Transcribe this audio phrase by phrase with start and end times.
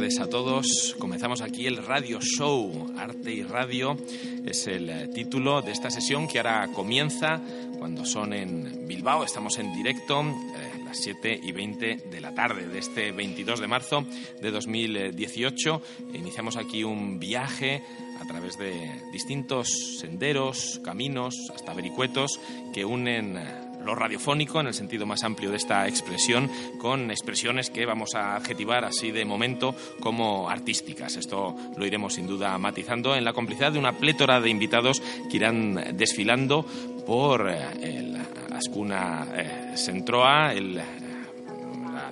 [0.00, 0.96] tardes a todos.
[0.98, 2.94] Comenzamos aquí el Radio Show.
[2.96, 3.98] Arte y Radio
[4.46, 7.38] es el eh, título de esta sesión que ahora comienza
[7.78, 9.24] cuando son en Bilbao.
[9.24, 10.22] Estamos en directo.
[10.22, 14.06] Eh, las 7 y 20 de la tarde de este 22 de marzo
[14.40, 15.82] de 2018.
[16.14, 17.82] Iniciamos aquí un viaje
[18.22, 22.40] a través de distintos senderos, caminos, hasta vericuetos
[22.72, 27.70] que unen eh, lo radiofónico en el sentido más amplio de esta expresión, con expresiones
[27.70, 31.16] que vamos a adjetivar así de momento como artísticas.
[31.16, 35.36] Esto lo iremos sin duda matizando en la complicidad de una plétora de invitados que
[35.36, 36.64] irán desfilando
[37.06, 38.16] por eh, el
[38.52, 40.80] Ascuna eh, Sentroa, el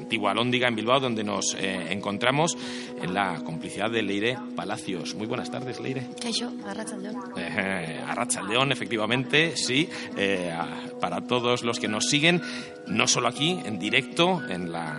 [0.08, 2.56] antigua Lóndiga en Bilbao, donde nos eh, encontramos
[3.02, 5.14] en la complicidad de Leire Palacios.
[5.14, 6.06] Muy buenas tardes, Leire.
[6.32, 7.16] yo, Arrachaldeón.
[7.36, 9.86] Eh, Arrachaldeón, efectivamente, sí,
[10.16, 10.50] eh,
[10.98, 12.40] para todos los que nos siguen,
[12.86, 14.98] no solo aquí, en directo, en la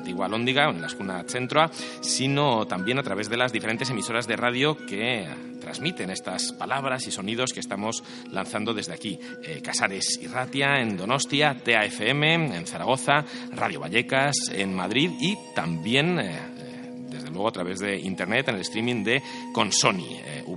[0.00, 1.70] antigua Lóndiga, en la Escuna Centroa,
[2.00, 5.28] sino también a través de las diferentes emisoras de radio que
[5.60, 9.18] transmiten estas palabras y sonidos que estamos lanzando desde aquí.
[9.44, 16.18] Eh, Casares y Ratia en Donostia, TAFM en Zaragoza, Radio Vallecas en Madrid y también...
[16.18, 16.38] Eh,
[17.10, 19.20] desde luego a través de internet en el streaming de
[19.52, 20.56] Consoni, eh, con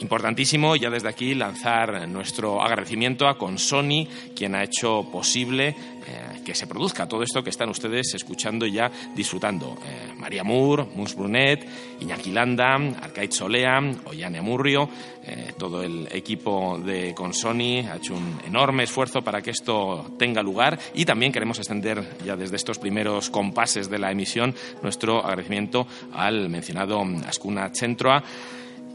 [0.00, 5.68] Importantísimo ya desde aquí lanzar nuestro agradecimiento a Consoni, quien ha hecho posible
[6.08, 9.76] eh, que se produzca todo esto que están ustedes escuchando y ya disfrutando.
[9.84, 11.68] Eh, María Moore, Mus Brunet,
[12.00, 14.88] Iñaki Landa, Arcaiz Solea, Ollane Amurrio,
[15.24, 20.42] eh, todo el equipo de Consoni ha hecho un enorme esfuerzo para que esto tenga
[20.42, 25.86] lugar y también queremos extender ya desde estos primeros compases de la emisión nuestro agradecimiento
[26.14, 28.22] al mencionado Ascuna Centroa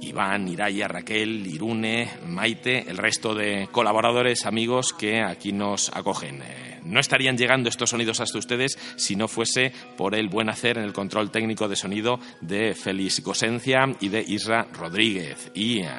[0.09, 6.41] Iván, Iraya, Raquel, Irune, Maite, el resto de colaboradores, amigos que aquí nos acogen.
[6.41, 10.77] Eh, no estarían llegando estos sonidos hasta ustedes si no fuese por el buen hacer
[10.77, 15.52] en el control técnico de sonido de Félix Gosencia y de Isra Rodríguez.
[15.53, 15.89] Y eh,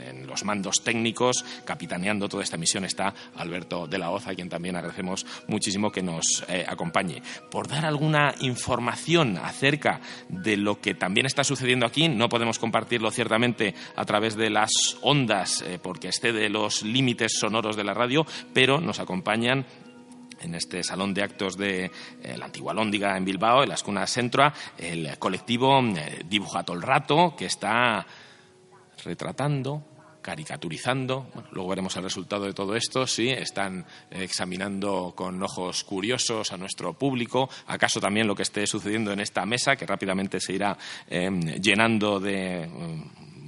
[0.00, 4.48] en los mandos técnicos, capitaneando toda esta misión, está Alberto de la Oza, a quien
[4.48, 7.22] también agradecemos muchísimo que nos eh, acompañe.
[7.50, 13.10] Por dar alguna información acerca de lo que también está sucediendo aquí, no podemos compartirlo
[13.10, 14.70] ciertamente a través de las
[15.02, 19.66] ondas, eh, porque excede los límites sonoros de la radio, pero nos acompañan
[20.40, 21.90] en este salón de actos de
[22.22, 25.82] eh, la antigua Lóndiga en Bilbao, en la Escuna Centroa, el colectivo
[26.28, 28.06] Dibujato el Rato, que está
[29.06, 29.82] retratando,
[30.20, 31.28] caricaturizando.
[31.52, 33.06] luego veremos el resultado de todo esto.
[33.06, 39.12] Sí, están examinando con ojos curiosos a nuestro público, acaso también lo que esté sucediendo
[39.12, 40.76] en esta mesa, que rápidamente se irá
[41.08, 42.68] em, llenando de.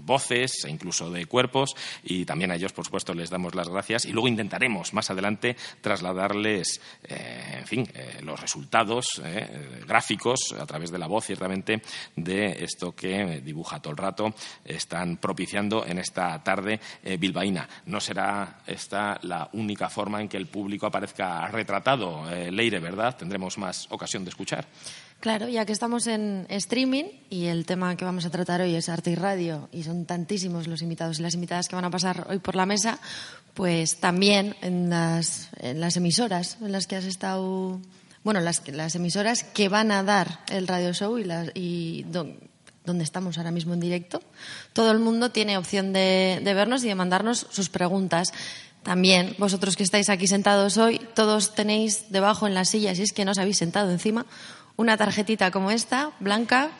[0.09, 4.07] Voces e incluso de cuerpos y también a ellos, por supuesto, les damos las gracias
[4.07, 10.65] y luego intentaremos más adelante trasladarles, eh, en fin, eh, los resultados eh, gráficos a
[10.65, 11.83] través de la voz, ciertamente,
[12.17, 16.81] de esto que dibuja todo el rato están propiciando en esta tarde
[17.19, 17.69] bilbaína.
[17.85, 23.17] No será esta la única forma en que el público aparezca retratado, Leire, ¿verdad?
[23.17, 24.67] Tendremos más ocasión de escuchar.
[25.21, 28.89] Claro, ya que estamos en streaming y el tema que vamos a tratar hoy es
[28.89, 32.29] arte y radio y son tantísimos los invitados y las invitadas que van a pasar
[32.31, 33.01] hoy por la mesa,
[33.55, 35.51] pues también en las,
[35.97, 37.81] emisoras en las que has estado,
[38.23, 43.39] bueno, las, las emisoras que van a dar el radio show y, y donde estamos
[43.39, 44.23] ahora mismo en directo,
[44.73, 48.33] todo el mundo tiene opción de, de vernos y de mandarnos sus preguntas.
[48.89, 53.13] También vosotros que estáis aquí sentados hoy, todos tenéis debajo en las sillas, si es
[53.13, 54.25] que no os habéis sentado encima,
[54.77, 56.71] una tarjetita como esta, blanca,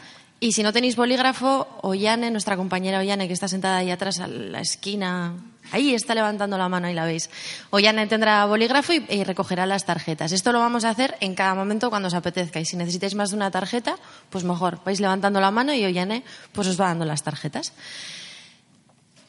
[0.41, 4.27] y si no tenéis bolígrafo, Ollane, nuestra compañera Ollane, que está sentada ahí atrás a
[4.27, 5.35] la esquina,
[5.71, 7.29] ahí está levantando la mano, ahí la veis.
[7.69, 10.33] Ollane tendrá bolígrafo y, recogerá las tarjetas.
[10.33, 12.59] Esto lo vamos a hacer en cada momento cuando os apetezca.
[12.59, 13.97] Y si necesitáis más de una tarjeta,
[14.31, 17.75] pues mejor, vais levantando la mano y Ollane pues os va dando las tarjetas.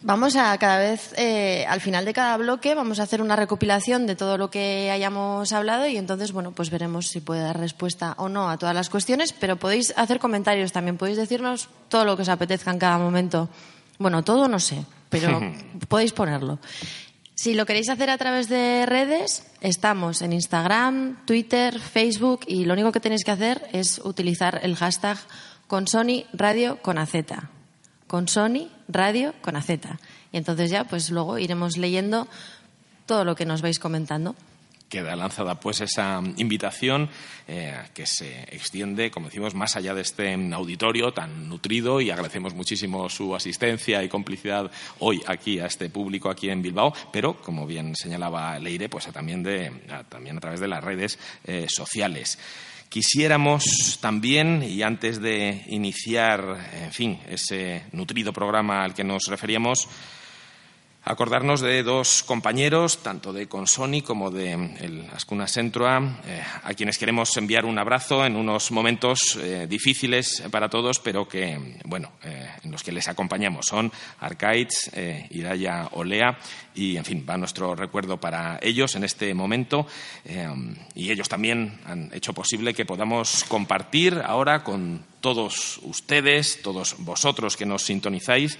[0.01, 4.07] Vamos a cada vez, eh, al final de cada bloque, vamos a hacer una recopilación
[4.07, 8.13] de todo lo que hayamos hablado y entonces, bueno, pues veremos si puede dar respuesta
[8.18, 12.16] o no a todas las cuestiones, pero podéis hacer comentarios también, podéis decirnos todo lo
[12.16, 13.50] que os apetezca en cada momento.
[13.98, 15.42] Bueno, todo no sé, pero
[15.90, 16.60] podéis ponerlo.
[17.36, 22.74] Si lo queréis hacer a través de redes, estamos en Instagram, Twitter, Facebook y lo
[22.74, 25.18] único que tenéis que hacer es utilizar el hashtag
[25.68, 27.16] con Sony Radio con AZ
[28.07, 29.69] con Sony Radio con AZ.
[29.69, 32.27] Y entonces ya, pues luego iremos leyendo
[33.06, 34.36] todo lo que nos vais comentando.
[34.89, 37.09] queda lanzada pues esa invitación
[37.47, 42.56] eh, que se extiende, como decimos, más allá de este auditorio tan nutrido y agradecemos
[42.56, 47.68] muchísimo su asistencia y complicidad hoy aquí a este público aquí en Bilbao, pero como
[47.68, 49.71] bien señalaba Leire, pues también, de,
[50.09, 52.39] también a través de las redes eh, sociales.
[52.89, 59.88] Quisiéramos también, y antes de iniciar, en fin, ese nutrido programa al que nos referíamos,
[61.04, 66.98] acordarnos de dos compañeros, tanto de Consoni como de el Ascuna Sentroa, eh, a quienes
[66.98, 72.50] queremos enviar un abrazo en unos momentos eh, difíciles para todos, pero que, bueno, eh,
[72.63, 73.66] en los que les acompañamos.
[73.68, 74.92] Son Arcaitz,
[75.31, 76.38] Iraya Olea,
[76.75, 79.88] y, en fin, va nuestro recuerdo para ellos en este momento.
[80.96, 87.57] y ellos también han hecho posible que podamos compartir ahora con todos ustedes, todos vosotros
[87.57, 88.57] que nos sintonizáis,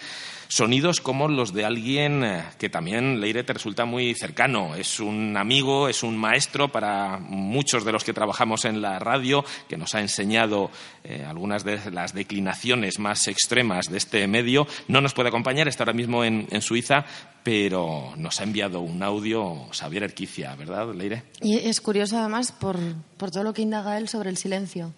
[0.50, 4.76] sonidos como los de alguien eh, que también Leire te resulta muy cercano.
[4.76, 9.46] Es un amigo, es un maestro para muchos de los que trabajamos en la radio,
[9.70, 10.72] que nos ha enseñado
[11.04, 14.68] eh, algunas de las declinaciones más extremas de este medio.
[14.88, 17.06] No nos puede acompañar, está ahora mismo en, Suiza,
[17.44, 21.24] pero nos ha enviado un audio Xavier Erquicia, ¿verdad, Leire?
[21.42, 22.78] Y es curioso además por,
[23.18, 24.94] por todo lo que indaga él sobre el silencio.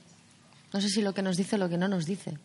[0.74, 2.38] No sé si lo que nos dice o lo que no nos dice.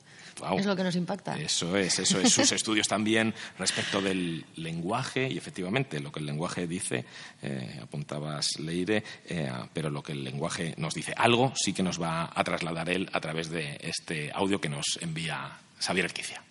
[0.59, 1.39] Es lo que nos impacta.
[1.39, 2.33] Eso es, eso es.
[2.33, 7.05] Sus estudios también respecto del lenguaje y efectivamente lo que el lenguaje dice,
[7.43, 12.01] eh, apuntabas Leire, eh, pero lo que el lenguaje nos dice, algo sí que nos
[12.01, 16.43] va a trasladar él a través de este audio que nos envía Xavier Erquicia.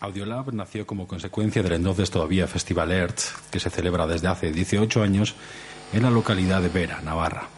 [0.00, 3.20] Audiolab nació como consecuencia del entonces todavía Festival Earth,
[3.50, 5.34] que se celebra desde hace 18 años
[5.92, 7.57] en la localidad de Vera, Navarra.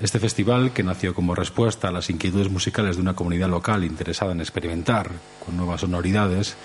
[0.00, 4.32] Este festival, que nació como respuesta a las inquietudes musicales de una comunidad local interesada
[4.32, 5.10] en experimentar
[5.44, 6.56] con nuevas sonoridades,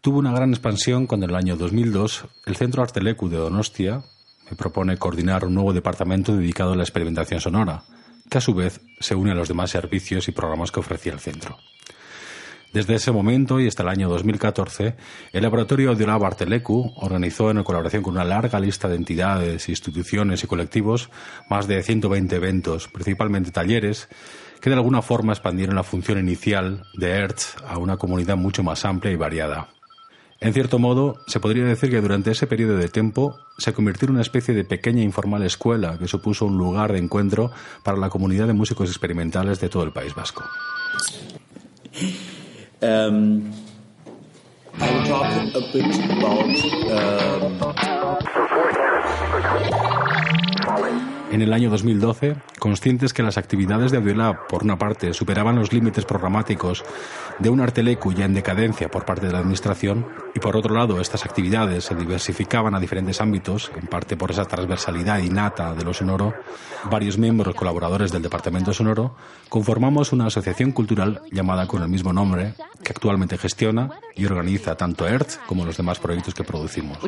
[0.00, 4.02] tuvo una gran expansión cuando en el año 2002 el Centro Artelecu de Donostia
[4.50, 7.84] me propone coordinar un nuevo departamento dedicado a la experimentación sonora,
[8.28, 11.20] que a su vez se une a los demás servicios y programas que ofrecía el
[11.20, 11.56] centro.
[12.74, 14.96] Desde ese momento y hasta el año 2014,
[15.32, 20.48] el Laboratorio Audiolab Artelecu organizó en colaboración con una larga lista de entidades, instituciones y
[20.48, 21.08] colectivos
[21.48, 24.08] más de 120 eventos, principalmente talleres,
[24.60, 28.84] que de alguna forma expandieron la función inicial de ERTZ a una comunidad mucho más
[28.84, 29.68] amplia y variada.
[30.40, 34.14] En cierto modo, se podría decir que durante ese periodo de tiempo se convirtió en
[34.14, 37.52] una especie de pequeña e informal escuela que supuso un lugar de encuentro
[37.84, 40.42] para la comunidad de músicos experimentales de todo el País Vasco.
[42.84, 43.50] Um,
[44.74, 46.44] I will talk a bit about.
[50.82, 55.56] Um, en el año 2012, conscientes que las actividades de Audiolab, por una parte, superaban
[55.56, 56.84] los límites programáticos
[57.38, 61.00] de un Artelecu ya en decadencia por parte de la Administración, y por otro lado,
[61.00, 65.92] estas actividades se diversificaban a diferentes ámbitos, en parte por esa transversalidad innata de lo
[65.92, 66.34] sonoro,
[66.90, 69.14] varios miembros colaboradores del Departamento Sonoro
[69.48, 75.06] conformamos una asociación cultural llamada con el mismo nombre, que actualmente gestiona y organiza tanto
[75.06, 76.98] ERTH como los demás proyectos que producimos.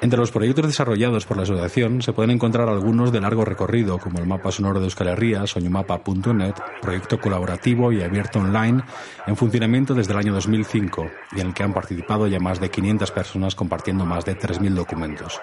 [0.00, 4.18] Entre los proyectos desarrollados por la asociación se pueden encontrar algunos de largo recorrido, como
[4.18, 8.82] el mapa sonoro de Euskal Herria, soñumapa.net, proyecto colaborativo y abierto online
[9.26, 12.70] en funcionamiento desde el año 2005 y en el que han participado ya más de
[12.70, 15.40] 500 personas compartiendo más de 3.000 documentos.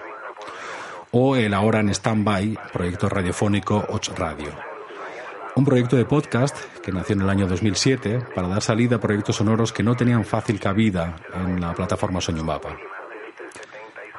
[1.10, 4.73] O el ahora en stand-by, proyecto radiofónico 8 Radio
[5.56, 9.36] un proyecto de podcast que nació en el año 2007 para dar salida a proyectos
[9.36, 12.76] sonoros que no tenían fácil cabida en la plataforma Soñumapa.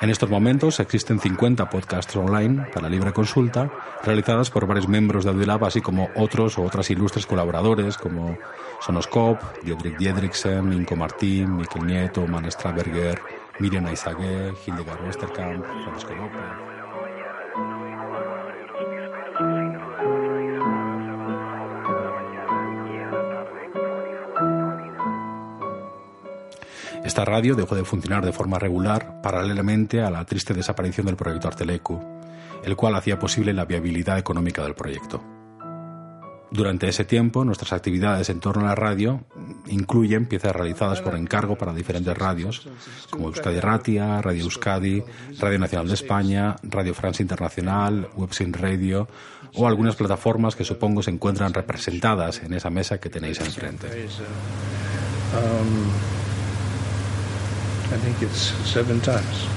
[0.01, 3.71] En estos momentos existen 50 podcasts online para libre consulta,
[4.03, 8.37] realizadas por varios miembros de Audiolab, así como otros o otras ilustres colaboradores como
[8.81, 13.21] Sonoscope, Diedrich Diedrichsen, Inco Martín, Miquel Nieto, Man Straberger,
[13.59, 16.74] Miriam Aizagué, Hildegard Westerkamp, Francisco López.
[27.05, 31.47] Esta radio dejó de funcionar de forma regular paralelamente a la triste desaparición del proyecto
[31.47, 32.01] Artelecu,
[32.63, 35.23] el cual hacía posible la viabilidad económica del proyecto.
[36.49, 39.23] Durante ese tiempo, nuestras actividades en torno a la radio
[39.67, 42.67] incluyen piezas realizadas por encargo para diferentes radios,
[43.11, 45.03] como Euskadi Ratia, Radio Euskadi,
[45.37, 49.07] Radio Nacional de España, Radio France Internacional, Websin Radio
[49.53, 54.07] o algunas plataformas que supongo se encuentran representadas en esa mesa que tenéis enfrente.
[55.35, 56.24] Um,
[57.91, 59.47] I think it's seven times.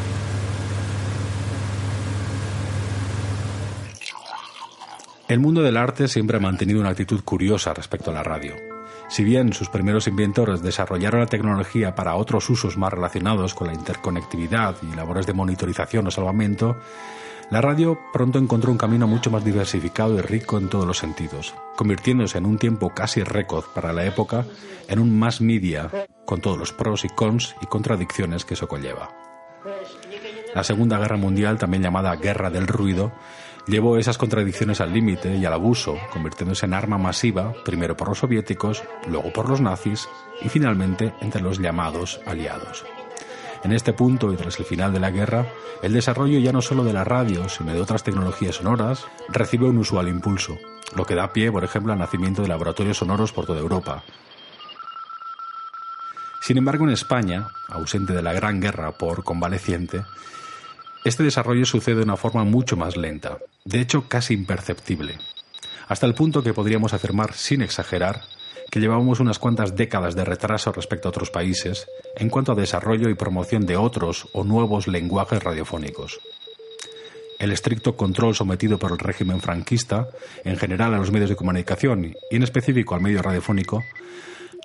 [5.29, 8.55] El mundo del arte siempre ha mantenido una actitud curiosa respecto a la radio.
[9.09, 13.75] Si bien sus primeros inventores desarrollaron la tecnología para otros usos más relacionados con la
[13.75, 16.77] interconectividad y labores de monitorización o salvamento,
[17.51, 21.55] la radio pronto encontró un camino mucho más diversificado y rico en todos los sentidos,
[21.77, 24.45] convirtiéndose en un tiempo casi récord para la época
[24.89, 25.91] en un más media,
[26.29, 29.09] con todos los pros y cons y contradicciones que eso conlleva.
[30.55, 33.13] La Segunda Guerra Mundial, también llamada Guerra del Ruido,
[33.67, 38.19] llevó esas contradicciones al límite y al abuso, convirtiéndose en arma masiva, primero por los
[38.19, 40.07] soviéticos, luego por los nazis
[40.43, 42.85] y finalmente entre los llamados aliados.
[43.65, 45.47] En este punto y tras el final de la guerra,
[45.83, 49.79] el desarrollo ya no solo de la radio, sino de otras tecnologías sonoras, recibe un
[49.79, 50.59] usual impulso,
[50.95, 54.05] lo que da pie, por ejemplo, al nacimiento de laboratorios sonoros por toda Europa.
[56.49, 60.05] Sin embargo, en España, ausente de la Gran Guerra por convaleciente,
[61.05, 63.37] este desarrollo sucede de una forma mucho más lenta,
[63.67, 65.19] de hecho casi imperceptible,
[65.89, 68.23] hasta el punto que podríamos afirmar, sin exagerar,
[68.71, 71.87] que llevamos unas cuantas décadas de retraso respecto a otros países
[72.17, 76.19] en cuanto a desarrollo y promoción de otros o nuevos lenguajes radiofónicos.
[77.39, 80.09] El estricto control sometido por el régimen franquista,
[80.45, 83.85] en general a los medios de comunicación y en específico al medio radiofónico,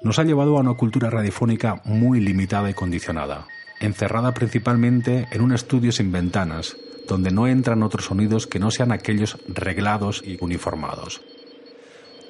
[0.03, 3.47] nos ha llevado a una cultura radiofónica muy limitada y condicionada,
[3.79, 6.75] encerrada principalmente en un estudio sin ventanas,
[7.07, 11.21] donde no entran otros sonidos que no sean aquellos reglados y uniformados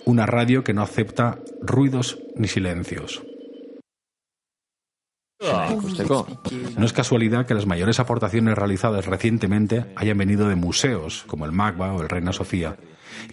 [0.05, 3.23] una radio que no acepta ruidos ni silencios.
[6.77, 11.51] No es casualidad que las mayores aportaciones realizadas recientemente hayan venido de museos como el
[11.51, 12.77] MAGBA o el Reina Sofía,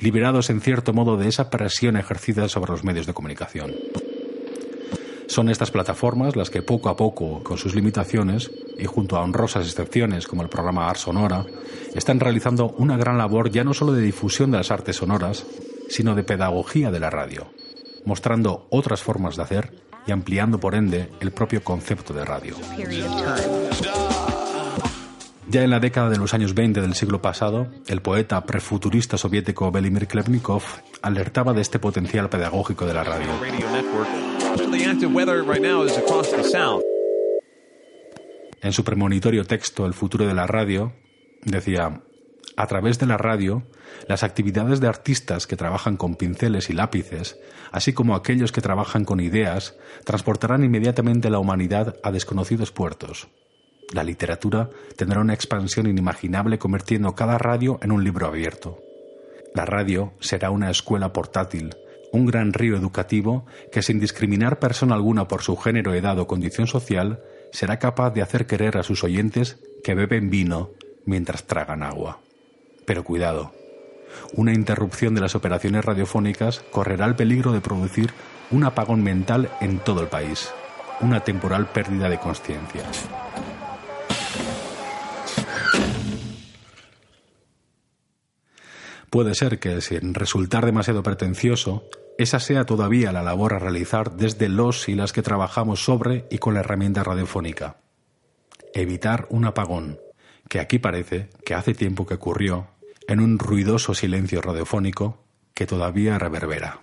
[0.00, 3.73] liberados en cierto modo de esa presión ejercida sobre los medios de comunicación.
[5.31, 9.65] Son estas plataformas las que poco a poco, con sus limitaciones, y junto a honrosas
[9.65, 11.47] excepciones como el programa Art Sonora,
[11.95, 15.47] están realizando una gran labor ya no solo de difusión de las artes sonoras,
[15.89, 17.47] sino de pedagogía de la radio,
[18.05, 19.73] mostrando otras formas de hacer
[20.05, 22.57] y ampliando por ende el propio concepto de radio.
[25.50, 29.73] Ya en la década de los años 20 del siglo pasado, el poeta prefuturista soviético
[29.73, 30.62] Belimir Klebnikov
[31.02, 33.26] alertaba de este potencial pedagógico de la radio.
[38.62, 40.92] En su premonitorio texto El futuro de la radio,
[41.42, 42.00] decía,
[42.57, 43.64] a través de la radio,
[44.07, 47.40] las actividades de artistas que trabajan con pinceles y lápices,
[47.73, 53.26] así como aquellos que trabajan con ideas, transportarán inmediatamente la humanidad a desconocidos puertos.
[53.92, 58.78] La literatura tendrá una expansión inimaginable convirtiendo cada radio en un libro abierto.
[59.52, 61.75] La radio será una escuela portátil,
[62.12, 66.68] un gran río educativo que sin discriminar persona alguna por su género, edad o condición
[66.68, 67.20] social,
[67.52, 70.70] será capaz de hacer querer a sus oyentes que beben vino
[71.04, 72.20] mientras tragan agua.
[72.87, 73.52] Pero cuidado,
[74.35, 78.12] una interrupción de las operaciones radiofónicas correrá el peligro de producir
[78.52, 80.52] un apagón mental en todo el país,
[81.00, 82.85] una temporal pérdida de conciencia.
[89.11, 91.85] Puede ser que, sin resultar demasiado pretencioso,
[92.17, 96.38] esa sea todavía la labor a realizar desde los y las que trabajamos sobre y
[96.38, 97.79] con la herramienta radiofónica.
[98.73, 99.99] Evitar un apagón,
[100.49, 102.69] que aquí parece que hace tiempo que ocurrió
[103.09, 105.25] en un ruidoso silencio radiofónico
[105.55, 106.81] que todavía reverbera.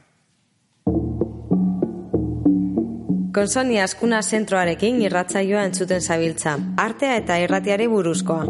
[3.33, 8.47] Konsoni askuna zentroarekin irratzaioa entzuten zabiltza, artea eta irratiare buruzkoa.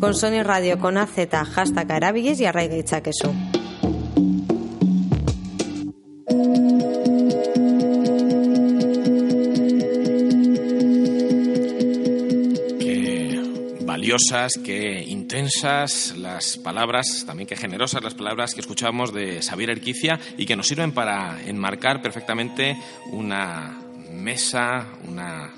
[0.00, 3.32] Konsoni radio konazeta jastaka erabiliz jarrai gaitzakezu.
[14.62, 20.46] que intensas las palabras, también que generosas las palabras que escuchamos de Xavier Erquicia y
[20.46, 22.76] que nos sirven para enmarcar perfectamente
[23.12, 23.78] una
[24.10, 25.52] mesa, una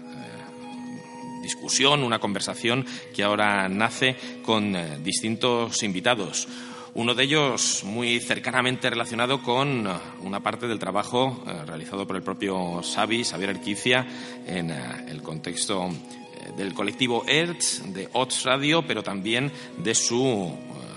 [1.49, 6.47] discusión, una conversación que ahora nace con eh, distintos invitados.
[6.95, 9.91] Uno de ellos muy cercanamente relacionado con eh,
[10.21, 14.07] una parte del trabajo realizado por el propio Xavi, Xavier Erquicia,
[14.47, 15.89] en el contexto
[16.57, 20.88] del colectivo ERTS, de OTS Radio, pero también de su eh,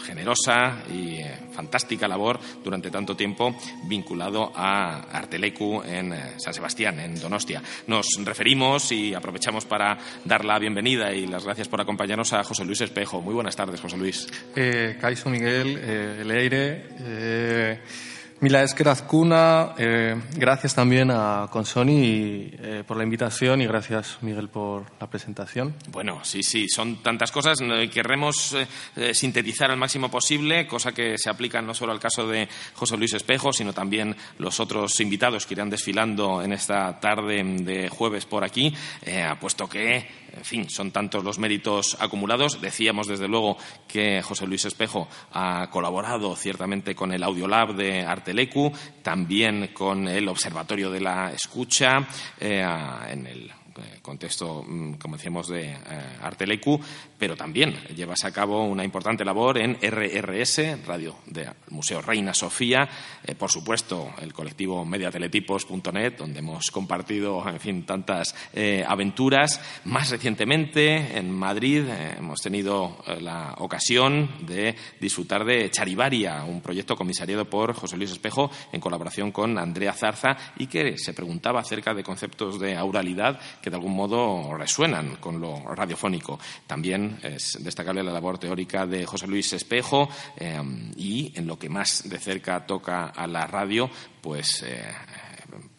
[0.00, 3.54] generosa y eh, fantástica labor durante tanto tiempo
[3.84, 7.62] vinculado a Artelecu en eh, San Sebastián, en Donostia.
[7.86, 12.64] Nos referimos y aprovechamos para dar la bienvenida y las gracias por acompañarnos a José
[12.64, 13.20] Luis Espejo.
[13.20, 14.26] Muy buenas tardes, José Luis.
[14.56, 18.09] Eh, Miguel, Leire.
[18.42, 24.48] Mila esker azkuna, eh, gracias también a Consoni eh, por la invitación y gracias Miguel
[24.48, 25.74] por la presentación.
[25.90, 27.58] Bueno, sí, sí, son tantas cosas.
[27.92, 28.56] Querremos
[28.96, 32.96] eh, sintetizar al máximo posible, cosa que se aplica no solo al caso de José
[32.96, 38.24] Luis Espejo, sino también los otros invitados que irán desfilando en esta tarde de jueves
[38.24, 38.74] por aquí,
[39.38, 42.60] puesto que en fin, son tantos los méritos acumulados.
[42.60, 43.56] Decíamos, desde luego,
[43.88, 48.72] que José Luis Espejo ha colaborado ciertamente con el Audiolab de Artelecu,
[49.02, 52.06] también con el Observatorio de la Escucha,
[52.38, 52.64] eh,
[53.10, 55.76] en el eh, contexto, mm, como decíamos, de eh,
[56.22, 56.80] Artelecu,
[57.20, 62.88] pero también llevas a cabo una importante labor en RRS, Radio del Museo Reina Sofía,
[63.22, 68.34] eh, por supuesto, el colectivo mediateletipos.net, donde hemos compartido, en fin, tantas
[68.86, 69.60] aventuras.
[69.84, 71.84] Más recientemente, en Madrid,
[72.18, 78.50] hemos tenido la ocasión de disfrutar de Charivaria, un proyecto comisariado por José Luis Espejo
[78.72, 83.70] en colaboración con Andrea Zarza y que se preguntaba acerca de conceptos de auralidad que
[83.70, 86.38] de algún modo resuenan con lo radiofónico.
[86.66, 90.60] También es destacable la labor teórica de José Luis Espejo eh,
[90.96, 93.90] y en lo que más de cerca toca a la radio,
[94.20, 94.84] pues eh,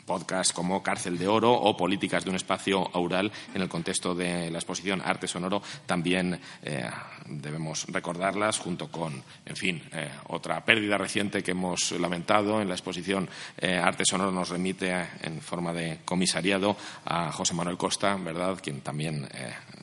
[0.05, 4.51] podcasts como Cárcel de Oro o Políticas de un espacio aural en el contexto de
[4.51, 6.89] la exposición Arte Sonoro también eh,
[7.27, 9.81] debemos recordarlas junto con, en fin,
[10.27, 13.29] otra pérdida reciente que hemos lamentado en la exposición
[13.61, 19.29] Arte Sonoro nos remite en forma de comisariado a José Manuel Costa, ¿verdad?, quien también,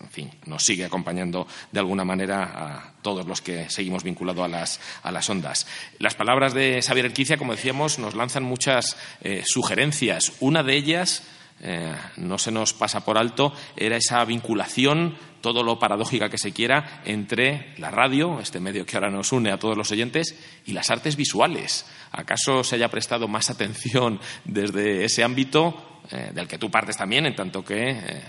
[0.01, 4.49] en fin, nos sigue acompañando de alguna manera a todos los que seguimos vinculados a
[4.49, 5.67] las, a las ondas.
[5.99, 8.97] Las palabras de Xavier Erquicia, como decíamos, nos lanzan muchas
[9.45, 10.33] sugerencias.
[10.41, 11.23] Una de ellas
[11.61, 16.53] eh, no se nos pasa por alto, era esa vinculación, todo lo paradójica que se
[16.53, 20.37] quiera, entre la radio, este medio que ahora nos une a todos los oyentes,
[20.67, 21.85] y las artes visuales.
[22.13, 27.27] ¿Acaso se haya prestado más atención desde ese ámbito, eh, del que tú partes también,
[27.27, 28.23] en tanto que eh,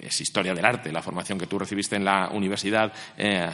[0.00, 2.92] es historia del arte, la formación que tú recibiste en la universidad,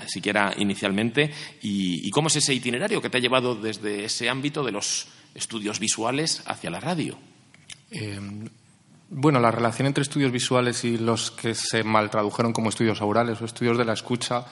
[0.07, 1.31] siquiera inicialmente,
[1.63, 5.79] y, cómo es ese itinerario que te ha llevado desde ese ámbito de los estudios
[5.79, 7.19] visuales hacia la radio?
[9.09, 13.41] Bueno, la relación entre estudios visuales y los que se mal tradujeron como estudios aurales
[13.41, 14.45] o estudios de la escucha,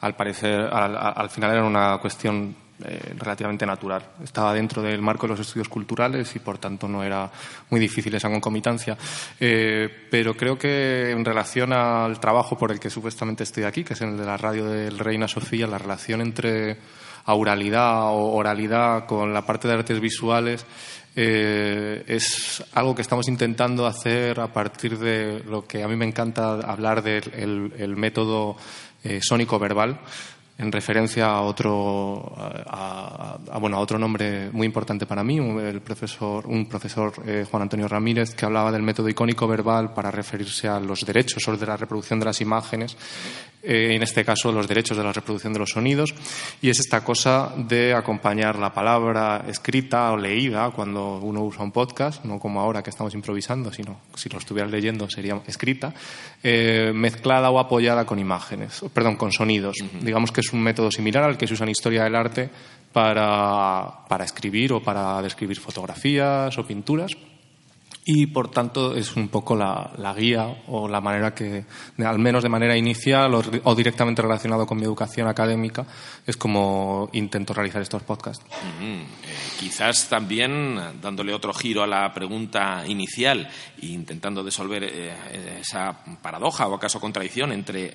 [0.00, 4.02] al parecer, al, final era una cuestión eh, relativamente natural.
[4.22, 7.30] Estaba dentro del marco de los estudios culturales y, por tanto, no era
[7.70, 8.96] muy difícil esa concomitancia.
[9.40, 13.94] Eh, pero creo que en relación al trabajo por el que supuestamente estoy aquí, que
[13.94, 16.78] es el de la radio del Reina Sofía, la relación entre
[17.24, 20.64] auralidad o oralidad con la parte de artes visuales
[21.20, 26.06] eh, es algo que estamos intentando hacer a partir de lo que a mí me
[26.06, 28.56] encanta hablar del método
[29.02, 29.98] eh, sónico verbal
[30.58, 36.46] en referencia a otro, a, bueno, a otro nombre muy importante para mí, el profesor,
[36.48, 40.80] un profesor eh, Juan Antonio Ramírez, que hablaba del método icónico verbal para referirse a
[40.80, 42.96] los derechos sobre la reproducción de las imágenes,
[43.62, 46.12] eh, en este caso los derechos de la reproducción de los sonidos,
[46.60, 51.70] y es esta cosa de acompañar la palabra escrita o leída cuando uno usa un
[51.70, 55.94] podcast, no como ahora que estamos improvisando, sino si lo estuvieras leyendo sería escrita,
[56.42, 59.76] eh, mezclada o apoyada con imágenes, perdón, con sonidos.
[60.00, 62.50] Digamos que es un método similar al que se usa en historia del arte
[62.92, 67.12] para, para escribir o para describir fotografías o pinturas
[68.10, 71.66] y por tanto es un poco la, la, guía o la manera que,
[71.98, 75.84] al menos de manera inicial o, directamente relacionado con mi educación académica,
[76.26, 78.42] es como intento realizar estos podcasts.
[78.80, 79.04] Eh,
[79.60, 83.46] quizás también dándole otro giro a la pregunta inicial
[83.82, 87.88] e intentando disolver eh, esa paradoja o acaso contradicción entre.
[87.88, 87.94] Eh,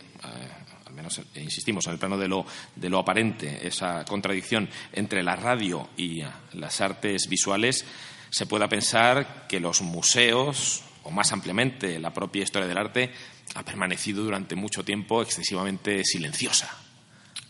[1.04, 5.90] menos insistimos en el plano de lo, de lo aparente, esa contradicción entre la radio
[5.98, 7.86] y las artes visuales,
[8.30, 13.12] se pueda pensar que los museos, o más ampliamente la propia historia del arte,
[13.56, 16.70] ha permanecido durante mucho tiempo excesivamente silenciosa.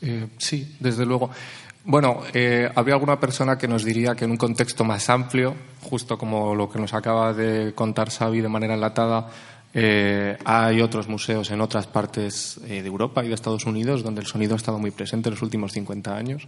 [0.02, 1.30] Eh, sí, desde luego.
[1.86, 6.18] Bueno, eh, había alguna persona que nos diría que en un contexto más amplio, justo
[6.18, 9.30] como lo que nos acaba de contar Xavi de manera enlatada,
[9.74, 14.28] eh, hay otros museos en otras partes de Europa y de Estados Unidos donde el
[14.28, 16.48] sonido ha estado muy presente en los últimos 50 años.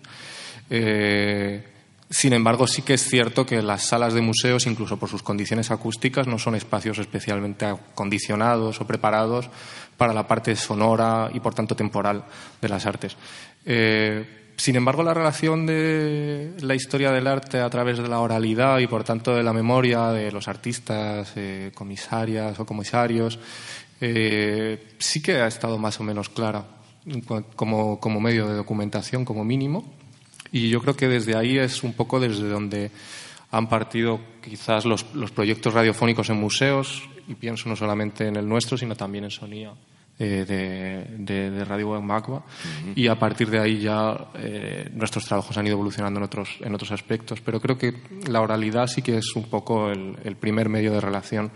[2.09, 5.71] Sin embargo, sí que es cierto que las salas de museos, incluso por sus condiciones
[5.71, 9.49] acústicas, no son espacios especialmente acondicionados o preparados
[9.97, 12.23] para la parte sonora y, por tanto, temporal
[12.61, 13.17] de las artes.
[13.65, 18.79] Eh, sin embargo, la relación de la historia del arte a través de la oralidad
[18.79, 23.37] y, por tanto, de la memoria de los artistas, eh, comisarias o comisarios,
[23.99, 26.65] eh, sí que ha estado más o menos clara
[27.55, 29.93] como medio de documentación, como mínimo
[30.51, 32.89] Y yo creo que desde ahí es un poco desde donde
[33.51, 38.47] han partido quizás los, los proyectos radiofónicos en museos, y pienso no solamente en el
[38.47, 39.73] nuestro, sino también en Sonía.
[40.17, 40.45] Eh,
[41.17, 42.45] de, de, Radio Web Macba
[42.95, 46.73] y a partir de ahí ya eh, nuestros trabajos han ido evolucionando en otros, en
[46.73, 47.41] otros aspectos.
[47.41, 47.93] Pero creo que
[48.27, 51.51] la oralidad sí que es un poco el, el primer medio de relación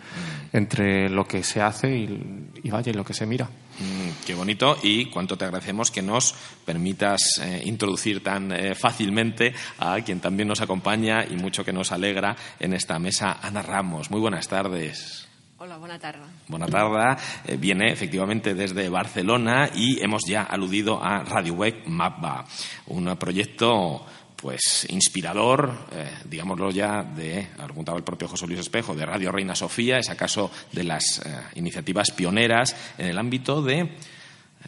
[0.52, 3.50] entre lo que se hace y, y vaya, y lo que se mira.
[3.80, 9.54] Mm, qué bonito y cuánto te agradecemos que nos permitas eh, introducir tan eh, fácilmente
[9.78, 14.12] a quien también nos acompaña y mucho que nos alegra en esta mesa, Ana Ramos.
[14.12, 15.29] Muy buenas tardes.
[15.62, 16.22] Hola, buena tarde.
[16.48, 17.22] Buena tarde.
[17.46, 22.46] Eh, viene efectivamente desde Barcelona y hemos ya aludido a Radio Web Mapba,
[22.88, 24.06] un proyecto
[24.38, 29.54] pues inspirador, eh, digámoslo ya, de, lo el propio José Luis Espejo, de Radio Reina
[29.54, 33.98] Sofía, es acaso de las eh, iniciativas pioneras en el ámbito de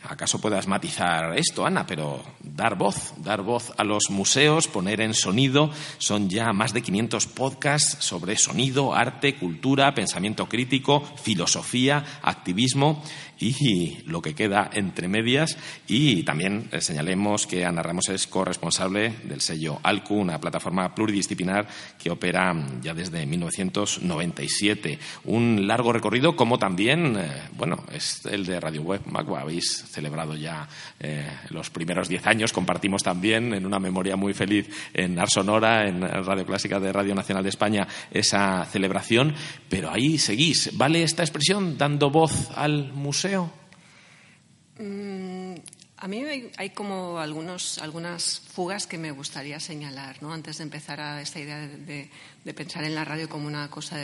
[0.04, 1.86] ¿Acaso puedas matizar esto, Ana?
[1.86, 5.70] Pero dar voz, dar voz a los museos, poner en sonido.
[6.00, 13.04] Son ya más de 500 podcasts sobre sonido, arte, cultura, pensamiento crítico, filosofía, activismo
[13.41, 15.58] y lo que queda entre medias.
[15.88, 21.67] Y también eh, señalemos que Ana Ramos es corresponsable del sello ALCU, una plataforma pluridisciplinar
[21.97, 24.99] que opera ya desde 1997.
[25.25, 29.41] Un largo recorrido, como también, eh, bueno, es el de Radio Web Magua.
[29.41, 30.67] Habéis celebrado ya
[30.99, 32.54] eh, los primeros diez años.
[32.54, 37.15] Compartimos también en una memoria muy feliz en Ars Sonora, en Radio Clásica de Radio
[37.15, 39.34] Nacional de España, esa celebración.
[39.67, 40.77] Pero ahí seguís.
[40.77, 43.31] ¿Vale esta expresión, dando voz al museo?
[44.80, 45.56] Mm,
[45.98, 46.24] a mí
[46.58, 50.34] hay, como algunas fugas que me gustaría señalar, ¿no?
[50.34, 52.10] Antes de empezar a esta idea de,
[52.56, 53.98] pensar en la radio como una cosa,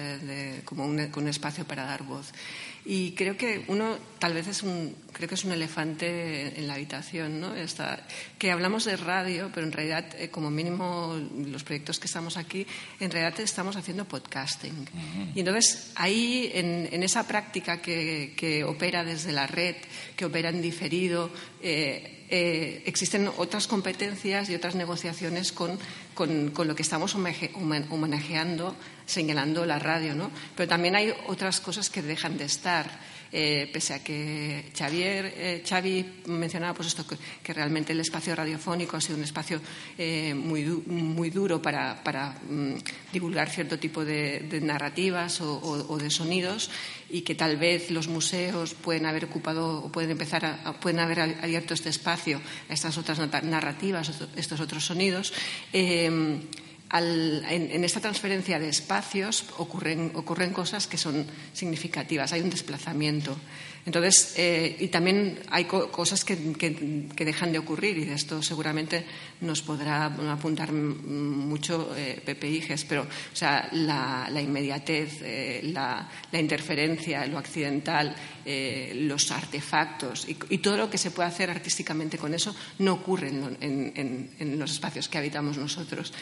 [0.64, 2.32] como un, espacio para dar voz.
[2.90, 6.76] Y creo que uno tal vez es un, creo que es un elefante en la
[6.76, 7.52] habitación, ¿no?
[8.40, 12.66] que hablamos de radio, pero en realidad, eh, como mínimo, los proyectos que estamos aquí,
[13.02, 14.88] en realidad estamos haciendo podcasting.
[15.36, 19.76] Y entonces, ahí, en, esa práctica que, opera desde la red,
[20.16, 21.30] que opera en diferido,
[21.62, 25.78] eh, eh, existen otras competencias y otras negociaciones con,
[26.14, 28.76] con, lo que estamos homenajeando,
[29.08, 30.30] señalando la radio, ¿no?
[30.56, 33.18] Pero también hay otras cosas que dejan de estar.
[33.30, 38.96] Eh, pese a que Xavier, eh, Xavi mencionaba pues esto, que, realmente el espacio radiofónico
[38.96, 39.60] ha sido un espacio
[39.98, 42.76] eh, muy, muy duro para, para mm,
[43.12, 46.72] divulgar cierto tipo de, narrativas o, de sonidos
[47.10, 51.20] y que tal vez los museos pueden haber ocupado o pueden empezar a, pueden haber
[51.20, 52.40] abierto este espacio
[52.70, 55.34] a estas otras narrativas, estos otros sonidos
[56.94, 63.36] en, esta transferencia de espacios ocurren, ocurren, cosas que son significativas, hay un desplazamiento.
[63.86, 69.06] Entonces, eh, y también hay cosas que, dejan de ocurrir, y de esto seguramente
[69.40, 77.26] nos podrá apuntar mucho eh, Pepe Iges, pero o sea, la, inmediatez, eh, la, interferencia,
[77.28, 78.14] lo accidental,
[78.94, 84.60] los artefactos y, todo lo que se puede hacer artísticamente con eso no ocurre en
[84.60, 86.14] los espacios que habitamos nosotros.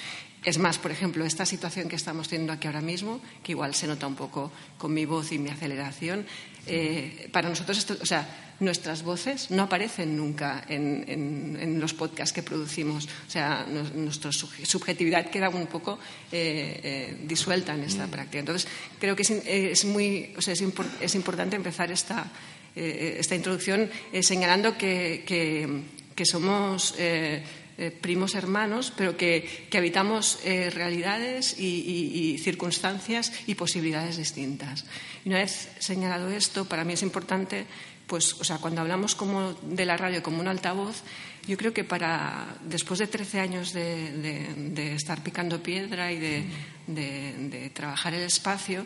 [0.45, 3.88] Es más, por ejemplo, esta situación que estamos teniendo aquí ahora mismo, que igual se
[3.88, 6.23] nota un poco con mi voz y mi aceleración,
[6.67, 13.05] eh, para nosotros, o sea, nuestras voces no aparecen nunca en, los podcasts que producimos.
[13.27, 15.97] O sea, nuestra subjetividad queda un poco
[16.31, 18.12] eh, eh, disuelta en esta mm.
[18.12, 18.39] práctica.
[18.39, 18.67] Entonces,
[18.99, 22.31] creo que es, muy, o sea, es, importante empezar esta,
[22.75, 23.89] esta introducción
[24.21, 26.93] señalando que, que somos
[27.78, 34.86] eh, primos hermanos, pero que, habitamos eh, realidades y, circunstancias y posibilidades distintas.
[35.26, 37.66] Y una vez señalado esto, para mí es importante,
[38.08, 41.04] pues, o sea, cuando hablamos como de la radio como un altavoz,
[41.48, 46.46] yo creo que para después de 13 años de, estar picando piedra y
[46.88, 48.86] de, trabajar el espacio,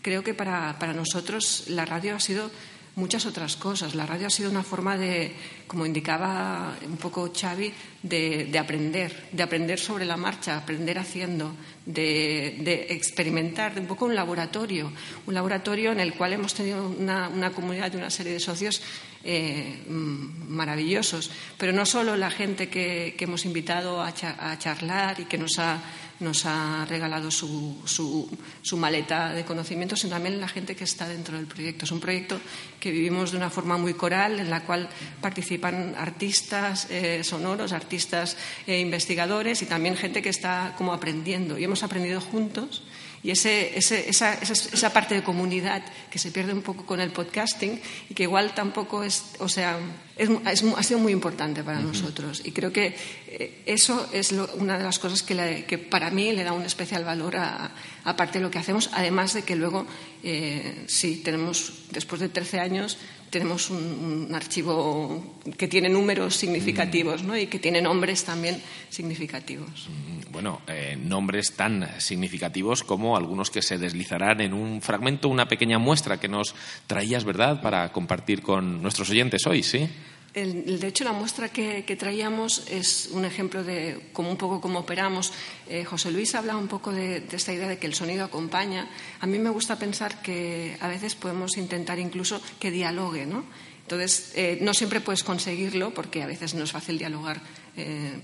[0.00, 2.50] creo que para, para nosotros la radio ha sido
[2.96, 3.94] muchas otras cosas.
[3.94, 5.34] La radio ha sido una forma de,
[5.66, 7.72] como indicaba un poco Xavi,
[8.02, 11.52] de, aprender, de aprender sobre la marcha, aprender haciendo,
[11.92, 14.92] de, experimentar, un poco un laboratorio,
[15.26, 18.82] un laboratorio en el cual hemos tenido una, comunidad de una serie de socios
[19.24, 24.12] eh, mm, maravillosos, pero no solo la gente que, hemos invitado a
[24.58, 25.80] charlar y que nos ha
[26.20, 31.36] nos ha regalado su, su, maleta de conocimientos, sino también la gente que está dentro
[31.36, 31.84] del proyecto.
[31.86, 32.38] Es un proyecto
[32.78, 34.88] que vivimos de una forma muy coral, en la cual
[35.20, 41.58] participan artistas eh, sonoros, artistas eh, investigadores y también gente que está como aprendiendo.
[41.58, 42.82] Y hemos aprendido juntos
[43.22, 47.78] Y ese, esa, esa, parte de comunidad que se pierde un poco con el podcasting
[48.08, 49.78] y que igual tampoco es, o sea,
[50.16, 50.30] es,
[50.74, 52.40] ha sido muy importante para nosotros.
[52.44, 52.96] Y creo que
[53.28, 57.04] eh, eso es una de las cosas que, que, para mí le da un especial
[57.04, 57.72] valor a,
[58.04, 59.86] aparte de lo que hacemos, además de que luego,
[60.22, 62.96] eh, sí, tenemos, después de 13 años,
[63.30, 67.36] tenemos un, archivo que tiene números significativos ¿no?
[67.36, 69.88] y que tiene nombres también significativos.
[69.88, 75.48] Mm, bueno, eh, nombres tan significativos como algunos que se deslizarán en un fragmento, una
[75.48, 76.54] pequeña muestra que nos
[76.86, 79.88] traías, ¿verdad?, para compartir con nuestros oyentes hoy, ¿sí?
[80.32, 85.32] De hecho, la muestra que, traíamos es un ejemplo de como un poco cómo operamos.
[85.68, 88.88] Eh, José Luis habla un poco de, esta idea de que el sonido acompaña.
[89.20, 93.44] A mí me gusta pensar que a veces podemos intentar incluso que dialogue, ¿no?
[93.82, 97.40] Entonces, eh, no siempre puedes conseguirlo porque a veces no es fácil dialogar
[97.76, 98.20] eh,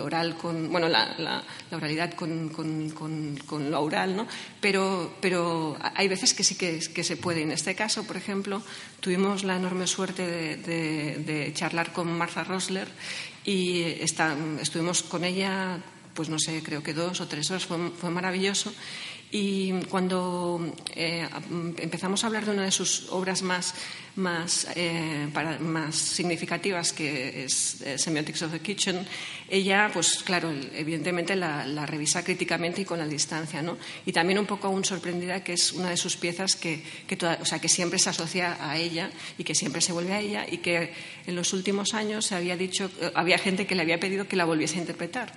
[0.00, 2.50] oral con, bueno, la, oralidad con,
[3.70, 4.26] lo oral, ¿no?
[4.60, 7.42] Pero, pero hay veces que sí que, se puede.
[7.42, 8.62] En este caso, por ejemplo,
[9.00, 12.88] tuvimos la enorme suerte de, charlar con Martha Rosler
[13.44, 15.78] y estuvimos con ella,
[16.14, 18.72] pues no sé, creo que dos o tres horas, fue, fue maravilloso.
[19.34, 21.26] Y cuando eh,
[21.78, 23.74] empezamos a hablar de una de sus obras más,
[24.16, 25.26] más, eh,
[25.60, 29.06] más significativas, que es eh, Semiotics of the Kitchen,
[29.48, 33.62] ella, pues claro, evidentemente la, revisa críticamente y con la distancia.
[33.62, 33.78] ¿no?
[34.04, 37.46] Y también un poco aún sorprendida que es una de sus piezas que, que, o
[37.46, 40.58] sea, que siempre se asocia a ella y que siempre se vuelve a ella y
[40.58, 40.92] que
[41.26, 44.44] en los últimos años se había dicho, había gente que le había pedido que la
[44.44, 45.32] volviese a interpretar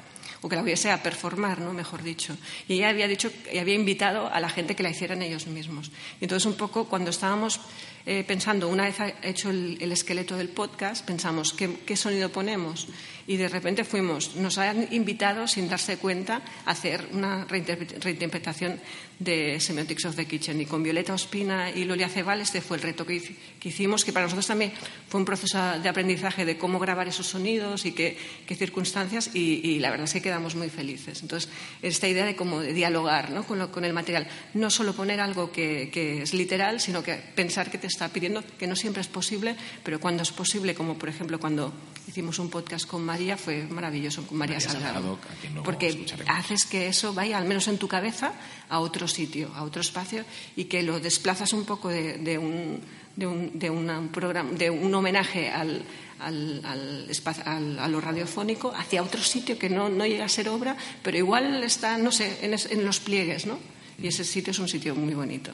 [0.46, 1.74] o que la hubiese a performar, ¿no?
[1.74, 2.38] mejor dicho.
[2.68, 5.90] Y ella había dicho y había invitado a la gente que la hicieran ellos mismos.
[6.22, 7.60] Y entonces, un poco, cuando estábamos
[8.06, 12.88] eh, pensando, una vez hecho el, esqueleto del podcast, pensamos, ¿qué, sonido ponemos?
[13.28, 18.80] Y de repente fuimos, nos han invitado, sin darse cuenta, a hacer una reinterpretación
[19.20, 20.62] de Semiotics of the Kitchen.
[20.62, 23.22] Y con Violeta Ospina y Lolia Cebal, este fue el reto que,
[23.64, 24.74] hicimos, que para nosotros también
[25.10, 28.18] fue un proceso de aprendizaje de cómo grabar esos sonidos y qué,
[28.56, 31.22] circunstancias, y, la verdad es que quedamos muy felices.
[31.22, 31.50] Entonces,
[31.82, 33.46] esta idea de cómo de dialogar ¿no?
[33.46, 37.72] con, con, el material, no solo poner algo que, que es literal, sino que pensar
[37.72, 41.10] que te está pidiendo, que no siempre es posible, pero cuando es posible, como por
[41.10, 41.74] ejemplo cuando
[42.08, 45.18] hicimos un podcast con María, fue maravilloso, con María, Salgado.
[45.64, 48.34] porque haces que eso vaya, al menos en tu cabeza,
[48.68, 50.26] a otro sitio, a otro espacio,
[50.58, 52.82] y que lo desplazas un poco de, un,
[53.16, 55.82] de, un, de, programa, de un homenaje al,
[56.20, 60.76] al, al, a lo radiofónico hacia otro sitio que no, no, llega a ser obra,
[61.02, 63.58] pero igual está, no sé, en, en los pliegues, ¿no?
[63.98, 65.52] Y ese sitio es un sitio muy bonito.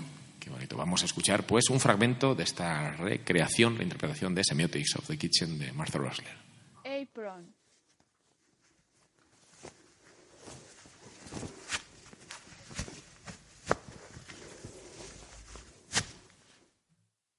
[0.75, 5.17] Vamos a escuchar pues un fragmento de esta recreación, la interpretación de Semiotics of the
[5.17, 6.50] Kitchen de Martha Rosler.
[6.91, 7.45] Apron.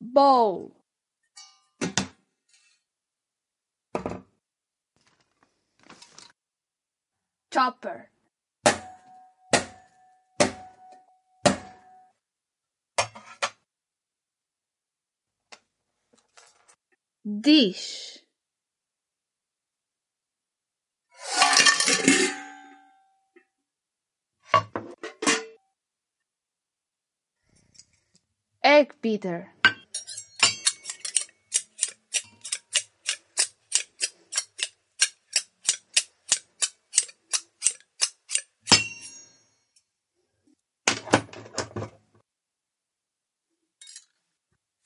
[0.00, 0.74] Bowl.
[7.52, 8.08] Chopper.
[17.40, 18.11] dish
[28.82, 29.48] Quick, Peter!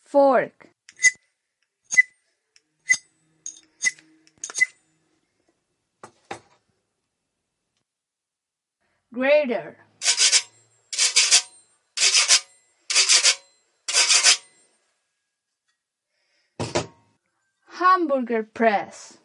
[0.04, 0.68] Fork.
[9.10, 9.85] Grader.
[17.96, 19.16] Hamburger press.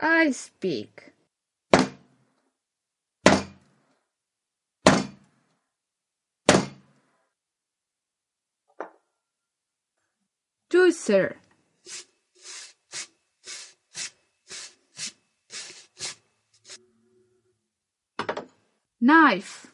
[0.00, 1.10] I speak.
[10.70, 11.34] Juicer
[19.04, 19.68] knife.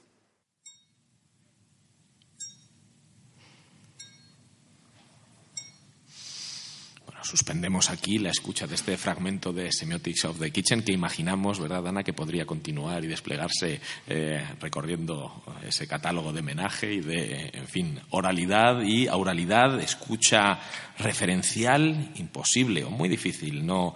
[7.23, 11.87] Suspendemos aquí la escucha de este fragmento de Semiotics of the Kitchen que imaginamos, ¿verdad,
[11.87, 17.69] Ana, que podría continuar y desplegarse eh, recorriendo ese catálogo de menaje y de, en
[17.69, 20.59] fin, oralidad y auralidad, escucha
[20.99, 23.95] referencial, imposible o muy difícil, no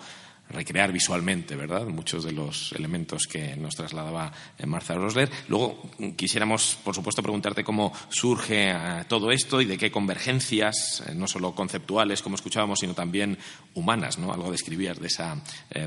[0.54, 1.86] recrear visualmente, ¿verdad?
[1.86, 5.30] Muchos de los elementos que nos trasladaba eh, Martha Rosler.
[5.48, 11.14] Luego quisiéramos, por supuesto, preguntarte cómo surge eh, todo esto y de qué convergencias, eh,
[11.14, 13.36] no solo conceptuales, como escuchábamos, sino también
[13.74, 14.32] humanas, ¿no?
[14.32, 15.36] Algo describías de esa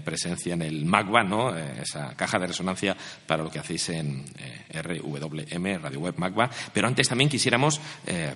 [0.03, 1.55] presencia en el MAGBA, ¿no?
[1.55, 4.25] esa caja de resonancia para lo que hacéis en
[4.73, 6.49] RWM, Radio Web MAGBA.
[6.73, 7.79] Pero antes también quisiéramos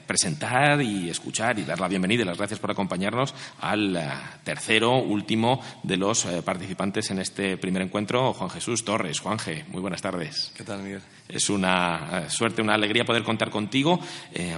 [0.07, 3.99] presentar y escuchar y dar la bienvenida y las gracias por acompañarnos al
[4.45, 9.19] tercero, último de los eh, participantes en este primer encuentro, Juan Jesús Torres.
[9.19, 10.51] Juanje, muy buenas tardes.
[10.55, 11.01] ¿Qué tal, Miguel?
[11.27, 13.99] Es una eh, suerte, una alegría poder contar contigo.
[14.33, 14.55] Eh,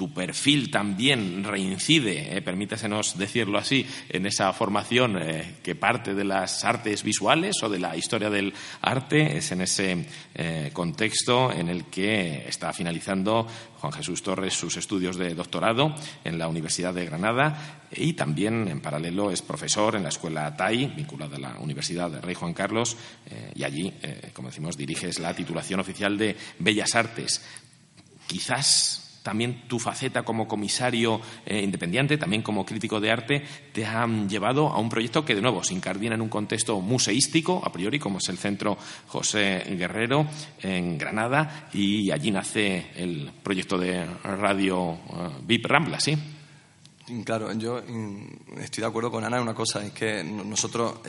[0.00, 6.24] tu perfil también reincide, eh, permítasenos decirlo así, en esa formación eh, que parte de
[6.24, 9.36] las artes visuales o de la historia del arte.
[9.36, 13.46] Es en ese eh, contexto en el que está finalizando
[13.78, 18.80] Juan Jesús Torres sus estudios de doctorado en la Universidad de Granada y también, en
[18.80, 22.96] paralelo, es profesor en la Escuela TAI, vinculada a la Universidad de Rey Juan Carlos,
[23.54, 23.92] y allí,
[24.32, 27.42] como decimos, diriges la titulación oficial de Bellas Artes.
[28.28, 34.28] Quizás también tu faceta como comisario eh, independiente, también como crítico de arte, te han
[34.28, 37.98] llevado a un proyecto que, de nuevo, se incardina en un contexto museístico, a priori,
[37.98, 38.78] como es el Centro
[39.08, 40.26] José Guerrero
[40.62, 46.16] en Granada, y allí nace el proyecto de radio eh, VIP Rambla, ¿sí?
[47.24, 47.78] Claro, yo
[48.58, 51.00] estoy de acuerdo con Ana en una cosa, es que nosotros,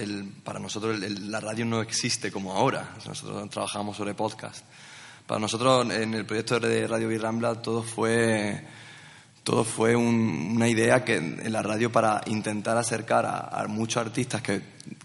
[0.43, 2.95] para nosotros la radio no existe como ahora.
[3.05, 4.65] Nosotros trabajamos sobre podcast.
[5.31, 8.65] Para nosotros, en el proyecto de Radio Birrambla, todo fue,
[9.45, 14.61] todo fue una idea que en la radio para intentar acercar a, muchos artistas que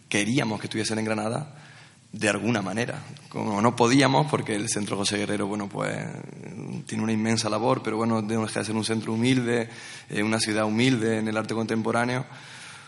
[0.08, 1.54] queríamos que estuviesen en Granada
[2.10, 3.04] de alguna manera.
[3.28, 5.96] Como no podíamos, porque el Centro José Guerrero, bueno, pues
[6.86, 9.68] tiene una inmensa labor, pero bueno, deja de ser un centro humilde,
[10.10, 12.26] eh, una ciudad humilde en el arte contemporáneo.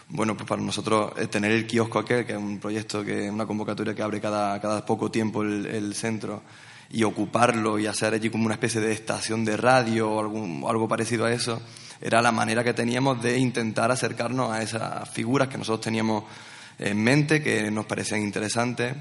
[0.09, 3.47] Bueno, pues para nosotros eh, tener el kiosco aquel, que es un proyecto, que una
[3.47, 6.43] convocatoria que abre cada, cada poco tiempo el, el centro,
[6.91, 11.27] y ocuparlo y hacer allí como una especie de estación de radio o algo parecido
[11.27, 11.61] a eso,
[12.01, 16.25] era la manera que teníamos de intentar acercarnos a esas figuras que nosotros teníamos
[16.79, 18.95] en mente, que nos parecían interesantes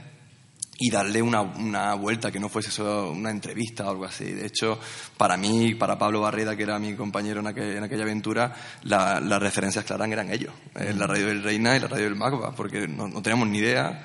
[0.80, 4.26] y darle una, una, vuelta que no fuese solo una entrevista o algo así.
[4.26, 4.80] De hecho,
[5.15, 9.41] para mí, para Pablo Barreda, que era mi compañero en, aquel, en aquella aventura, las
[9.41, 12.88] referencias claras eran ellos, eh, la radio del Reina y la radio del Magba, porque
[12.88, 14.04] no, no teníamos ni idea.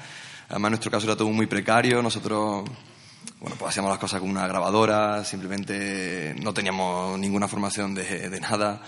[0.48, 2.64] Además, nuestro caso era todo muy precario, nosotros
[3.42, 8.40] bueno, pues hacíamos las cosas con una grabadora, simplemente no teníamos ninguna formación de, de,
[8.40, 8.80] nada.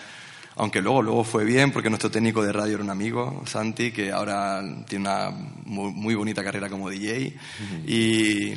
[0.54, 4.12] Aunque luego, luego fue bien porque nuestro técnico de radio era un amigo, Santi, que
[4.12, 5.30] ahora tiene una
[5.64, 7.36] muy, bonita carrera como DJ.
[7.84, 8.54] Y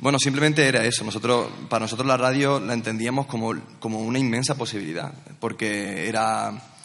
[0.00, 1.04] bueno, simplemente era eso.
[1.04, 6.75] Nosotros, para nosotros la radio la entendíamos como, como una inmensa posibilidad, porque era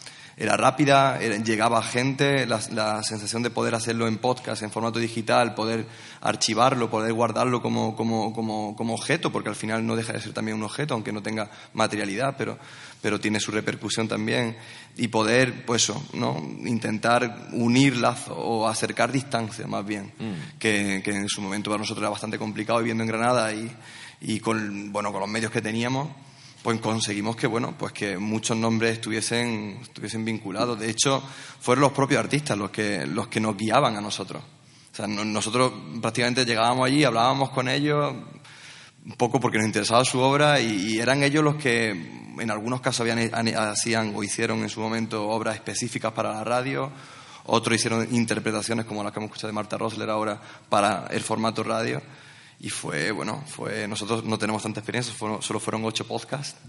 [0.41, 5.53] era rápida, llegaba gente, la, la, sensación de poder hacerlo en podcast, en formato digital,
[5.53, 5.85] poder
[6.19, 10.33] archivarlo, poder guardarlo como, como, como, como, objeto, porque al final no deja de ser
[10.33, 12.57] también un objeto, aunque no tenga materialidad, pero,
[13.03, 14.57] pero tiene su repercusión también,
[14.97, 16.41] y poder, pues eso, ¿no?
[16.65, 20.57] intentar unir lazos o acercar distancias más bien, mm.
[20.57, 23.71] que, que, en su momento para nosotros era bastante complicado viviendo en Granada y,
[24.21, 26.07] y con, bueno, con los medios que teníamos
[26.63, 30.79] pues conseguimos que bueno pues que muchos nombres estuviesen estuviesen vinculados.
[30.79, 31.21] De hecho
[31.59, 34.43] fueron los propios artistas los que los que nos guiaban a nosotros.
[34.91, 35.71] O sea nosotros
[36.01, 38.13] prácticamente llegábamos allí hablábamos con ellos
[39.05, 43.01] un poco porque nos interesaba su obra y, eran ellos los que en algunos casos
[43.01, 46.91] habían hacían o hicieron en su momento obras específicas para la radio
[47.45, 51.63] otros hicieron interpretaciones como las que hemos escuchado de Marta Rosler ahora para el formato
[51.63, 52.01] radio
[52.63, 56.59] y fue, bueno, fue, nosotros no tenemos tanta experiencia, solo fueron ocho podcasts.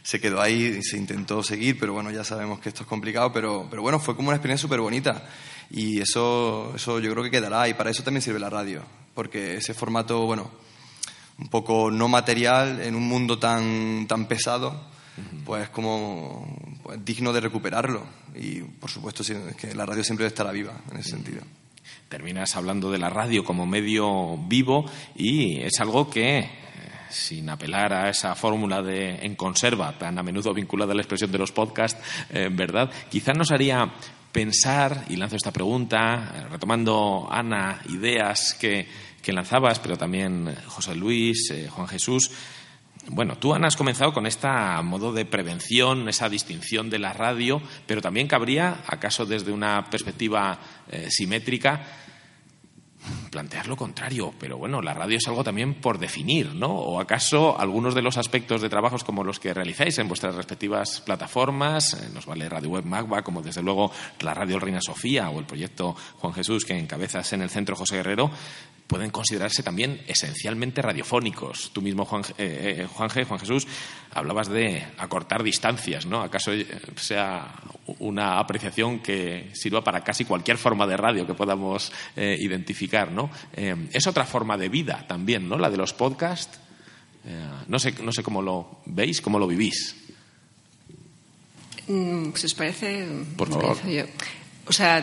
[0.00, 3.32] Se quedó ahí y se intentó seguir, pero bueno, ya sabemos que esto es complicado,
[3.32, 5.24] pero, pero bueno, fue como una experiencia súper bonita.
[5.68, 8.82] Y eso, eso yo creo que quedará, y para eso también sirve la radio,
[9.12, 10.52] porque ese formato, bueno,
[11.36, 14.80] un poco no material en un mundo tan, tan pesado,
[15.44, 18.04] pues como pues, digno de recuperarlo.
[18.36, 19.24] Y por supuesto
[19.58, 21.42] que la radio siempre estará viva en ese sentido
[22.10, 26.48] terminas hablando de la radio como medio vivo y es algo que eh,
[27.08, 31.30] sin apelar a esa fórmula de en conserva tan a menudo vinculada a la expresión
[31.30, 32.90] de los podcasts, eh, ¿verdad?
[33.08, 33.92] Quizás nos haría
[34.32, 38.88] pensar, y lanzo esta pregunta, eh, retomando, Ana, ideas que,
[39.22, 42.32] que, lanzabas, pero también José Luis, Juan Jesús,
[43.06, 44.48] bueno, tú, Ana, has comenzado con este
[44.82, 50.58] modo de prevención, esa distinción de la radio, pero también cabría, acaso desde una perspectiva
[51.08, 51.80] simétrica,
[53.30, 56.68] plantear lo contrario, pero bueno, la radio es algo también por definir, ¿no?
[56.68, 61.00] ¿O acaso algunos de los aspectos de trabajos como los que realizáis en vuestras respectivas
[61.00, 63.90] plataformas, eh, nos vale Radio Web Magba, como desde luego
[64.20, 67.96] la Radio Reina Sofía o el proyecto Juan Jesús que encabezas en el Centro José
[67.96, 68.30] Guerrero,
[68.90, 71.70] pueden considerarse también esencialmente radiofónicos.
[71.72, 73.64] Tú mismo, Juan, eh, eh, Juan, Juan Jesús,
[74.12, 76.22] hablabas de acortar distancias, ¿no?
[76.22, 76.50] ¿Acaso
[76.96, 77.54] sea
[78.00, 83.30] una apreciación que sirva para casi cualquier forma de radio que podamos identificar, ¿no?
[83.52, 85.56] es otra forma de vida también, ¿no?
[85.56, 86.58] La de los podcasts.
[87.68, 89.94] no, sé, no sé cómo lo veis, cómo lo vivís.
[91.86, 93.76] Mm, si os parece, por favor.
[94.66, 95.00] O sea,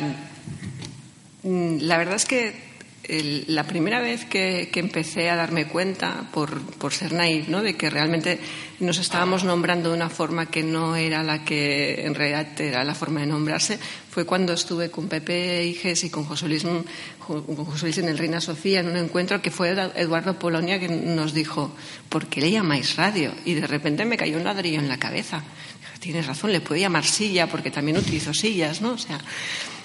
[1.43, 2.66] mm, la verdad es que
[3.07, 7.61] la primera vez que, empecé a darme cuenta, por, por ser naive, ¿no?
[7.61, 8.39] de que realmente
[8.79, 12.93] nos estábamos nombrando de una forma que no era la que en realidad era la
[12.93, 13.79] forma de nombrarse,
[14.09, 18.17] fue cuando estuve con Pepe Iges y con José Luis, con José Luis en el
[18.17, 21.71] Reina Sofía en un encuentro que fue Eduardo Polonia que nos dijo,
[22.09, 23.31] ¿por qué le llamáis radio?
[23.45, 25.43] Y de repente me cayó un ladrillo en la cabeza.
[25.99, 28.91] Tienes razón, le puede llamar silla porque también utilizo sillas, ¿no?
[28.91, 29.19] O sea,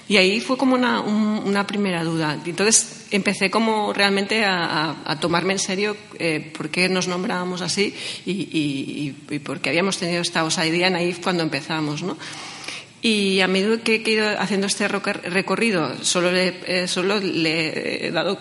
[0.07, 2.37] y ahí fue como una, una primera duda.
[2.45, 7.95] Entonces empecé como realmente a, tomarme en serio eh, por qué nos nombrábamos así
[8.25, 12.17] y, y, y, por qué habíamos tenido esta osadía ahí cuando empezamos, ¿no?
[13.03, 18.11] Y a medida que he ido haciendo este recorrido, solo le, eh, solo le he
[18.11, 18.39] dado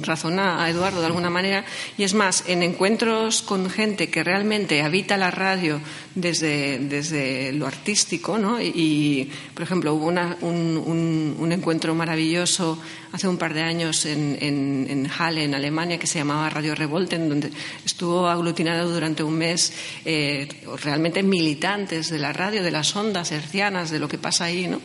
[0.00, 1.66] razón a Eduardo de alguna manera.
[1.98, 5.82] Y es más, en encuentros con gente que realmente habita la radio
[6.14, 8.60] desde, desde lo artístico, ¿no?
[8.60, 12.78] Y, por ejemplo, hubo un, un, encuentro maravilloso
[13.12, 17.28] hace un par de años en, en, Halle, en Alemania, que se llamaba Radio Revolten,
[17.28, 17.50] donde
[17.84, 19.72] estuvo aglutinado durante un mes
[20.04, 20.48] eh,
[20.82, 24.80] realmente militantes de la radio, de las ondas hercianas, de lo que pasa ahí, ¿no?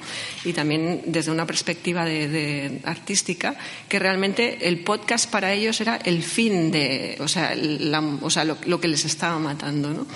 [0.45, 3.55] Y también desde una perspectiva de, artística,
[3.89, 7.55] que realmente el podcast para ellos era el fin de, o sea,
[8.21, 10.07] o sea lo, lo que les estaba matando, ¿no?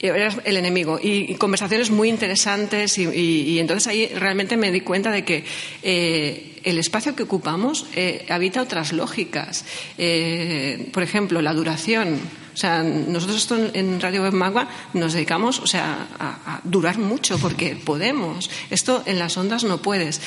[0.00, 0.98] Eras el enemigo.
[1.02, 5.44] Y, conversaciones muy interesantes y, entonces ahí realmente me di cuenta de que
[5.82, 9.64] eh, el espacio que ocupamos eh, habita otras lógicas.
[9.98, 12.18] Eh, por ejemplo, la duración.
[12.52, 17.76] O sea, nosotros en Radio Web Magua nos dedicamos, o sea, a, durar mucho porque
[17.76, 18.50] podemos.
[18.70, 20.22] Esto en las ondas no puedes.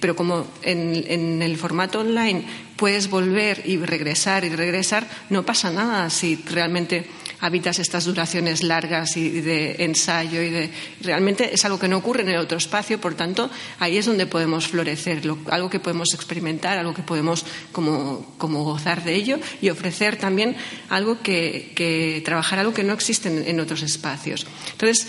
[0.00, 2.44] pero como en, en el formato online
[2.76, 7.06] puedes volver y regresar y regresar, no pasa nada si realmente
[7.42, 10.70] habitas estas duraciones largas y de ensayo y de
[11.02, 14.26] realmente es algo que no ocurre en el otro espacio, por tanto, ahí es donde
[14.26, 19.70] podemos florecer, algo que podemos experimentar, algo que podemos como, como gozar de ello y
[19.70, 20.56] ofrecer también
[20.88, 24.46] algo que, trabajar algo que no existe en, en otros espacios.
[24.70, 25.08] Entonces,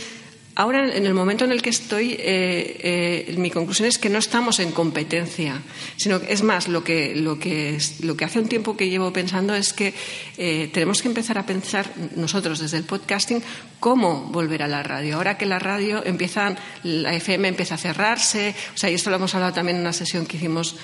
[0.56, 4.20] Ahora, en el momento en el que estoy, eh, eh, mi conclusión es que no
[4.20, 5.60] estamos en competencia,
[5.98, 7.78] sino que es más, lo que, lo que,
[8.24, 9.96] hace un tiempo que llevo pensando es que
[10.38, 13.42] eh, tenemos que empezar a pensar nosotros desde el podcasting
[13.80, 15.16] cómo volver a la radio.
[15.16, 19.16] Ahora que la radio empieza, la FM empieza a cerrarse, o sea, y esto lo
[19.16, 20.76] hemos hablado también en una sesión que hicimos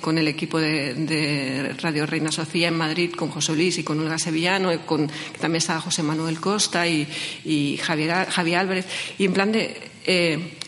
[0.00, 4.18] con el equipo de, Radio Reina Sofía en Madrid, con José Luis y con Olga
[4.18, 7.06] Sevillano, con, también estaba José Manuel Costa y,
[7.44, 8.86] y Javier, Javier Álvarez
[9.18, 9.76] y en plan de.
[10.06, 10.58] Eh,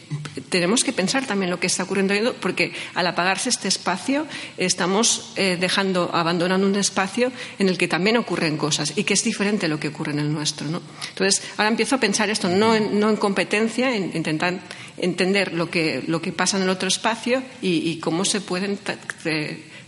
[0.49, 4.27] tenemos que pensar también lo que está ocurriendo porque al apagarse este espacio
[4.57, 9.25] estamos eh, dejando, abandonando un espacio en el que también ocurren cosas y que es
[9.25, 10.67] diferente a lo que ocurre en el nuestro.
[10.69, 10.81] ¿no?
[11.11, 14.61] Entonces, ahora empiezo a pensar esto no en, no en competencia, en intentar
[14.97, 18.79] entender lo que, lo que pasa en el otro espacio y, y cómo se pueden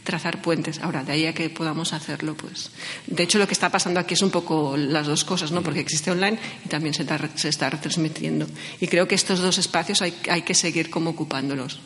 [0.05, 0.81] trazar puentes.
[0.81, 2.71] Ahora, de ahí a que podamos hacerlo, pues.
[3.07, 5.63] De hecho, lo que está pasando aquí es un poco las dos cosas, ¿no?
[5.63, 8.47] Porque existe online y también se está, se está retransmitiendo.
[8.81, 11.81] Y creo que estos dos espacios hay, hay que seguir como ocupándolos.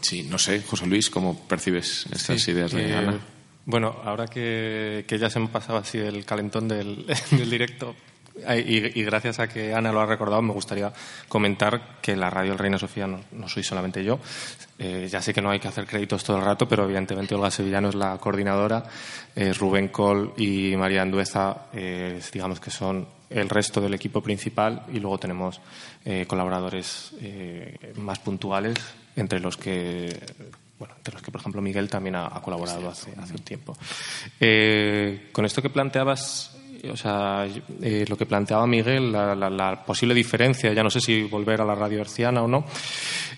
[0.00, 3.20] Sí, no sé, José Luis, ¿cómo percibes estas ideas de Ana?
[3.64, 7.96] Bueno, ahora que, que, ya se me pasado así el calentón del, del directo,
[8.38, 10.92] y, gracias a que Ana lo ha recordado, me gustaría
[11.28, 14.18] comentar que la radio El Reina Sofía no, soy solamente yo.
[14.78, 17.50] Eh, ya sé que no hay que hacer créditos todo el rato, pero evidentemente Olga
[17.50, 18.84] Sevillano es la coordinadora,
[19.34, 24.82] eh, Rubén Col y María Andueza, eh, digamos que son el resto del equipo principal
[24.92, 25.60] y luego tenemos
[26.28, 27.12] colaboradores
[27.96, 28.76] más puntuales,
[29.16, 30.16] entre los que
[30.78, 33.76] bueno, entre los que, por ejemplo, Miguel también ha, colaborado hace, hace, un tiempo.
[35.32, 36.55] con esto que planteabas
[36.90, 37.46] o sea,
[37.82, 41.74] eh, lo que planteaba Miguel, la, posible diferencia, ya no sé si volver a la
[41.74, 42.64] radio herciana o no.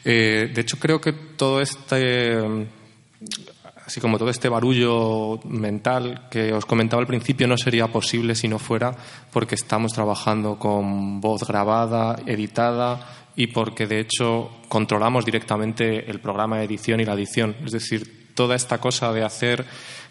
[0.04, 2.38] Eh, de hecho, creo que todo este.
[3.84, 8.46] así como todo este barullo mental que os comentaba al principio no sería posible si
[8.46, 8.94] no fuera
[9.32, 13.00] porque estamos trabajando con voz grabada, editada
[13.34, 17.56] y porque de hecho controlamos directamente el programa de edición y la edición.
[17.64, 19.64] Es decir, toda esta cosa de hacer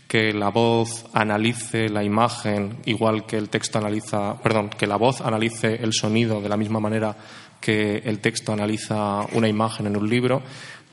[0.08, 5.22] que la voz analice la imagen igual que el texto analiza, perdón, que la voz
[5.22, 7.16] analice el sonido de la misma manera
[7.60, 10.42] que el texto analiza una imagen en un libro,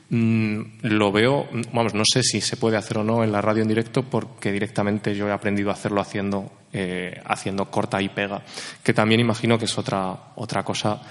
[0.09, 3.61] mm, lo veo, vamos, no sé si se puede hacer o no en la radio
[3.61, 8.41] en directo porque directamente yo he aprendido a hacerlo haciendo, eh, haciendo corta y pega,
[8.83, 11.01] que también imagino que es otra, otra cosa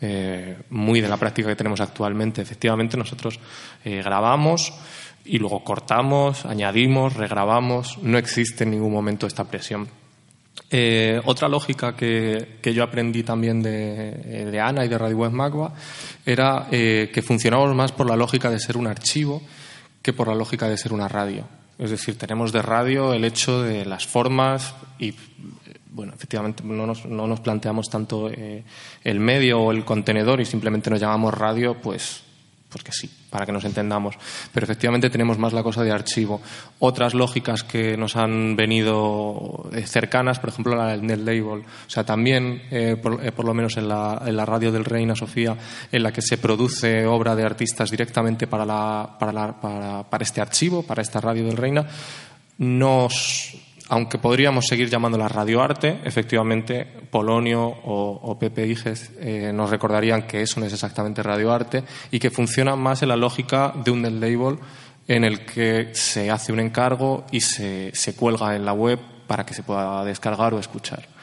[0.00, 2.42] eh, muy de la práctica que tenemos actualmente.
[2.42, 3.40] Efectivamente, nosotros
[3.84, 4.72] eh, grabamos
[5.24, 7.98] y luego cortamos, añadimos, regrabamos.
[8.02, 9.88] No existe en ningún momento esta presión.
[10.70, 15.32] Eh, otra lógica que, que, yo aprendí también de, de, Ana y de Radio Web
[15.32, 15.72] Magua
[16.24, 19.42] era que funcionamos más por la lógica de ser un archivo
[20.00, 21.44] que por la lógica de ser una radio.
[21.78, 25.14] Es decir, tenemos de radio el hecho de las formas y
[25.90, 28.64] bueno, efectivamente no nos, no nos planteamos tanto eh,
[29.02, 32.22] el medio o el contenedor y simplemente nos llamamos radio, pues
[32.74, 34.16] porque sí, para que nos entendamos.
[34.52, 36.42] Pero efectivamente tenemos más la cosa de archivo.
[36.80, 41.60] Otras lógicas que nos han venido eh, cercanas, por ejemplo, la del net label.
[41.60, 45.56] O sea, también, eh, por, eh, por, lo menos en la, radio del Reina Sofía,
[45.92, 48.66] en la que se produce obra de artistas directamente para,
[49.20, 51.86] para, la, para, para este archivo, para esta radio del Reina,
[52.58, 60.26] nos aunque podríamos seguir llamándola radioarte, efectivamente Polonio o, o Pepe Iges eh, nos recordarían
[60.26, 64.02] que eso no es exactamente radioarte y que funciona más en la lógica de un
[64.02, 64.58] net label
[65.06, 69.44] en el que se hace un encargo y se, se cuelga en la web para
[69.44, 71.13] que se pueda descargar o escuchar.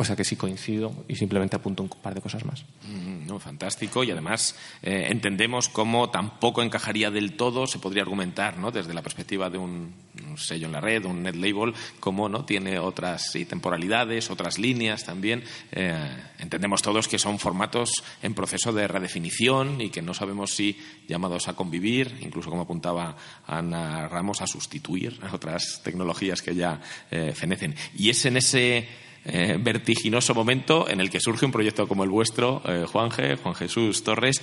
[0.00, 2.64] O sea que sí coincido y simplemente apunto un par de cosas más.
[2.84, 4.04] Mm, no, fantástico.
[4.04, 8.70] Y además eh, entendemos cómo tampoco encajaría del todo, se podría argumentar, ¿no?
[8.70, 9.92] desde la perspectiva de un,
[10.36, 12.44] sello en la red, un net label, cómo ¿no?
[12.44, 15.42] tiene otras temporalidades, otras líneas también.
[15.72, 17.90] Eh, entendemos todos que son formatos
[18.22, 20.78] en proceso de redefinición y que no sabemos si
[21.08, 23.16] llamados a convivir, incluso como apuntaba
[23.48, 26.80] Ana Ramos, a sustituir a otras tecnologías que ya
[27.10, 27.74] eh, fenecen.
[27.96, 32.08] Y es en ese eh, vertiginoso momento en el que surge un proyecto como el
[32.08, 34.40] vuestro, eh, Juan G., Juan Jesús Torres,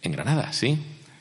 [0.00, 0.78] en Granada, ¿sí?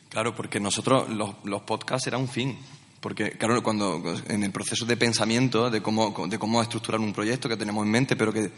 [0.09, 2.57] Claro, porque nosotros, los, los podcasts era un fin.
[2.99, 7.49] Porque, claro, cuando en el proceso de pensamiento de cómo, de cómo estructurar un proyecto
[7.49, 8.51] que tenemos en mente, pero que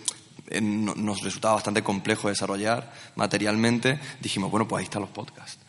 [0.47, 5.59] eh, nos resultaba bastante complejo desarrollar materialmente, dijimos, bueno, pues ahí están los podcasts.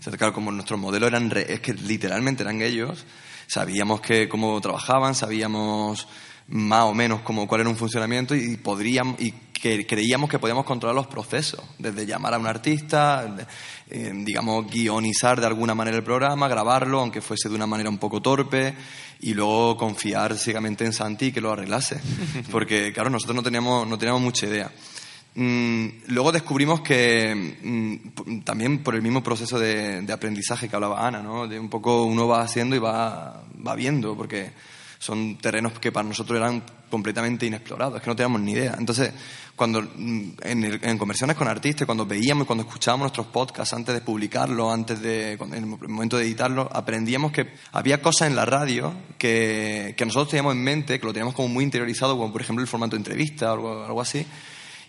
[0.00, 3.04] O sea, claro, como nuestro modelo eran, es que literalmente eran ellos,
[3.46, 6.06] sabíamos que cómo trabajaban, sabíamos
[6.48, 9.32] más o menos como cuál era un funcionamiento y podríamos y
[9.64, 13.34] que creíamos que podíamos controlar los procesos, desde llamar a un artista,
[13.88, 17.96] eh, digamos, guionizar de alguna manera el programa, grabarlo, aunque fuese de una manera un
[17.96, 18.74] poco torpe,
[19.20, 21.98] y luego confiar ciegamente en Santi que lo arreglase.
[22.50, 24.70] Porque, claro, nosotros no teníamos, no teníamos mucha idea.
[25.34, 31.06] Mm, luego descubrimos que mm, también por el mismo proceso de, de, aprendizaje que hablaba
[31.06, 31.48] Ana, ¿no?
[31.48, 34.52] De un poco uno va haciendo y va, va viendo, porque
[35.04, 38.74] son terrenos que para nosotros eran completamente inexplorados, que no teníamos ni idea.
[38.78, 39.12] Entonces,
[39.54, 43.94] cuando en, el, en, conversiones con artistas, cuando veíamos y cuando escuchábamos nuestros podcasts antes
[43.94, 48.46] de publicarlo, antes de, en el momento de editarlo, aprendíamos que había cosas en la
[48.46, 52.40] radio que, que nosotros teníamos en mente, que lo teníamos como muy interiorizado, como por
[52.40, 54.26] ejemplo el formato de entrevista o algo, algo así,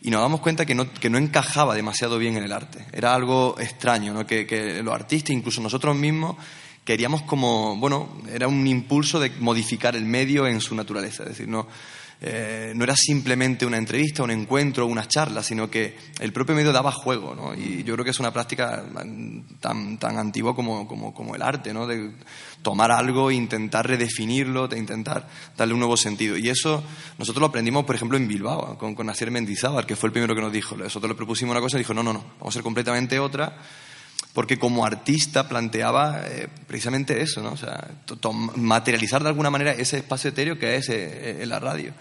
[0.01, 2.85] y nos damos cuenta que no, que no encajaba demasiado bien en el arte.
[2.93, 4.25] Era algo extraño, ¿no?
[4.25, 6.37] que, que los artistas, incluso nosotros mismos,
[6.85, 11.23] queríamos como, bueno, era un impulso de modificar el medio en su naturaleza.
[11.23, 11.67] Es decir, no,
[12.21, 16.71] eh, no era simplemente una entrevista, un encuentro, una charla, sino que el propio medio
[16.71, 17.53] daba juego, ¿no?
[17.55, 18.85] Y yo creo que es una práctica
[19.59, 21.87] tan, tan antigua como, como, como el arte, ¿no?
[21.87, 22.11] De
[22.61, 25.27] tomar algo e intentar redefinirlo, de intentar
[25.57, 26.37] darle un nuevo sentido.
[26.37, 26.83] Y eso
[27.17, 30.35] nosotros lo aprendimos, por ejemplo, en Bilbao, con, con Asier Mendizábal, que fue el primero
[30.35, 30.77] que nos dijo.
[30.77, 33.57] Nosotros le propusimos una cosa y dijo, no, no, no, vamos a ser completamente otra
[34.35, 37.53] porque como artista planteaba eh, precisamente eso, ¿no?
[37.53, 37.87] O sea,
[38.57, 41.93] materializar de alguna manera ese espacio etéreo que es eh, la radio.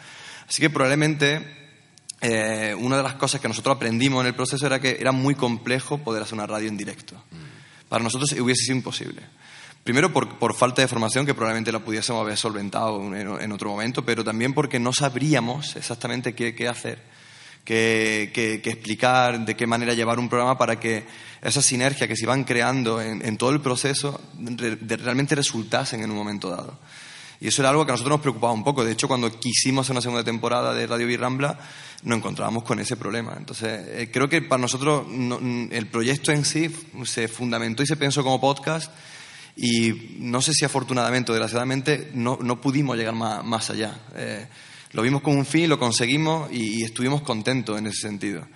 [0.49, 1.65] Así que probablemente
[2.21, 5.37] eh, una de las cosas que nosotros aprendimos en el proceso era que era muy
[5.37, 7.15] complejo poder hacer una radio en directo.
[7.89, 9.23] Para nosotros hubiese sido imposible.
[9.85, 13.71] Primero por, por, falta de formación, que probablemente la pudiésemos haber solventado en, en, otro
[13.71, 17.01] momento, pero también porque no sabríamos exactamente qué, qué hacer,
[17.65, 21.05] qué, qué, qué explicar, de qué manera llevar un programa para que
[21.43, 26.11] esa sinergia que se iban creando en, en todo el proceso de, realmente resultasen en
[26.11, 26.79] un momento dado.
[27.41, 28.85] Y eso era algo que a nosotros nos preocupaba un poco.
[28.85, 31.59] De hecho, cuando quisimos hacer una segunda temporada de Radio Birrambla,
[32.05, 33.35] nos encontrábamos con ese problema.
[33.37, 35.39] Entonces, eh, creo que para nosotros no,
[35.71, 38.91] el proyecto en sí se fundamentó y se pensó como podcast
[39.57, 43.99] Y no sé si afortunadamente o desgraciadamente no, no pudimos llegar más, más allá.
[44.15, 44.47] Eh,
[44.95, 48.47] lo vimos con un fin, lo conseguimos y, estuvimos contentos en ese sentido.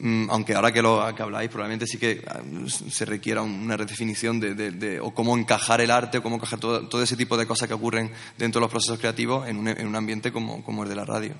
[0.00, 2.40] Mm, aunque ahora que lo que habláis probablemente sí que ah,
[2.88, 6.86] se requiera una redefinición de, de- o cómo encajar el arte o cómo encajar todo,
[6.88, 9.86] todo ese tipo de cosas que ocurren dentro de los procesos creativos en un, en
[9.86, 11.34] un ambiente como, como el de la radio.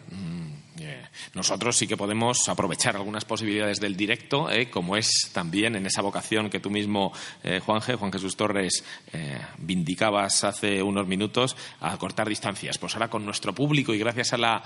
[0.88, 5.84] Eh, Nosotros sí que podemos aprovechar algunas posibilidades del directo, eh, como es también en
[5.84, 7.12] esa vocación que tú mismo,
[7.42, 7.82] eh, Juan
[8.12, 12.78] Jesús Torres, eh, vindicabas hace unos minutos, a cortar distancias.
[12.78, 14.62] Pues ahora con nuestro público y gracias a la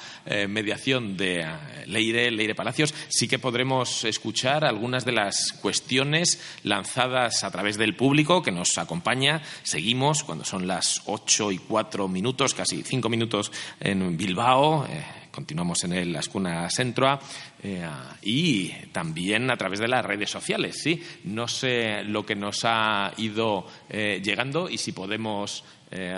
[0.49, 1.45] mediación de
[1.87, 7.97] Leire, Leire Palacios, sí que podremos escuchar algunas de las cuestiones lanzadas a través del
[7.97, 9.43] público que nos acompaña.
[9.63, 13.51] Seguimos cuando son las ocho y cuatro minutos, casi cinco minutos
[13.81, 14.87] en Bilbao.
[15.33, 17.19] Continuamos en el Ascuna Centroa
[17.63, 17.89] eh,
[18.21, 21.03] y también a través de las redes sociales, ¿sí?
[21.25, 26.15] No sé lo que nos ha ido eh, llegando y si podemos, eh,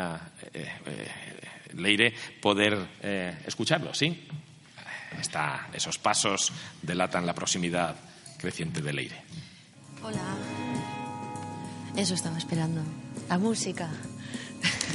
[1.74, 2.12] Leire,
[2.42, 2.76] poder
[3.46, 4.26] escucharlo, ¿sí?
[5.20, 6.52] Está, esos pasos
[6.82, 7.94] delatan la proximidad
[8.36, 9.22] creciente de Leire.
[10.02, 10.36] Hola.
[11.96, 12.82] Eso estaba esperando.
[13.28, 13.88] La música.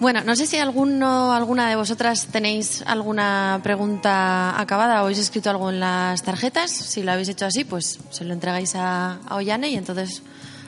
[0.00, 5.50] Bueno, no sé si alguno, alguna de vosotras tenéis alguna pregunta acabada o habéis escrito
[5.50, 6.70] algo en las tarjetas.
[6.70, 10.22] Si lo habéis hecho así, pues se lo entregáis a, Ollane y entonces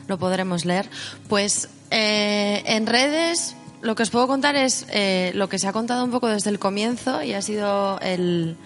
[0.06, 0.88] lo podremos leer.
[1.28, 5.72] Pues eh, en redes lo que os puedo contar es eh, lo que se ha
[5.72, 8.56] contado un poco desde el comienzo y ha sido el,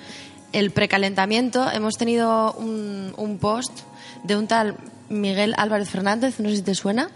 [0.53, 1.71] el precalentamiento.
[1.71, 3.73] Hemos tenido un, un post
[4.25, 4.77] de un tal
[5.09, 7.11] Miguel Álvarez Fernández, no sé si te suena.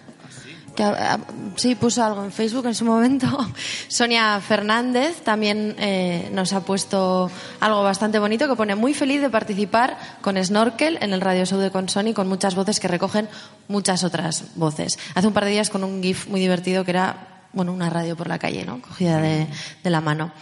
[0.75, 1.18] Que, ah,
[1.57, 3.27] sí, puso algo en Facebook en su momento.
[3.89, 9.31] Sonia Fernández también eh, nos ha puesto algo bastante bonito que pone muy feliz de
[9.31, 13.29] participar con Snorkel en el Radio Show de Consoni con muchas voces que recogen
[13.68, 14.99] muchas otras voces.
[15.14, 18.16] Hace un par de días con un GIF muy divertido que era bueno, una radio
[18.16, 18.83] por la calle, ¿no?
[18.83, 19.47] Cogida de,
[19.85, 20.33] la mano.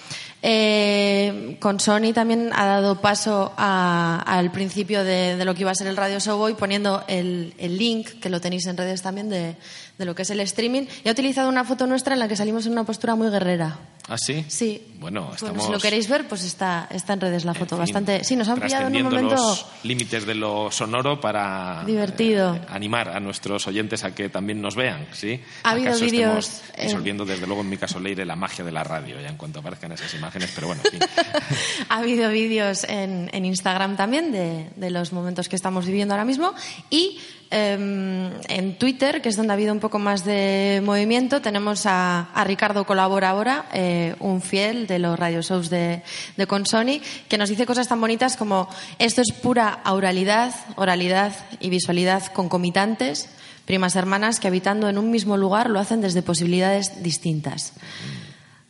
[0.41, 5.87] Eh, con Sony también ha dado paso al principio de, lo que iba a ser
[5.87, 9.57] el Radio Show Boy, poniendo el link, que lo tenéis en redes también, de,
[9.99, 10.87] de lo que es el streaming.
[11.05, 13.79] Y ha utilizado una foto nuestra en la que salimos en una postura muy guerrera.
[14.09, 14.45] ¿Ah, sí?
[14.49, 14.89] Sí.
[14.99, 15.67] Bueno, Bueno, estamos...
[15.67, 17.77] si lo queréis ver, pues está, está en redes la foto.
[17.77, 18.25] en fin, Bastante.
[18.25, 19.35] Sí, nos han pillado en un momento.
[19.35, 22.55] los límites de lo sonoro para Divertido.
[22.57, 25.41] eh, animar a nuestros oyentes a que también nos vean, ¿sí?
[25.65, 28.65] Ha habido ¿Acaso vídeos, estemos eh, disolviendo desde luego en mi caso Leire la magia
[28.65, 31.01] de la radio ya en cuanto aparezcan esas imágenes, pero bueno, en fin.
[31.89, 36.25] Ha habido vídeos en, en Instagram también de, de los momentos que estamos viviendo ahora
[36.25, 36.55] mismo
[36.91, 37.19] y
[37.51, 42.31] em, en Twitter, que es donde ha habido un poco más de movimiento, tenemos a,
[42.33, 46.03] a Ricardo Colabora ahora, eh, un fiel de los radio shows de,
[46.37, 48.69] de Consoni, que nos dice cosas tan bonitas como
[48.99, 53.29] esto es pura oralidad, oralidad y visualidad concomitantes,
[53.65, 57.73] primas hermanas que habitando en un mismo lugar lo hacen desde posibilidades distintas.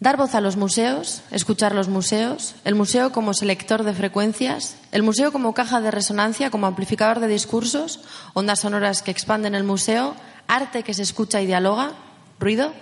[0.03, 5.05] Dar voz a los museos, escuchar los museos, el museo como selector de frecuencias, el
[5.05, 8.01] museo como caja de resonancia, como amplificador de discursos,
[8.35, 10.17] ondas sonoras que expanden el museo,
[10.49, 11.93] arte que se escucha y dialoga,
[12.41, 12.73] ruido.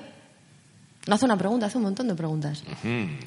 [1.07, 2.63] No hace una pregunta, hace un montón de preguntas.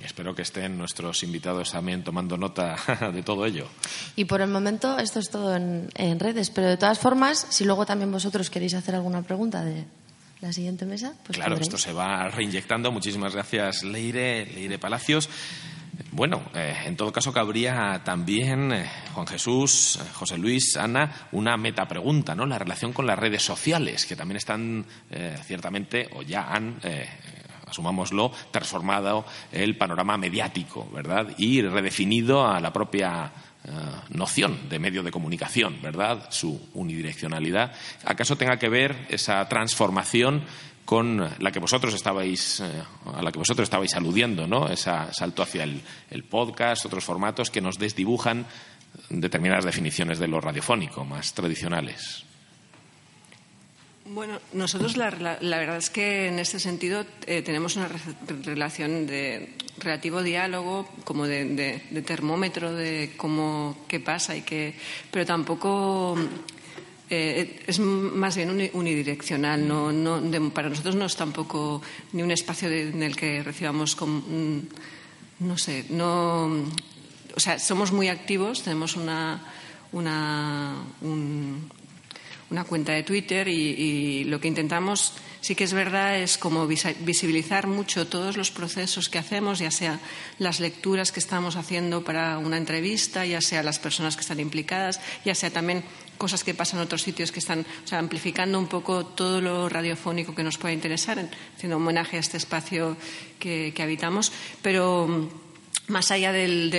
[0.04, 2.76] Espero que estén nuestros invitados también tomando nota
[3.14, 3.68] de todo ello.
[4.16, 7.66] Y por el momento esto es todo en, en redes, pero de todas formas, si
[7.66, 9.86] luego también vosotros queréis hacer alguna pregunta de
[10.42, 12.92] la siguiente mesa, pues claro, esto se va reinyectando.
[12.92, 15.30] Muchísimas gracias, Leire, Leire Palacios.
[16.12, 22.36] Bueno, eh, en todo caso cabría también, eh, Juan Jesús, José Luis, Ana, una metapregunta,
[22.36, 22.46] ¿no?
[22.46, 26.80] La relación con las redes sociales, que también están eh, ciertamente, o ya han,
[27.74, 31.34] asumámoslo, transformado el panorama mediático, ¿verdad?
[31.38, 33.32] Y redefinido a la propia
[33.66, 33.70] eh,
[34.10, 36.28] noción de medio de comunicación, ¿verdad?
[36.30, 37.74] Su unidireccionalidad.
[38.06, 40.44] ¿Acaso tenga que ver esa transformación
[40.86, 42.84] con la que vosotros estabais eh,
[43.16, 44.68] a la que vosotros estabais aludiendo, ¿no?
[44.68, 48.46] Esa salto hacia el, el podcast, otros formatos que nos desdibujan
[49.10, 52.26] determinadas definiciones de lo radiofónico más tradicionales.
[54.14, 55.10] Bueno, nosotros la,
[55.42, 57.98] la- verdad es que en este sentido eh, tenemos una re-
[58.44, 64.76] relación de relativo diálogo, como de, de- de termómetro de cómo qué pasa y qué,
[65.10, 66.16] pero tampoco
[67.10, 69.68] eh, es más bien uni- unidireccional.
[69.68, 73.96] No, no, de- para nosotros no es tampoco ni un espacio en el que recibamos,
[73.96, 74.60] com- mm,
[75.40, 76.46] no sé, no,
[77.36, 79.42] o sea, somos muy activos, tenemos una,
[79.92, 81.68] una un-
[82.54, 87.66] una cuenta de Twitter y, lo que intentamos, sí que es verdad, es como visibilizar
[87.66, 90.00] mucho todos los procesos que hacemos, ya sea
[90.38, 95.02] las lecturas que estamos haciendo para una entrevista, ya sea las personas que están implicadas,
[95.26, 95.84] ya sea también
[96.20, 99.68] cosas que pasan en otros sitios que están o sea, amplificando un poco todo lo
[99.68, 101.28] radiofónico que nos pueda interesar,
[101.58, 102.96] haciendo homenaje a este espacio
[103.40, 104.32] que, que habitamos,
[104.62, 105.28] pero
[105.88, 106.72] más allá del,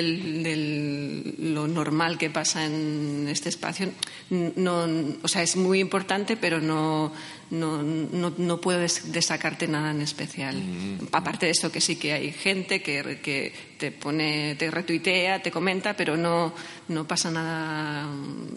[1.53, 3.91] lo normal que pasa en este espacio,
[4.31, 4.87] no,
[5.23, 7.13] o sea, es muy importante, pero no,
[7.51, 10.57] no, no, puedo destacarte nada en especial.
[10.57, 11.09] Mm.
[11.13, 15.51] Aparte de esto, que sí que hay gente que, que, te pone, te retuitea, te
[15.51, 16.55] comenta, pero no,
[16.89, 18.09] no pasa nada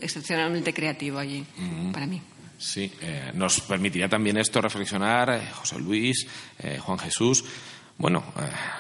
[0.02, 1.92] excepcionalmente creativo allí, mm.
[1.92, 2.22] para mí.
[2.58, 6.26] Sí, eh, nos permitiría también esto reflexionar, eh, José Luis,
[6.60, 7.46] eh, Juan Jesús.
[8.00, 8.24] Bueno,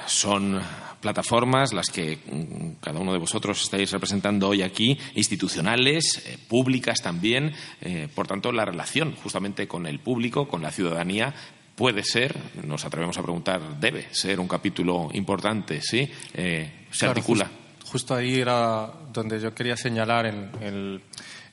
[0.05, 0.61] son
[1.01, 7.01] plataformas, las que mm, cada uno de vosotros estáis representando hoy aquí, institucionales, eh, públicas
[7.01, 7.53] también.
[7.81, 11.33] Eh, por tanto, la relación justamente con el público, con la ciudadanía,
[11.75, 12.35] puede ser,
[12.65, 16.09] nos atrevemos a preguntar, debe ser un capítulo importante, ¿sí?
[16.33, 17.49] Eh, se articula.
[17.85, 21.01] justo ahí era donde yo quería señalar en,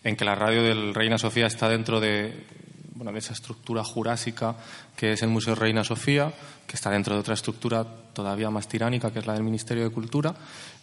[0.02, 2.46] en que la radio del Reina Sofía está dentro de
[2.94, 4.56] bueno, de esa estructura jurásica
[4.96, 6.32] que es el Museo Reina Sofía,
[6.66, 7.84] que está dentro de otra estructura
[8.14, 10.34] todavía más tiránica, que es la del Ministerio de Cultura.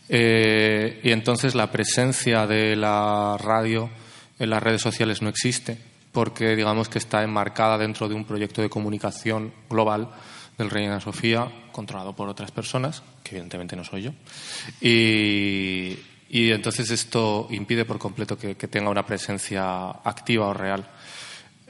[0.10, 3.90] Eh, y entonces la presencia de la radio
[4.38, 5.78] en las redes sociales no existe,
[6.12, 10.10] porque digamos que está enmarcada dentro de un proyecto de comunicación global
[10.58, 14.12] del Reina Sofía, controlado por otras personas, que evidentemente no soy yo.
[14.82, 15.98] Y,
[16.30, 20.86] entonces esto impide por completo que tenga una presencia activa o real.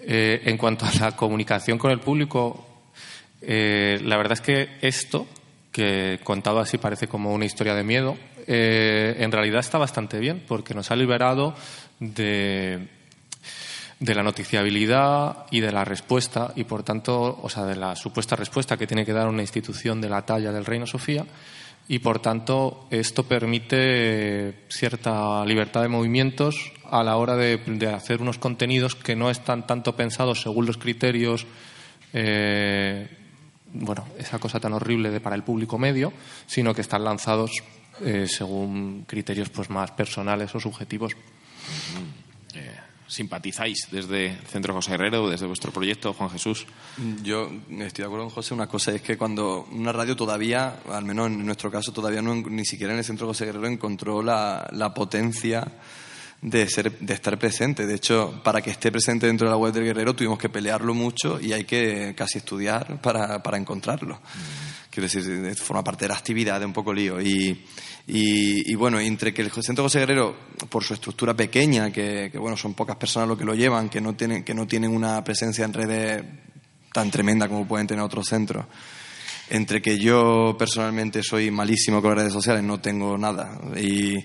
[0.04, 2.90] Eh, en cuanto a la comunicación con el público,
[3.42, 5.28] eh, la verdad es que esto,
[5.72, 8.18] que contado así parece como una historia de miedo,
[8.48, 11.56] eh, en realidad está bastante bien porque nos ha liberado
[12.00, 12.88] de,
[14.00, 18.36] de la noticiabilidad y de la respuesta y por tanto, o sea, de la supuesta
[18.36, 21.26] respuesta que tiene que dar una institución de la talla del Reino Sofía
[21.88, 27.60] y por tanto esto permite cierta libertad de movimientos a la hora de,
[27.94, 31.46] hacer unos contenidos que no están tanto pensados según los criterios
[32.14, 33.21] eh,
[33.74, 36.14] bueno esa cosa tan horrible de para el público medio
[36.46, 37.52] sino que están lanzados
[38.02, 41.16] eh, según criterios pues más personales o subjetivos
[43.12, 46.66] simpatizáis desde Centro José Herrero, desde vuestro proyecto, Juan Jesús?
[47.22, 48.54] Yo estoy de acuerdo con José.
[48.54, 52.36] Una cosa es que cuando una radio todavía, al menos en nuestro caso, todavía no,
[52.36, 55.68] ni siquiera en el Centro José Herrero encontró la, la potencia
[56.42, 57.86] de, ser, de estar presente.
[57.86, 60.94] De hecho, para que esté presente dentro de la web del Guerrero tuvimos que pelearlo
[60.94, 64.16] mucho y hay que casi estudiar para, para encontrarlo.
[64.16, 64.90] Mm.
[64.90, 67.22] Quiero decir, forma parte de la actividad, de un poco lío.
[67.22, 67.66] Y,
[68.08, 70.36] y, bueno, entre que el Centro José Guerrero,
[70.68, 74.16] por su estructura pequeña, que, bueno, son pocas personas los que lo llevan, que no
[74.16, 76.24] tienen, que no tienen una presencia en redes
[76.92, 78.66] tan tremenda como pueden tener otros centros,
[79.52, 84.16] entre que yo personalmente soy malísimo con las redes sociales, no tengo nada, y,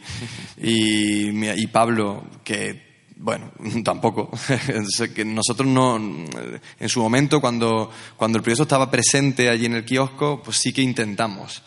[0.62, 3.50] y, y Pablo, que bueno,
[3.84, 4.30] tampoco.
[5.24, 10.42] nosotros no, en su momento, cuando, cuando el proyecto estaba presente allí en el kiosco,
[10.42, 11.62] pues sí que intentamos.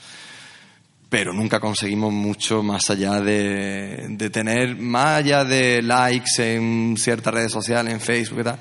[1.09, 7.33] Pero nunca conseguimos mucho más allá de, de tener, más allá de likes en ciertas
[7.33, 8.59] redes sociales, en Facebook y tal,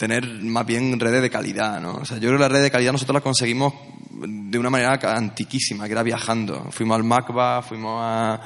[0.00, 1.96] tener más bien redes de calidad, ¿no?
[1.96, 3.74] O sea, yo creo que las redes de calidad nosotros las conseguimos
[4.10, 6.68] de una manera antiquísima, que era viajando.
[6.70, 8.40] Fuimos al MACBA, fuimos a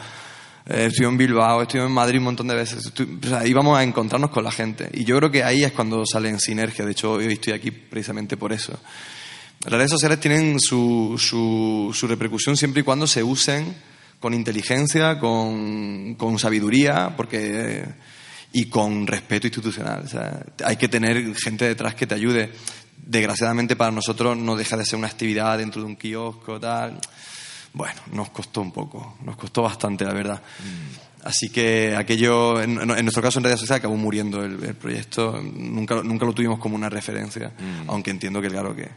[0.67, 2.93] eh, estuve en Bilbao, estuve en Madrid un montón de veces.
[2.93, 4.91] o sea, íbamos a encontrarnos con la gente.
[4.95, 6.87] Y yo creo que ahí es cuando salen sinergias.
[6.87, 8.77] De hecho, hoy estoy aquí precisamente por eso.
[9.63, 13.77] Las redes sociales tienen su, su, su repercusión siempre y cuando se usen
[14.19, 17.85] con inteligencia, con, con sabiduría, porque
[18.55, 20.03] y con respeto institucional.
[20.05, 22.53] O sea, hay que tener gente detrás que te ayude.
[22.97, 26.99] Desgraciadamente para nosotros no deja de ser una actividad dentro de un kiosco, tal.
[27.73, 30.41] Bueno, nos costó un poco, nos costó bastante, la verdad.
[30.41, 31.27] Mm.
[31.27, 36.25] Así que aquello, en, nuestro caso en redes sociales acabó muriendo el, proyecto, nunca, nunca
[36.25, 37.91] lo tuvimos como una referencia, mm.
[37.91, 38.89] aunque entiendo que claro que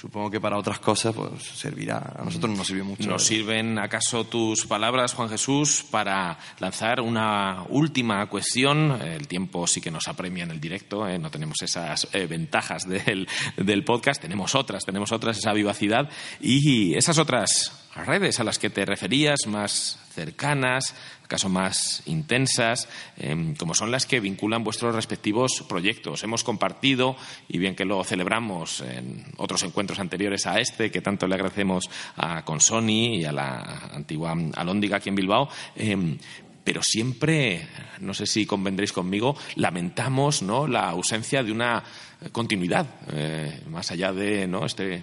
[0.00, 2.14] supongo que para otras cosas pues servirá.
[2.18, 3.10] A nosotros no nos sirvió mucho.
[3.10, 8.98] ¿Nos sirven acaso tus palabras, Juan Jesús, para lanzar una última cuestión?
[9.02, 11.18] El tiempo sí que nos apremia en el directo, ¿eh?
[11.18, 16.08] no tenemos esas eh, ventajas del, del podcast, tenemos otras, tenemos otras, esa vivacidad
[16.40, 20.94] y esas otras redes a las que te referías, más cercanas,
[21.30, 26.24] acaso más intensas, em, como son las que vinculan vuestros respectivos proyectos.
[26.24, 27.14] Hemos compartido,
[27.48, 31.88] y bien que lo celebramos en otros encuentros anteriores a este, que tanto le agradecemos
[32.16, 36.18] a Consoni y a la antigua Alóndiga aquí en Bilbao, em,
[36.64, 37.68] pero siempre,
[38.00, 40.66] no sé si convendréis conmigo, lamentamos ¿no?
[40.66, 41.84] la ausencia de una
[42.32, 44.66] continuidad, eh, más allá de ¿no?
[44.66, 45.02] este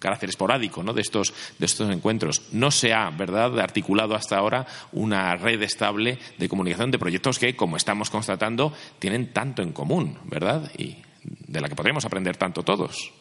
[0.00, 0.92] carácter esporádico ¿no?
[0.92, 2.42] de, estos, de estos encuentros.
[2.52, 3.58] No se ha ¿verdad?
[3.58, 9.32] articulado hasta ahora una red estable de comunicación de proyectos que, como estamos constatando, tienen
[9.32, 10.70] tanto en común, ¿verdad?
[10.76, 13.12] Y de la que podríamos aprender tanto todos.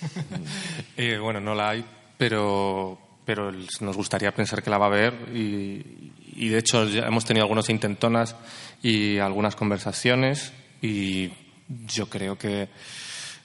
[0.96, 1.84] Eh, bueno, no la hay,
[2.18, 7.24] pero, pero nos gustaría pensar que la va a haber y, de hecho ya hemos
[7.24, 8.36] tenido algunas intentonas
[8.82, 10.52] y algunas conversaciones
[10.82, 11.30] y
[11.86, 12.68] yo creo que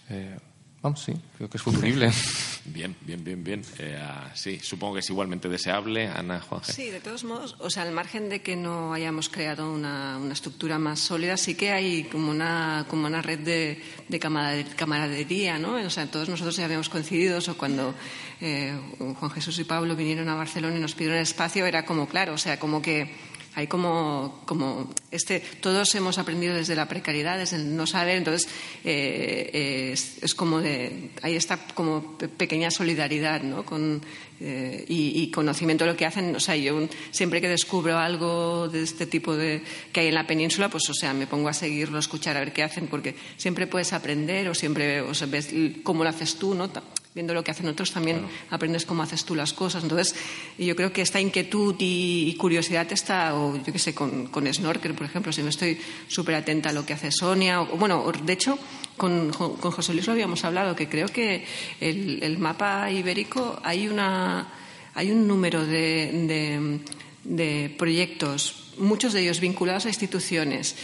[0.10, 0.38] eh,
[0.86, 2.12] Vamos, sí, creo que es futurible.
[2.66, 3.62] Bien, bien, bien, bien.
[3.78, 6.64] Eh, ah, sí, supongo que es igualmente deseable, Ana Juan.
[6.64, 10.34] Sí, de todos modos, o sea, al margen de que no hayamos creado una, una
[10.34, 15.76] estructura más sólida, sí que hay como una, como una red de, de camaradería, ¿no?
[15.76, 17.94] O sea, todos nosotros ya habíamos coincidido, o cuando
[18.42, 22.34] eh, Juan Jesús y Pablo vinieron a Barcelona y nos pidieron espacio, era como claro,
[22.34, 23.12] o sea, como que
[23.56, 28.50] hay como, como este, todos hemos aprendido desde la precariedad, desde el no saber, entonces
[28.84, 33.66] eh, es, es, como de, ahí está como pequeña solidaridad, ¿no?
[33.66, 34.02] Con,
[34.40, 36.36] eh, y, y, conocimiento de lo que hacen.
[36.36, 39.62] O sea, yo siempre que descubro algo de este tipo de
[39.94, 42.42] que hay en la península, pues o sea, me pongo a seguirlo, a escuchar, a
[42.42, 45.50] ver qué hacen, porque siempre puedes aprender o siempre o sea, ves
[45.84, 46.70] cómo lo haces tú, ¿no?
[47.16, 49.84] viendo lo que hacen otros también aprendes cómo haces tú las cosas.
[49.84, 50.16] Entonces,
[50.58, 54.54] yo creo que esta inquietud y, y curiosidad está, o yo qué sé, con, con
[54.54, 55.80] Snorkel, por ejemplo, si me estoy
[56.10, 58.60] súper atenta a lo que hace Sonia, o, bueno, de hecho,
[58.98, 61.46] con, con, José Luis lo habíamos hablado, que creo que
[61.80, 64.48] el, el mapa ibérico hay una
[64.96, 66.80] hay un número de, de,
[67.26, 70.78] de proyectos, muchos de ellos vinculados a instituciones,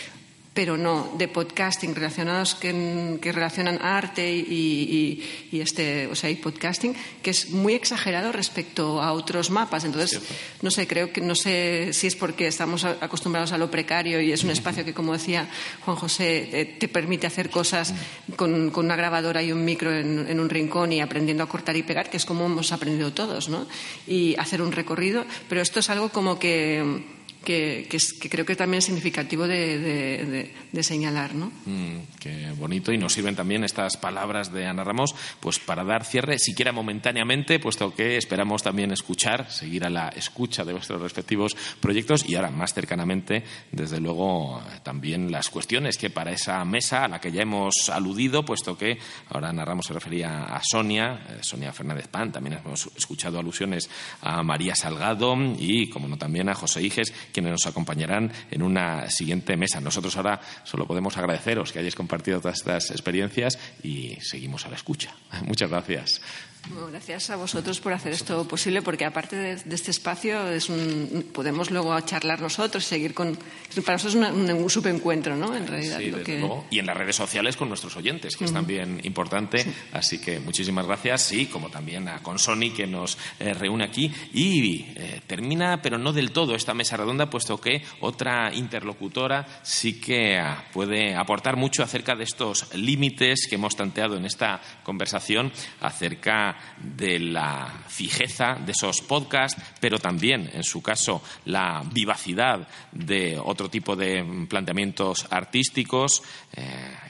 [0.54, 6.30] pero no de podcasting relacionados que, que relacionan arte y, y, y, este o sea
[6.30, 6.94] y podcasting
[7.24, 9.86] que es muy exagerado respecto a otros mapas.
[9.86, 10.22] Entonces
[10.62, 14.34] no sé creo que no sé si es porque estamos acostumbrados a lo precario y
[14.34, 15.48] es un espacio que como decía
[15.86, 17.94] Juan José eh, te permite hacer cosas
[18.36, 21.78] con, con, una grabadora y un micro en, en, un rincón y aprendiendo a cortar
[21.78, 23.68] y pegar que es como hemos aprendido todos no
[24.06, 25.26] y hacer un recorrido.
[25.48, 30.52] Pero esto es algo como que que, que, que, creo que también es significativo de
[30.82, 31.36] señalar.
[31.36, 31.52] ¿no?
[31.66, 32.92] Mm, qué bonito.
[32.92, 37.60] Y nos sirven también estas palabras de Ana Ramos pues para dar cierre, siquiera momentáneamente,
[37.60, 42.52] puesto que esperamos también escuchar, seguir a la escucha de vuestros respectivos proyectos y ahora
[42.52, 47.42] más cercanamente, desde luego, también las cuestiones que para esa mesa a la que ya
[47.42, 48.98] hemos aludido, puesto que
[49.30, 53.90] ahora Ana Ramos se refería a Sonia, eh, Sonia Fernández Pan, también hemos escuchado alusiones
[54.22, 59.10] a María Salgado y, como no, también a José Iges, quienes nos acompañarán en una
[59.10, 59.82] siguiente mesa.
[59.82, 64.76] Nosotros ahora solo podemos agradeceros que hayáis compartido todas estas experiencias y seguimos a la
[64.76, 65.14] escucha.
[65.46, 66.22] Muchas gracias.
[66.70, 70.70] Bueno, gracias a vosotros por hacer esto posible, porque aparte de, de este espacio es
[70.70, 73.36] un, podemos luego charlar nosotros seguir con.
[73.84, 75.56] Para nosotros es un, un subencuentro, ¿no?
[75.56, 75.98] En realidad.
[75.98, 76.40] Sí, lo que...
[76.40, 76.68] luego.
[76.70, 78.50] Y en las redes sociales con nuestros oyentes, que uh -huh.
[78.50, 79.64] es también importante.
[79.64, 79.74] Sí.
[79.92, 84.14] Así que muchísimas gracias y como también a Consoni que nos eh, reúne aquí.
[84.32, 90.00] Y eh, termina, pero no del todo, esta mesa redonda, puesto que otra interlocutora sí
[90.00, 95.52] que uh, puede aportar mucho acerca de estos límites que hemos tanteado en esta conversación
[95.82, 103.40] acerca de la fijeza de esos podcasts, pero también, en su caso, la vivacidad de
[103.44, 106.24] otro tipo de planteamientos artísticos.
[106.54, 106.64] Eh,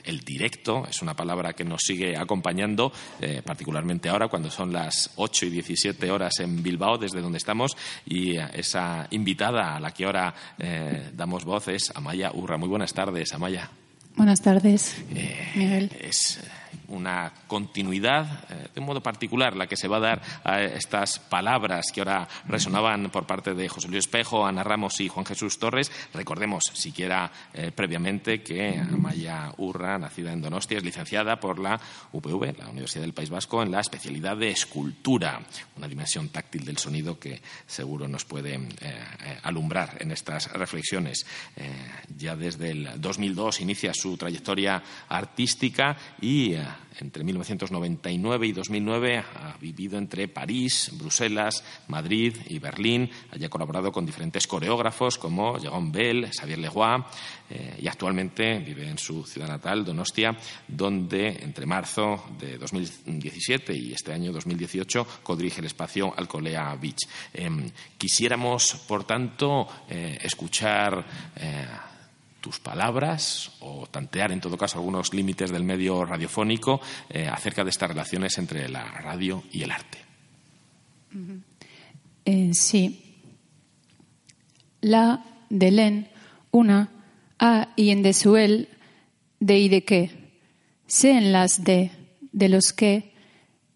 [0.04, 5.12] el directo es una palabra que nos sigue acompañando, eh, particularmente ahora, cuando son las
[5.16, 7.76] 8 y 17 horas en Bilbao, desde donde estamos,
[8.06, 12.56] y esa invitada a la que ahora eh, damos voz es Amaya Urra.
[12.56, 13.70] Muy buenas tardes, Amaya.
[14.16, 15.02] Buenas tardes,
[15.54, 15.90] Miguel.
[15.98, 16.38] Es
[16.92, 21.18] una continuidad eh, de un modo particular la que se va a dar a estas
[21.18, 25.58] palabras que ahora resonaban por parte de José Luis Espejo, Ana Ramos y Juan Jesús
[25.58, 25.90] Torres.
[26.12, 31.80] Recordemos siquiera eh, previamente que Amaya Urra, nacida en Donostia, es licenciada por la
[32.12, 35.40] UPV, la Universidad del País Vasco, en la especialidad de escultura,
[35.76, 41.26] una dimensión táctil del sonido que seguro nos puede eh, alumbrar en estas reflexiones.
[42.16, 46.54] Ya desde el 2002 inicia su trayectoria artística y
[47.00, 53.10] entre 1999 y 2009 ha vivido entre París, Bruselas, Madrid y Berlín.
[53.30, 57.02] Allí ha colaborado con diferentes coreógrafos como Jérôme Bell, Xavier Leroy
[57.50, 60.36] eh, y actualmente vive en su ciudad natal, Donostia,
[60.68, 67.08] donde entre marzo de 2017 y este año 2018 codirige el espacio Alcolea Beach.
[67.34, 67.50] Eh,
[67.98, 71.04] quisiéramos, por tanto, eh, escuchar
[71.36, 71.66] eh,
[72.42, 77.70] tus palabras o tantear en todo caso algunos límites del medio radiofónico eh, acerca de
[77.70, 79.98] estas relaciones entre la radio y el arte.
[82.24, 83.16] Eh, sí.
[84.80, 86.08] la, del en,
[86.50, 86.90] una,
[87.38, 88.68] a y en de su el,
[89.40, 90.10] de y de qué,
[90.86, 91.92] se en las de,
[92.32, 93.14] de los que,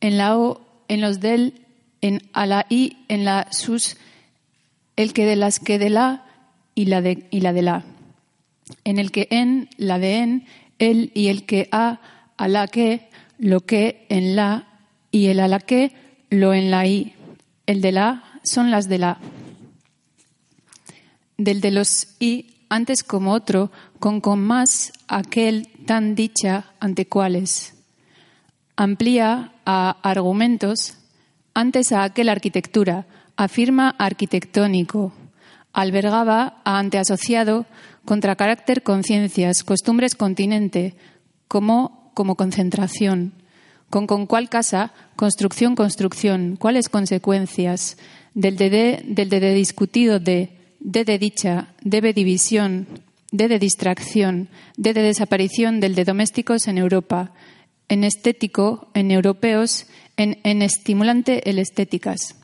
[0.00, 1.66] en la o, en los del,
[2.00, 3.96] en a la i, en la sus,
[4.96, 6.24] el que de las que de la
[6.74, 7.84] y la de, y la de la.
[8.84, 10.46] En el que en, la de en,
[10.78, 12.00] el y el que a,
[12.36, 13.08] a la que,
[13.38, 14.66] lo que en la
[15.10, 15.92] y el a la que,
[16.30, 17.14] lo en la i.
[17.66, 19.18] El de la son las de la.
[21.38, 27.74] Del de los i, antes como otro, con con más aquel tan dicha ante cuales.
[28.76, 30.98] Amplía a argumentos,
[31.54, 33.06] antes a aquel arquitectura,
[33.36, 35.12] afirma arquitectónico.
[35.76, 37.66] Albergaba a anteasociado
[38.06, 40.96] contra carácter conciencias, costumbres continente,
[41.48, 43.34] como, como concentración.
[43.90, 47.98] Con con cuál casa, construcción, construcción, cuáles consecuencias,
[48.32, 52.88] del de, del de, de discutido de, de de dicha, debe división,
[53.30, 54.48] de de distracción,
[54.78, 57.32] de de desaparición del de domésticos en Europa,
[57.88, 62.40] en estético, en europeos, en, en estimulante el estéticas.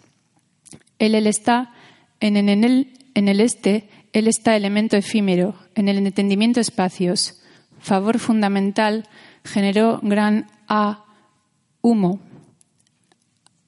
[0.99, 1.73] El el está,
[2.21, 7.41] en, en, en, el, en el este, él está elemento efímero, en el entendimiento espacios.
[7.79, 9.09] Favor fundamental
[9.45, 11.05] generó gran A,
[11.81, 12.21] humo.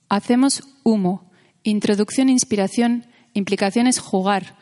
[0.08, 1.30] Hacemos humo.
[1.62, 4.56] Introducción, inspiración, implicaciones jugar.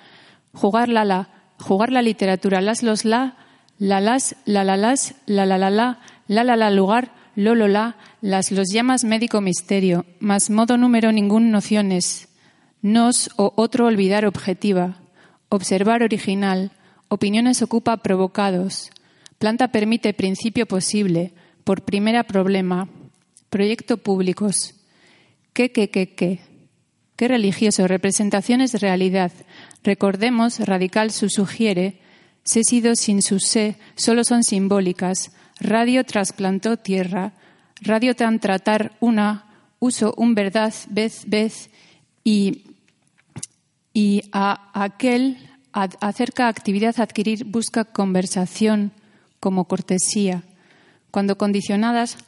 [0.52, 1.28] Jugar la la,
[1.58, 3.36] jugar la literatura, las los la,
[3.78, 7.68] la las, la la las, la la la la, la la la lugar, lo lo
[7.68, 12.28] la, las los llamas médico misterio, más modo número ningún nociones,
[12.82, 14.96] nos o otro olvidar objetiva,
[15.48, 16.72] observar original,
[17.08, 18.90] opiniones ocupa provocados,
[19.38, 21.32] planta permite principio posible,
[21.64, 22.88] por primera problema,
[23.50, 24.74] proyecto públicos,
[25.52, 26.40] qué, qué, qué, qué,
[27.16, 29.30] qué religioso, representaciones realidad,
[29.84, 32.00] recordemos, radical su sugiere,
[32.42, 35.30] sé sido sin su sé, solo son simbólicas,
[35.60, 37.34] radio trasplantó tierra,
[37.80, 39.46] radio tan tratar una,
[39.78, 41.70] uso un verdad, vez, vez,
[42.24, 42.71] y
[43.92, 45.38] y a aquel
[45.72, 48.92] acerca actividad adquirir busca conversación
[49.40, 50.44] como cortesía.
[51.10, 52.18] Cuando condicionadas,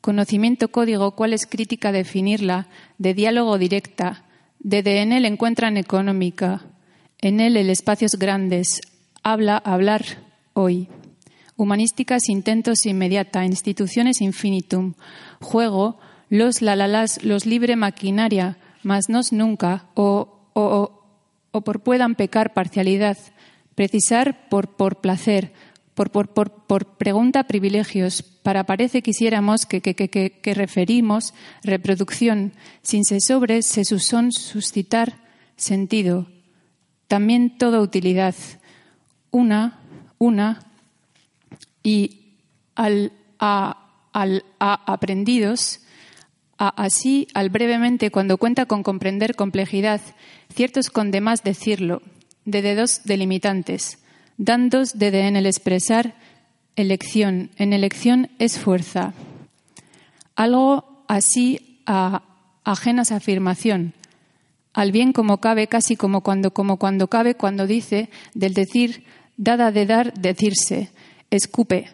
[0.00, 4.24] conocimiento código, cuál es crítica definirla, de diálogo directa,
[4.60, 6.62] de, en él encuentran económica,
[7.20, 8.80] en él el espacios grandes,
[9.22, 10.04] habla, hablar,
[10.52, 10.88] hoy.
[11.56, 14.94] Humanísticas, intentos inmediata, instituciones infinitum,
[15.40, 15.98] juego,
[16.28, 20.93] los lalalas, los libre maquinaria, mas nos nunca, o, o,
[21.54, 23.16] o por puedan pecar parcialidad,
[23.76, 25.52] precisar por, por placer,
[25.94, 31.32] por, por, por, por pregunta privilegios, para parece quisiéramos que, que, que, que, referimos
[31.62, 35.14] reproducción, sin se sobre se susón suscitar
[35.54, 36.26] sentido,
[37.06, 38.34] también toda utilidad,
[39.30, 39.78] una,
[40.18, 40.58] una,
[41.84, 42.34] y
[42.74, 45.83] al, a, al a aprendidos,
[46.58, 50.00] así al brevemente cuando cuenta con comprender complejidad
[50.54, 52.02] ciertos con demás decirlo,
[52.44, 53.98] de dedos delimitantes,
[54.36, 56.14] dandos de en el expresar
[56.76, 59.14] elección, en elección es fuerza.
[60.36, 62.22] Algo así a
[62.64, 63.94] ajenas afirmación,
[64.72, 69.04] al bien como cabe, casi como cuando, como cuando cabe, cuando dice, del decir,
[69.36, 70.90] dada de dar, decirse,
[71.30, 71.90] escupe,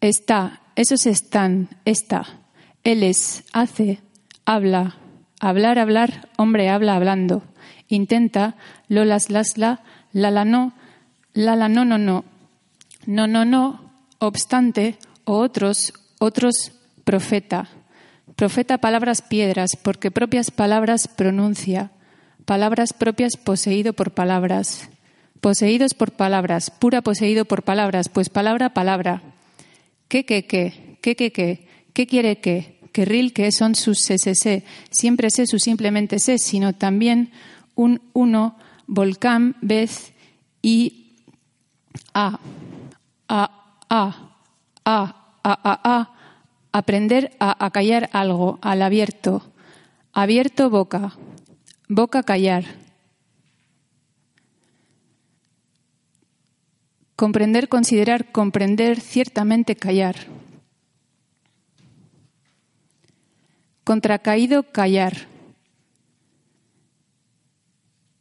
[0.00, 2.39] está, esos están, está,
[2.84, 4.00] él es, hace,
[4.44, 4.96] habla,
[5.42, 7.42] Hablar, hablar, hombre habla hablando.
[7.88, 8.56] Intenta,
[8.88, 9.80] lolas, lasla,
[10.12, 10.74] la, la, no,
[11.32, 12.26] la, la, no, no, no.
[13.06, 16.72] No, no, no, obstante, o otros, otros,
[17.04, 17.68] profeta.
[18.36, 21.90] Profeta palabras piedras, porque propias palabras pronuncia.
[22.44, 24.90] Palabras propias poseído por palabras.
[25.40, 29.22] Poseídos por palabras, pura poseído por palabras, pues palabra, palabra.
[30.08, 30.98] ¿Qué, qué, qué?
[31.00, 31.66] ¿Qué, qué, qué?
[31.92, 32.80] ¿Qué quiere qué?
[32.92, 37.30] que que son sus SSC, siempre sé su simplemente sé, sino también
[37.74, 40.12] un uno, volcán, vez
[40.62, 41.16] y
[42.12, 42.40] a,
[43.28, 44.36] a, a,
[44.84, 46.10] a, a, a, a
[46.72, 49.42] aprender a callar algo, al abierto,
[50.12, 51.16] abierto boca,
[51.88, 52.64] boca callar.
[57.16, 60.16] Comprender, considerar, comprender, ciertamente callar.
[63.84, 65.28] Contracaído callar.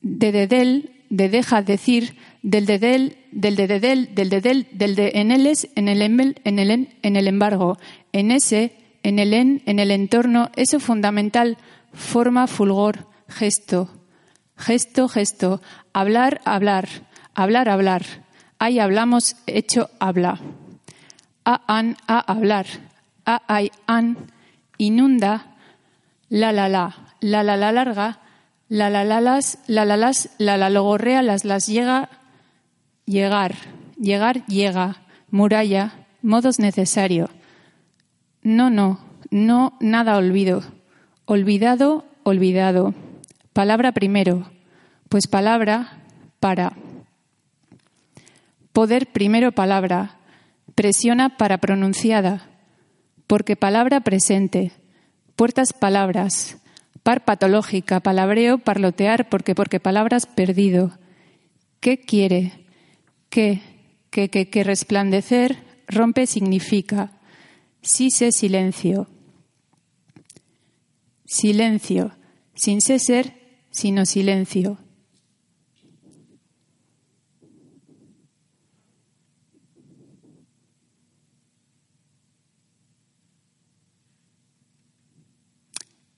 [0.01, 5.31] De dedel, de deja decir, del dedel, del de dedel, del dedel, del de en
[5.31, 7.77] eles, en el en el en, en el embargo,
[8.13, 11.57] en ese, en el en, en el entorno, eso fundamental,
[11.93, 13.89] forma, fulgor, gesto.
[14.59, 15.61] Gesto, gesto.
[15.93, 16.87] Hablar, hablar.
[17.33, 18.03] Hablar, hablar.
[18.59, 20.39] Ahí hablamos, hecho, habla.
[21.45, 22.65] A, an, a, hablar.
[23.25, 24.17] A, ay, an.
[24.79, 25.55] Inunda.
[26.29, 27.13] La, la, la.
[27.21, 28.21] La, la, la, larga.
[28.67, 29.59] La, la, la, las.
[29.67, 30.31] La, la, las.
[30.39, 31.21] La, la, logorrea.
[31.21, 32.09] Las, las, llega.
[33.05, 33.53] Llegar.
[33.95, 35.03] Llegar, llega.
[35.29, 36.07] Muralla.
[36.23, 37.29] Modos necesario.
[38.41, 38.99] No, no.
[39.29, 40.63] No, nada olvido.
[41.25, 42.95] Olvidado, olvidado.
[43.53, 44.49] Palabra primero,
[45.09, 45.99] pues palabra
[46.39, 46.73] para.
[48.73, 50.17] Poder primero palabra,
[50.73, 52.48] presiona para pronunciada,
[53.29, 54.71] porque palabra presente,
[55.35, 56.57] puertas palabras,
[57.03, 60.97] par patológica, palabreo, parlotear, porque porque palabras perdido.
[61.79, 62.65] ¿Qué quiere?
[63.29, 63.61] ¿Qué?
[64.09, 67.19] Que, que, que resplandecer rompe significa.
[67.83, 69.07] Sí sé silencio.
[71.23, 72.17] Silencio,
[72.55, 73.35] sin ser,
[73.69, 74.79] sino silencio.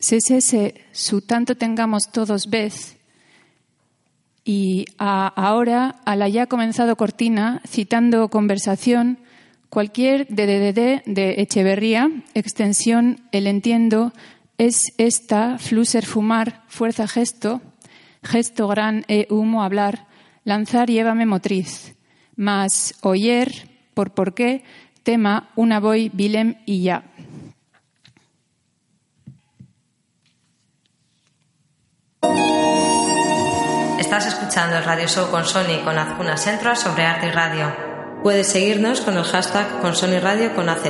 [0.01, 2.97] Sese, su tanto tengamos todos vez,
[4.43, 9.19] y a, ahora, a la ya comenzado cortina, citando conversación,
[9.69, 14.11] cualquier DDD de Echeverría, extensión, el entiendo,
[14.57, 17.61] es esta, fluser fumar, fuerza gesto,
[18.23, 20.07] gesto gran e humo hablar,
[20.43, 21.95] lanzar llévame motriz,
[22.35, 24.63] mas oyer, por por qué,
[25.03, 27.10] tema, una voy, bilem y ya.
[34.11, 37.73] Estás escuchando el Radio Show con Sony con Azcuna Centro sobre arte y radio.
[38.21, 40.83] Puedes seguirnos con el hashtag con Sony Radio con AZ.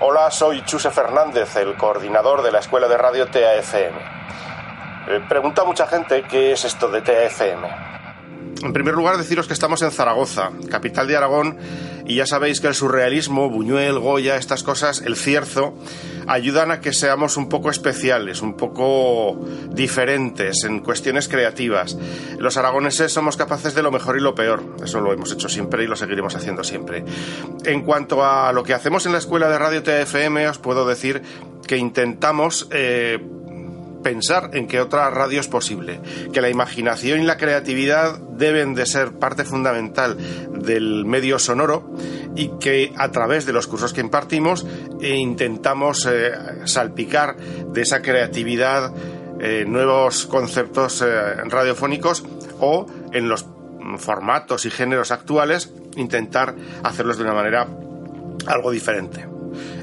[0.00, 4.00] Hola, soy Chuse Fernández, el coordinador de la Escuela de Radio TAFM.
[5.06, 7.95] Eh, pregunta mucha gente qué es esto de TAFM.
[8.62, 11.58] En primer lugar, deciros que estamos en Zaragoza, capital de Aragón,
[12.06, 15.74] y ya sabéis que el surrealismo, Buñuel, Goya, estas cosas, el cierzo,
[16.26, 19.38] ayudan a que seamos un poco especiales, un poco
[19.70, 21.98] diferentes en cuestiones creativas.
[22.38, 25.84] Los aragoneses somos capaces de lo mejor y lo peor, eso lo hemos hecho siempre
[25.84, 27.04] y lo seguiremos haciendo siempre.
[27.64, 31.22] En cuanto a lo que hacemos en la Escuela de Radio TFM, os puedo decir
[31.66, 33.18] que intentamos eh,
[34.06, 35.98] pensar en que otra radio es posible,
[36.32, 40.16] que la imaginación y la creatividad deben de ser parte fundamental
[40.62, 41.90] del medio sonoro
[42.36, 44.64] y que a través de los cursos que impartimos
[45.00, 46.30] eh, intentamos eh,
[46.66, 48.94] salpicar de esa creatividad
[49.40, 51.04] eh, nuevos conceptos
[51.46, 52.22] radiofónicos
[52.60, 53.44] o en los
[53.98, 56.54] formatos y géneros actuales intentar
[56.84, 57.66] hacerlos de una manera
[58.46, 59.35] algo diferente.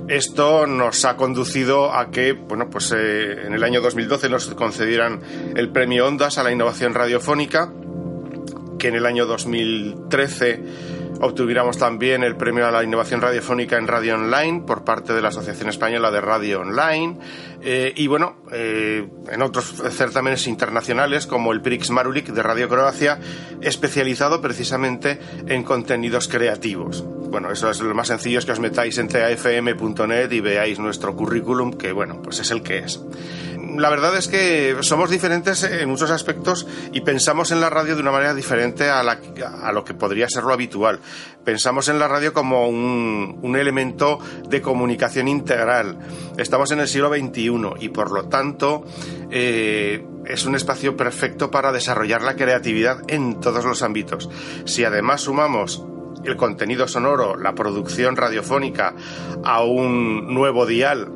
[0.07, 5.21] Esto nos ha conducido a que, bueno, pues eh, en el año 2012 nos concedieran
[5.55, 7.71] el premio Ondas a la innovación radiofónica,
[8.77, 10.63] que en el año 2013
[11.23, 15.29] obtuviéramos también el premio a la innovación radiofónica en radio online por parte de la
[15.29, 17.17] Asociación Española de Radio Online
[17.61, 23.19] eh, y bueno, eh, en otros certámenes internacionales como el Prix Marulik de Radio Croacia,
[23.61, 27.03] especializado precisamente en contenidos creativos.
[27.03, 31.15] Bueno, eso es lo más sencillo es que os metáis en tafm.net y veáis nuestro
[31.15, 33.01] currículum, que bueno, pues es el que es
[33.77, 38.01] la verdad es que somos diferentes en muchos aspectos y pensamos en la radio de
[38.01, 39.03] una manera diferente a,
[39.71, 40.99] lo que podría ser lo habitual.
[41.43, 45.99] Pensamos en la radio como un, elemento de comunicación integral.
[46.37, 48.83] Estamos en el siglo XXI y por lo tanto
[49.29, 54.29] eh, es un espacio perfecto para desarrollar la creatividad en todos los ámbitos.
[54.65, 55.83] Si además sumamos
[56.23, 58.95] el contenido sonoro, la producción radiofónica
[59.43, 61.11] a un nuevo dial,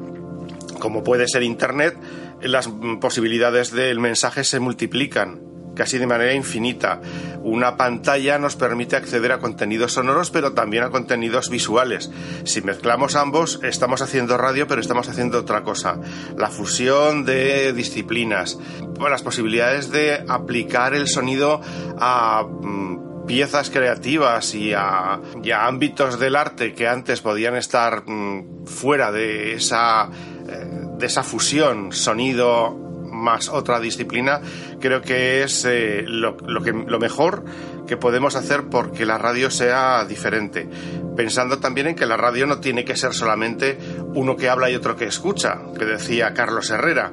[0.79, 1.97] como puede ser Internet,
[2.41, 2.69] las
[2.99, 6.99] posibilidades del mensaje se multiplican casi de manera infinita.
[7.43, 12.11] Una pantalla nos permite acceder a contenidos sonoros, pero también a contenidos visuales.
[12.43, 15.99] Si mezclamos ambos, estamos haciendo radio, pero estamos haciendo otra cosa.
[16.35, 18.57] La fusión de disciplinas,
[18.99, 21.61] las posibilidades de aplicar el sonido
[21.99, 25.19] a mm, piezas creativas y a,
[25.55, 30.09] ámbitos del arte que antes podían estar mm, fuera de esa
[30.47, 32.87] de esa fusión sonido
[33.17, 34.41] más otra disciplina,
[34.79, 37.43] creo que es eh, lo, que, lo mejor
[37.87, 40.69] que podemos hacer porque la radio sea diferente.
[41.15, 43.77] Pensando también en que la radio no tiene que ser solamente
[44.13, 47.11] uno que habla y otro que escucha, que decía Carlos Herrera.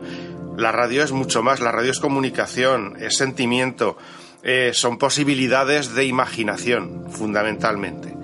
[0.57, 3.97] La radio es mucho más, la radio es comunicación, es sentimiento,
[4.43, 8.15] eh, son posibilidades de imaginación, fundamentalmente.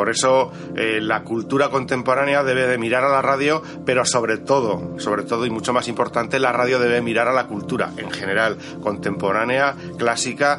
[0.00, 4.98] Por eso eh, la cultura contemporánea debe de mirar a la radio, pero sobre todo,
[4.98, 8.56] sobre todo y mucho más importante, la radio debe mirar a la cultura en general,
[8.82, 10.58] contemporánea, clásica,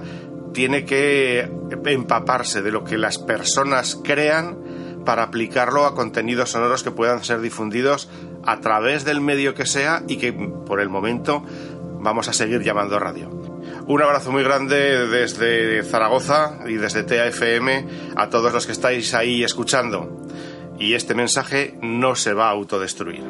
[0.53, 1.51] tiene que
[1.85, 4.59] empaparse de lo que las personas crean
[5.05, 8.09] para aplicarlo a contenidos sonoros que puedan ser difundidos
[8.45, 11.43] a través del medio que sea y que por el momento
[11.99, 13.50] vamos a seguir llamando radio.
[13.87, 19.43] Un abrazo muy grande desde Zaragoza y desde TAFM a todos los que estáis ahí
[19.43, 20.27] escuchando.
[20.79, 23.23] Y este mensaje no se va a autodestruir.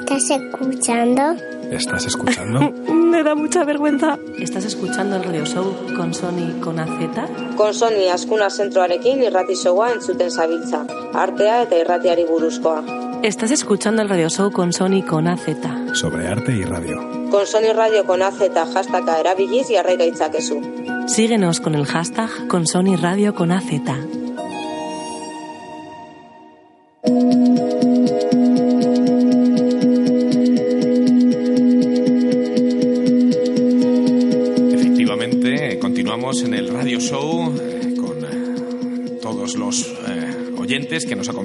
[0.00, 1.36] ¿Estás escuchando?
[1.70, 2.72] ¿Estás escuchando?
[3.12, 4.18] Me da mucha vergüenza.
[4.38, 6.88] ¿Estás escuchando el radio show con Sony con AZ?
[7.56, 10.86] Con Sony askuna zentroarekin irrati showa entzuten zabiltza.
[11.12, 12.82] Artea eta irratiari buruzkoa.
[13.22, 15.44] ¿Estás escuchando el radio show con Sony con AZ?
[15.92, 16.96] Sobre arte y radio.
[17.30, 18.40] Con Sony Radio con AZ
[18.74, 20.62] hashtagka erabiliz jarrai gaitzakezu.
[21.06, 24.21] Síguenos con el hashtag con Sony Radio con AZ.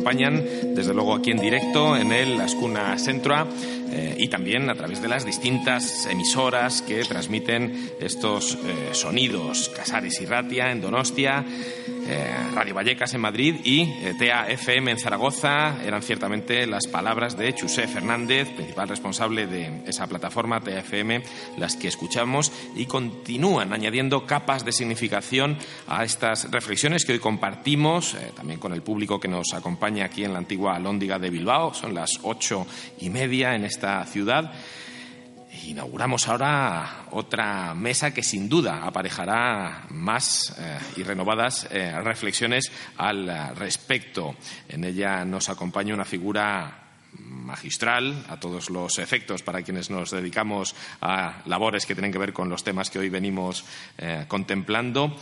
[0.09, 3.45] Desde luego aquí en directo en el Ascuna Centroa
[3.91, 9.69] eh, y también a través de las distintas emisoras que transmiten estos eh, sonidos.
[9.75, 11.43] Casares y Ratia en Donostia,
[12.07, 17.53] eh, Radio Vallecas en Madrid y eh, TAFM en Zaragoza eran ciertamente las palabras de
[17.53, 21.21] Chusé Fernández, principal responsable de esa plataforma TAFM,
[21.57, 25.57] las que escuchamos y continúan añadiendo capas de significación
[25.87, 30.23] a estas reflexiones que hoy compartimos eh, también con el público que nos acompaña aquí
[30.23, 31.73] en la antigua Lóndiga de Bilbao.
[31.73, 32.65] Son las ocho
[32.99, 34.53] y media en esta ciudad.
[35.67, 43.27] Inauguramos ahora otra mesa que sin duda aparejará más eh, y renovadas eh, reflexiones al
[43.27, 44.37] eh, respecto.
[44.69, 46.85] En ella nos acompaña una figura
[47.19, 52.31] magistral a todos los efectos para quienes nos dedicamos a labores que tienen que ver
[52.31, 53.65] con los temas que hoy venimos
[54.27, 55.17] contemplando.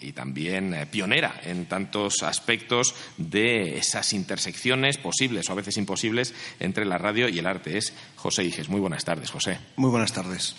[0.00, 6.34] Y también eh, pionera en tantos aspectos de esas intersecciones posibles o a veces imposibles
[6.60, 7.78] entre la radio y el arte.
[7.78, 8.68] Es José Iges.
[8.68, 9.58] Muy buenas tardes, José.
[9.76, 10.56] Muy buenas tardes.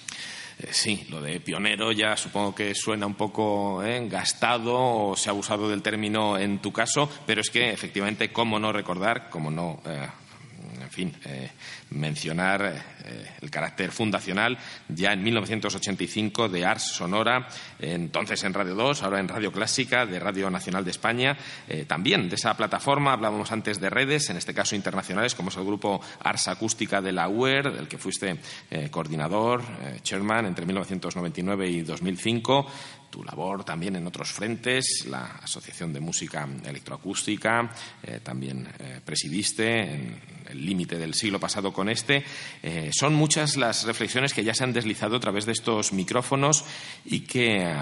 [0.60, 4.76] Eh, sí, lo de pionero ya supongo que suena un poco eh, gastado
[5.10, 8.72] o se ha abusado del término en tu caso, pero es que efectivamente, cómo no
[8.72, 9.82] recordar, cómo no.
[10.86, 11.50] En fin, eh,
[11.90, 12.62] mencionar
[13.04, 14.58] eh, el carácter fundacional
[14.88, 17.48] ya en 1985 de Ars Sonora,
[17.80, 21.38] entonces en Radio 2, ahora en Radio Clásica, de Radio Nacional de España.
[21.68, 25.58] Eh, también de esa plataforma hablábamos antes de redes, en este caso internacionales, como es
[25.58, 28.38] el grupo Ars Acústica de la UER, del que fuiste
[28.92, 29.64] coordinador,
[30.04, 32.68] chairman, entre 1999 y 2005
[33.16, 37.72] tu labor también en otros frentes, la Asociación de Música Electroacústica,
[38.04, 40.20] eh, también eh, presidiste en
[40.50, 42.26] el límite del siglo pasado con este.
[42.62, 46.66] Eh, son muchas las reflexiones que ya se han deslizado a través de estos micrófonos
[47.06, 47.76] y que eh,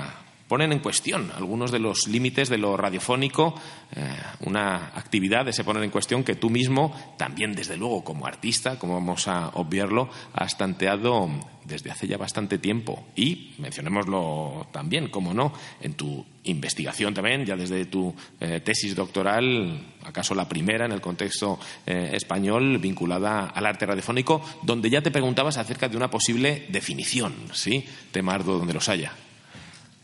[0.54, 3.56] ponen en cuestión algunos de los límites de lo radiofónico,
[3.96, 4.06] eh,
[4.42, 8.78] una actividad de se poner en cuestión que tú mismo, también desde luego como artista,
[8.78, 11.28] como vamos a obviarlo, has tanteado
[11.66, 13.04] desde hace ya bastante tiempo.
[13.16, 19.96] Y mencionémoslo también, como no, en tu investigación también, ya desde tu eh, tesis doctoral,
[20.04, 21.58] acaso la primera en el contexto
[21.88, 27.34] eh, español vinculada al arte radiofónico, donde ya te preguntabas acerca de una posible definición,
[27.54, 27.84] ¿sí?
[28.12, 29.14] Tema arduo donde los haya.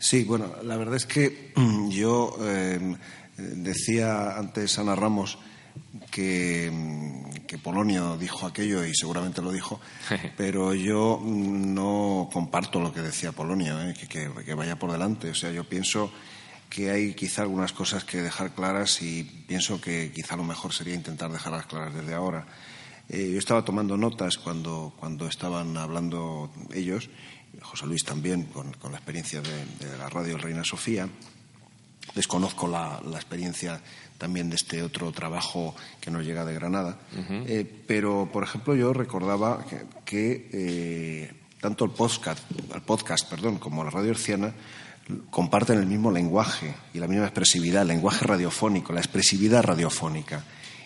[0.00, 1.52] Sí, bueno, la verdad es que
[1.90, 2.96] yo eh,
[3.36, 5.38] decía antes Ana Ramos
[6.10, 6.72] que,
[7.46, 9.78] que, Polonio dijo aquello y seguramente lo dijo,
[10.38, 13.92] pero yo no comparto lo que decía Polonio, ¿eh?
[13.92, 15.28] que, que, que, vaya por delante.
[15.28, 16.10] O sea, yo pienso
[16.70, 20.94] que hay quizá algunas cosas que dejar claras y pienso que quizá lo mejor sería
[20.94, 22.46] intentar dejarlas claras desde ahora.
[23.10, 27.10] Eh, yo estaba tomando notas cuando, cuando estaban hablando ellos
[27.62, 31.08] José Luis también, con, con la experiencia de, de, la radio Reina Sofía.
[32.14, 33.80] Desconozco la, la, experiencia
[34.18, 36.98] también de este otro trabajo que nos llega de Granada.
[37.12, 37.44] Uh -huh.
[37.46, 42.40] eh, pero, por ejemplo, yo recordaba que, que eh, tanto el podcast,
[42.74, 44.52] el podcast perdón, como la radio herciana
[45.30, 50.44] comparten el mismo lenguaje y la misma expresividad, el lenguaje radiofónico, la expresividad radiofónica.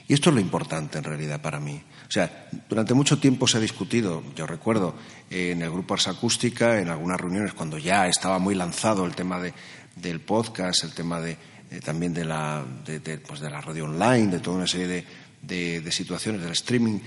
[0.08, 1.82] Y esto es lo importante en realidad para mí.
[2.14, 4.94] Sea, durante mucho tiempo se ha discutido, yo recuerdo,
[5.30, 9.40] en el grupo Ars Acústica, en algunas reuniones, cuando ya estaba muy lanzado el tema
[9.40, 9.52] de,
[9.96, 11.32] del podcast, el tema de,
[11.72, 15.04] eh, también de la, de, de, pues de la radio online, de toda una serie
[15.42, 17.00] de, de situaciones del streaming,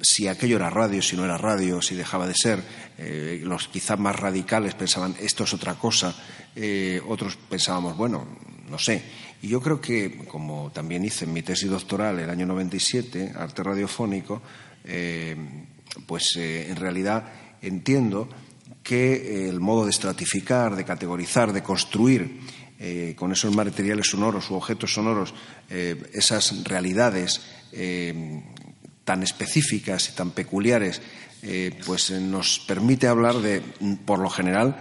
[0.00, 2.62] si aquello era radio, si no era radio, si dejaba de ser.
[2.96, 6.14] Eh, los quizás más radicales pensaban esto es otra cosa,
[6.56, 8.26] eh, otros pensábamos, bueno,
[8.70, 9.02] no sé.
[9.44, 13.62] Y yo creo que, como también hice en mi tesis doctoral el año 97, arte
[13.62, 14.40] radiofónico,
[14.84, 15.36] eh,
[16.06, 17.30] pues en realidad
[17.60, 18.28] entiendo
[18.82, 22.40] que el modo de estratificar, de categorizar, de construir
[23.16, 25.32] con esos materiales sonoros u objetos sonoros
[25.70, 27.40] esas realidades
[29.04, 31.00] tan específicas y tan peculiares,
[31.42, 33.60] eh, pues eh, nos permite hablar de,
[34.04, 34.76] por lo general,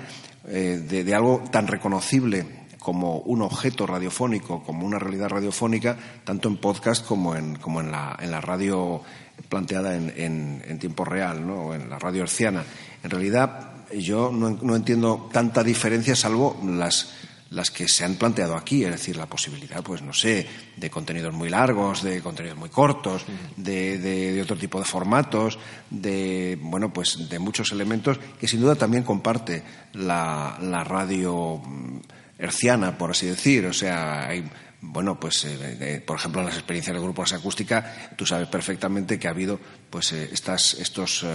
[0.48, 6.58] eh, de, algo tan reconocible como un objeto radiofónico, como una realidad radiofónica, tanto en
[6.58, 9.02] podcast como en, como en, la, en la radio
[9.50, 11.68] planteada en, en, tiempo real, ¿no?
[11.68, 12.64] o en la radio herciana.
[13.02, 17.14] En realidad, yo no, no entiendo tanta diferencia, salvo las
[17.54, 21.34] las que se han planteado aquí, es decir, la posibilidad, pues no sé, de contenidos
[21.34, 27.38] muy largos, de contenidos muy cortos, de, otro tipo de formatos, de bueno, pues de
[27.38, 29.62] muchos elementos que sin duda también comparte
[29.94, 32.00] la, la radio mm,
[32.38, 33.66] herciana, por así decir.
[33.66, 34.44] O sea, hay
[34.86, 39.18] bueno, pues, eh, por ejemplo, en las experiencias del grupo Asa Acústica, tú sabes perfectamente
[39.18, 39.58] que ha habido
[39.94, 41.28] pues eh, estas, estos uh,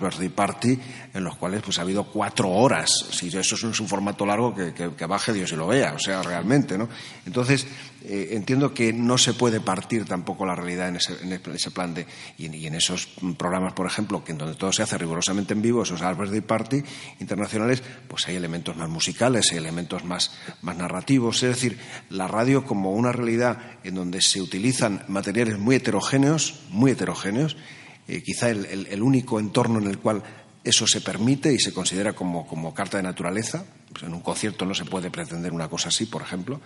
[0.00, 0.78] Birthday Party
[1.12, 2.88] en los cuales pues ha habido cuatro horas.
[3.10, 6.22] Si eso es un, formato largo, que, que, baje Dios y lo vea, o sea,
[6.22, 6.88] realmente, ¿no?
[7.26, 7.66] Entonces,
[8.08, 11.92] eh, entiendo que no se puede partir tampoco la realidad en ese, en ese plan
[11.92, 12.06] de.
[12.38, 13.06] Y en, esos
[13.36, 16.82] programas, por ejemplo, que en donde todo se hace rigurosamente en vivo, esos Birthday Party
[17.20, 20.30] internacionales, pues hay elementos más musicales, hay elementos más,
[20.62, 21.42] más narrativos.
[21.42, 21.78] Es decir,
[22.08, 27.58] la radio como una realidad en donde se utilizan materiales muy heterogéneos, muy heterogéneos,
[28.08, 30.22] eh, quizá el, único entorno en el cual
[30.62, 33.64] eso se permite y se considera como, carta de naturaleza.
[33.92, 36.60] Pues en un concierto no se puede pretender una cosa así, por ejemplo.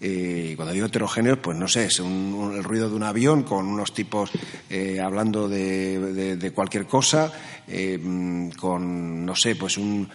[0.00, 3.94] Eh, cuando digo heterogéneos, pues no sé, es el ruido de un avión con unos
[3.94, 4.30] tipos
[4.68, 7.32] eh, hablando de, cualquier cosa,
[7.68, 10.08] mm, con, no sé, pues un,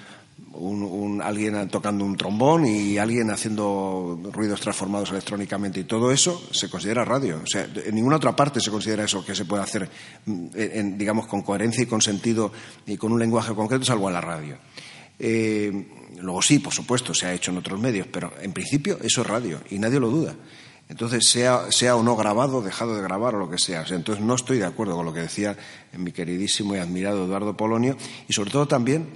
[0.53, 6.70] un, alguien tocando un trombón y alguien haciendo ruidos transformados electrónicamente y todo eso se
[6.70, 7.41] considera radio.
[7.44, 9.90] O sea, en ninguna otra parte se considera eso que se puede hacer,
[10.26, 12.52] mm, digamos, con coherencia y con sentido
[12.86, 14.57] y con un lenguaje concreto, salvo en la radio.
[15.18, 15.72] Eh,
[16.22, 19.28] luego sí, por supuesto, se ha hecho en otros medios, pero en principio eso es
[19.28, 20.36] radio y nadie lo duda.
[20.90, 23.86] Entonces, sea, sea o no grabado, dejado de grabar o lo que sea.
[23.90, 25.56] entonces, no estoy de acuerdo con lo que decía
[25.95, 27.95] mi queridísimo y admirado Eduardo Polonio
[28.28, 29.07] y, sobre todo, también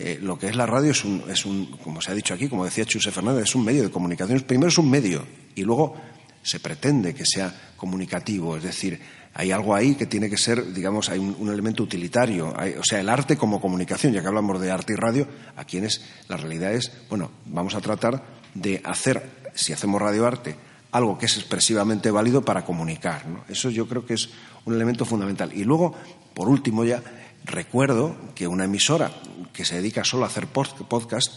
[0.00, 2.48] eh, lo que es la radio es un, es un, como se ha dicho aquí,
[2.48, 4.40] como decía Chuse Fernández, es un medio de comunicación.
[4.42, 5.26] Primero es un medio
[5.56, 5.96] y luego
[6.40, 9.00] se pretende que sea comunicativo, es decir,
[9.34, 13.08] hay algo ahí que tiene que ser, digamos, hay un, elemento utilitario, o sea, el
[13.08, 15.26] arte como comunicación, ya que hablamos de arte y radio,
[15.56, 18.22] aquí es, la realidad es, bueno, vamos a tratar
[18.54, 20.56] de hacer, si hacemos radioarte,
[20.92, 23.24] algo que es expresivamente válido para comunicar.
[23.48, 24.30] Eso yo creo que es
[24.64, 25.52] un elemento fundamental.
[25.52, 25.94] Y luego,
[26.34, 27.02] por último ya,
[27.48, 29.10] Recuerdo que una emisora
[29.54, 31.32] que se dedica solo a hacer podcast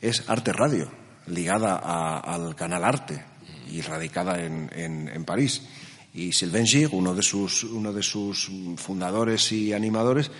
[0.00, 0.90] es Arte Radio,
[1.26, 1.76] ligada
[2.18, 3.22] al canal Arte
[3.70, 5.62] y radicada en, París.
[6.14, 10.30] Y Sylvain Gig, uno de sus, uno de sus fundadores y animadores,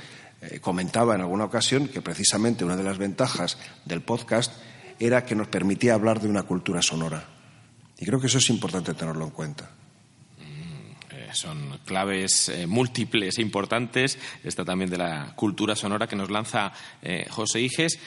[0.41, 4.55] eh, comentaba en alguna ocasión que precisamente una de las ventajas del podcast
[4.99, 7.29] era que nos permitía hablar de una cultura sonora.
[7.99, 9.71] Y creo que eso es importante tenerlo en cuenta
[11.35, 14.19] son claves eh, múltiples e importantes.
[14.45, 17.99] Esta también de la cultura sonora que nos lanza eh, José Iges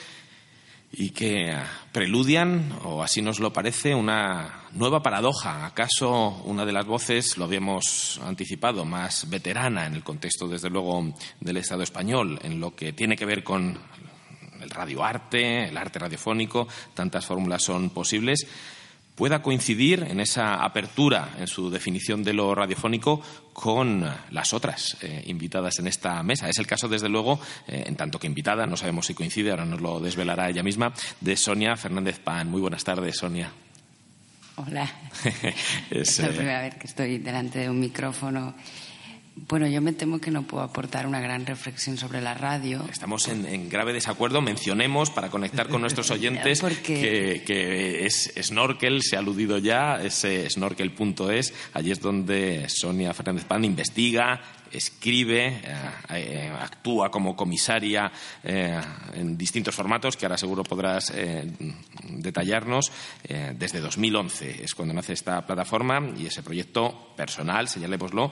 [0.95, 1.57] y que
[1.91, 5.65] preludian, o así nos lo parece, una nueva paradoja.
[5.65, 11.13] ¿Acaso una de las voces, lo habíamos anticipado, más veterana en el contexto, desde luego,
[11.39, 13.75] del Estado español, en lo que tiene que ver con
[14.61, 18.45] el radioarte, el arte radiofónico, tantas fórmulas son posibles?
[19.15, 23.21] Pueda coincidir en esa apertura en su definición de lo radiofónico
[23.53, 26.49] con las otras eh, invitadas en esta mesa.
[26.49, 29.65] Es el caso, desde luego, eh, en tanto que invitada, no sabemos si coincide, ahora
[29.65, 32.49] nos lo desvelará ella misma, de Sonia Fernández Pan.
[32.49, 33.51] Muy buenas tardes, Sonia.
[34.55, 34.87] Hola.
[35.89, 38.55] es, la eh, primera vez que estoy delante de un micrófono
[39.35, 42.85] bueno, yo me temo que no puedo aportar una gran reflexión sobre la radio.
[42.91, 44.41] Estamos en, grave desacuerdo.
[44.41, 51.53] Mencionemos, para conectar con nuestros oyentes, que, es Snorkel, se ha aludido ya, ese snorkel.es.
[51.73, 54.39] Allí es donde Sonia Fernández Pan investiga,
[54.71, 55.61] escribe, eh,
[56.09, 58.11] eh, actúa como comisaria
[58.43, 58.79] eh,
[59.13, 61.11] en distintos formatos que ahora seguro podrás
[62.09, 62.91] detallarnos.
[63.55, 68.31] desde 2011 es cuando nace esta plataforma y ese proyecto personal, señalémoslo,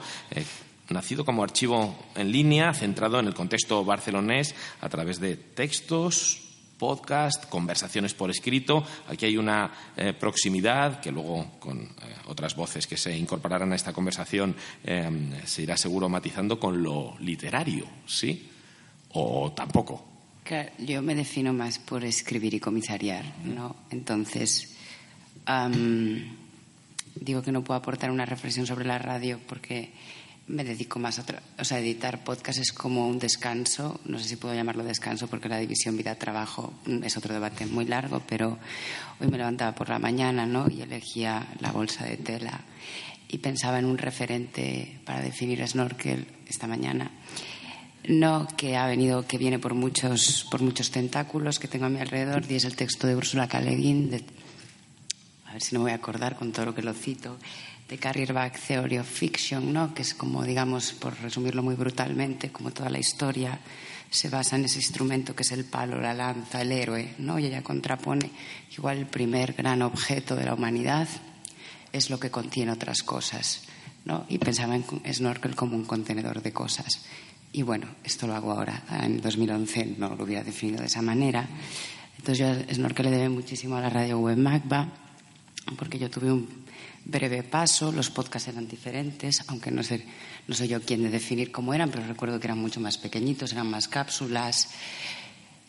[0.92, 6.42] nacido como archivo en línea, centrado en el contexto barcelonés a través de textos,
[6.78, 8.84] podcast, conversaciones por escrito.
[9.08, 11.88] Aquí hay una eh, proximidad que luego con eh,
[12.26, 17.86] otras voces que se incorporarán a esta conversación se irá seguro matizando con lo literario,
[18.04, 18.50] ¿sí?
[19.10, 20.04] O tampoco.
[20.78, 23.76] yo me defino más por escribir y comisariar, ¿no?
[23.90, 24.74] Entonces,
[27.14, 29.92] digo que no puedo aportar una reflexión sobre la radio porque
[30.52, 31.24] me dedico más a,
[31.58, 35.48] o sea, editar podcast es como un descanso, no sé si puedo llamarlo descanso porque
[35.48, 38.58] la división vida-trabajo es otro debate muy largo, pero
[39.18, 40.68] hoy me levantaba por la mañana, ¿no?
[40.70, 42.60] Y elegía la bolsa de tela
[43.28, 47.10] y pensaba en un referente para definir snorkel esta mañana.
[48.06, 52.00] No, que ha venido, que viene por muchos, por muchos tentáculos que tengo a mi
[52.00, 53.60] alrededor, y es el texto de Úrsula K.
[53.62, 54.22] de,
[55.46, 57.38] a ver si no voy a acordar con todo lo que lo cito,
[57.88, 59.94] de Carrier Back Theory of Fiction, ¿no?
[59.94, 63.60] que es como, digamos, por resumirlo muy brutalmente, como toda la historia
[64.10, 67.38] se basa en ese instrumento que es el palo, la lanza, el héroe, ¿no?
[67.38, 68.30] y ella contrapone
[68.76, 71.08] igual el primer gran objeto de la humanidad
[71.92, 73.62] es lo que contiene otras cosas.
[74.04, 74.26] ¿no?
[74.28, 77.04] Y pensaba en Snorkel como un contenedor de cosas.
[77.52, 78.82] Y bueno, esto lo hago ahora.
[79.02, 81.46] En 2011 no lo hubiera definido de esa manera.
[82.18, 84.88] Entonces yo a Snorkel le debe muchísimo a la radio web Magba,
[85.76, 86.48] porque yo tuve un
[87.04, 90.04] breve paso, los podcasts eran diferentes, aunque no sé,
[90.46, 93.52] no soy yo quien de definir cómo eran, pero recuerdo que eran mucho más pequeñitos,
[93.52, 94.70] eran más cápsulas.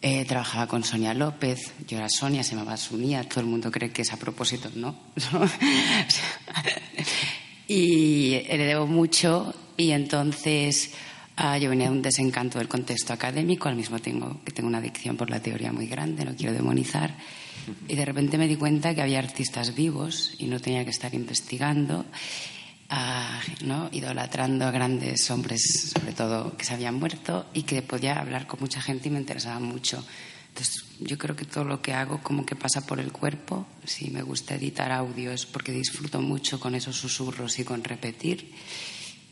[0.05, 3.91] Eh, trabajaba con Sonia López, yo era Sonia, se llamaba Sunía, todo el mundo cree
[3.91, 4.97] que es a propósito, ¿no?
[7.69, 10.91] y le debo mucho y entonces
[11.37, 14.79] ah, yo venía de un desencanto del contexto académico, al mismo tiempo que tengo una
[14.79, 17.15] adicción por la teoría muy grande, no quiero demonizar.
[17.87, 21.13] Y de repente me di cuenta que había artistas vivos y no tenía que estar
[21.13, 22.05] investigando,
[22.89, 23.89] ah, ¿no?
[23.91, 28.59] idolatrando a grandes hombres, sobre todo que se habían muerto, y que podía hablar con
[28.59, 30.03] mucha gente y me interesaba mucho.
[30.49, 33.65] Entonces, yo creo que todo lo que hago como que pasa por el cuerpo.
[33.85, 38.53] Si me gusta editar audios porque disfruto mucho con esos susurros y con repetir.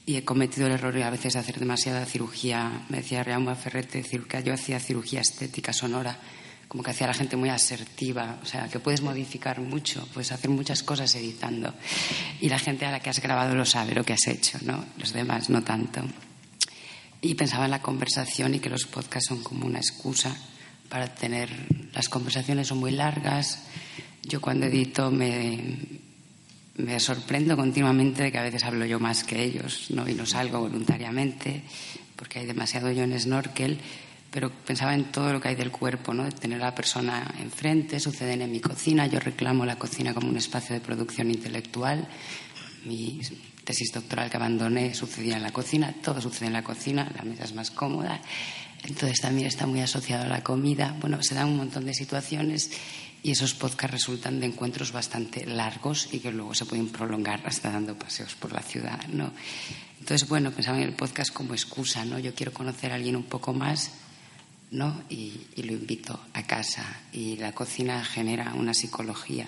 [0.07, 2.85] Y he cometido el error a veces de hacer demasiada cirugía.
[2.89, 6.17] Me decía Reama Ferrete, que yo hacía cirugía estética sonora
[6.71, 10.49] como que hacía la gente muy asertiva, o sea, que puedes modificar mucho, puedes hacer
[10.49, 11.73] muchas cosas editando.
[12.39, 14.85] Y la gente a la que has grabado lo sabe lo que has hecho, ¿no?
[14.97, 16.01] Los demás no tanto.
[17.19, 20.33] Y pensaba en la conversación y que los podcasts son como una excusa
[20.87, 21.49] para tener.
[21.91, 23.63] Las conversaciones son muy largas.
[24.23, 25.77] Yo cuando edito me,
[26.77, 30.07] me sorprendo continuamente de que a veces hablo yo más que ellos, ¿no?
[30.07, 31.63] Y no salgo voluntariamente
[32.15, 33.77] porque hay demasiado yo en snorkel
[34.31, 36.29] pero pensaba en todo lo que hay del cuerpo, ¿no?
[36.31, 40.37] Tener a la persona enfrente, suceden en mi cocina, yo reclamo la cocina como un
[40.37, 42.07] espacio de producción intelectual.
[42.85, 43.19] Mi
[43.65, 47.43] tesis doctoral que abandoné sucedía en la cocina, todo sucede en la cocina, la mesa
[47.43, 48.21] es más cómoda.
[48.83, 50.95] Entonces también está muy asociado a la comida.
[51.01, 52.71] Bueno, se dan un montón de situaciones
[53.23, 57.69] y esos podcasts resultan de encuentros bastante largos y que luego se pueden prolongar hasta
[57.69, 59.33] dando paseos por la ciudad, ¿no?
[59.99, 62.17] Entonces, bueno, pensaba en el podcast como excusa, ¿no?
[62.17, 63.91] Yo quiero conocer a alguien un poco más
[64.71, 65.03] ¿no?
[65.09, 67.01] Y, lo invito a casa.
[67.13, 69.47] Y la cocina genera una psicología.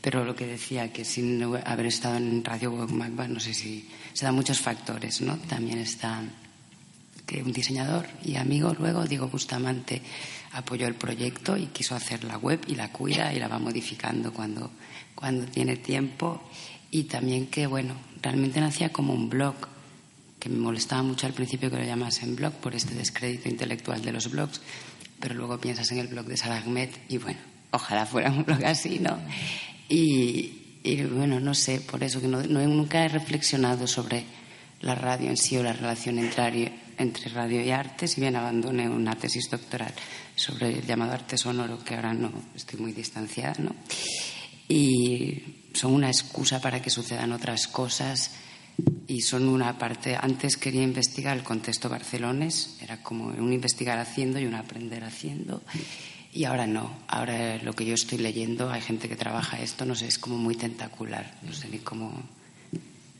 [0.00, 4.24] Pero lo que decía, que sin haber estado en Radio Web no sé si se
[4.24, 5.36] dan muchos factores, ¿no?
[5.38, 6.22] También está
[7.26, 10.00] que un diseñador y amigo luego, Diego Bustamante,
[10.52, 14.32] apoyó el proyecto y quiso hacer la web y la cuida y la va modificando
[14.32, 14.70] cuando,
[15.14, 16.42] cuando tiene tiempo.
[16.90, 19.56] Y también que, bueno, realmente nacía como un blog
[20.38, 24.12] que me molestaba mucho al principio que lo llamasen blog por este descrédito intelectual de
[24.12, 24.60] los blogs,
[25.20, 27.40] pero luego piensas en el blog de Saragmet y bueno,
[27.72, 29.18] ojalá fuera un blog así, ¿no?
[29.88, 30.54] Y,
[31.12, 34.24] bueno, no sé, por eso que no, nunca he reflexionado sobre
[34.80, 38.88] la radio en sí o la relación entre, entre radio y arte, si bien abandoné
[38.88, 39.92] una tesis doctoral
[40.36, 43.74] sobre el llamado arte sonoro, que ahora no estoy muy distanciada, ¿no?
[44.68, 45.42] Y
[45.72, 48.32] son una excusa para que sucedan otras cosas
[49.06, 50.16] y son una parte.
[50.20, 55.62] Antes quería investigar el contexto barcelones, era como un investigar haciendo y un aprender haciendo.
[56.32, 59.94] Y ahora no, ahora lo que yo estoy leyendo, hay gente que trabaja esto, no
[59.94, 62.12] sé, es como muy tentacular, no sé ni cómo.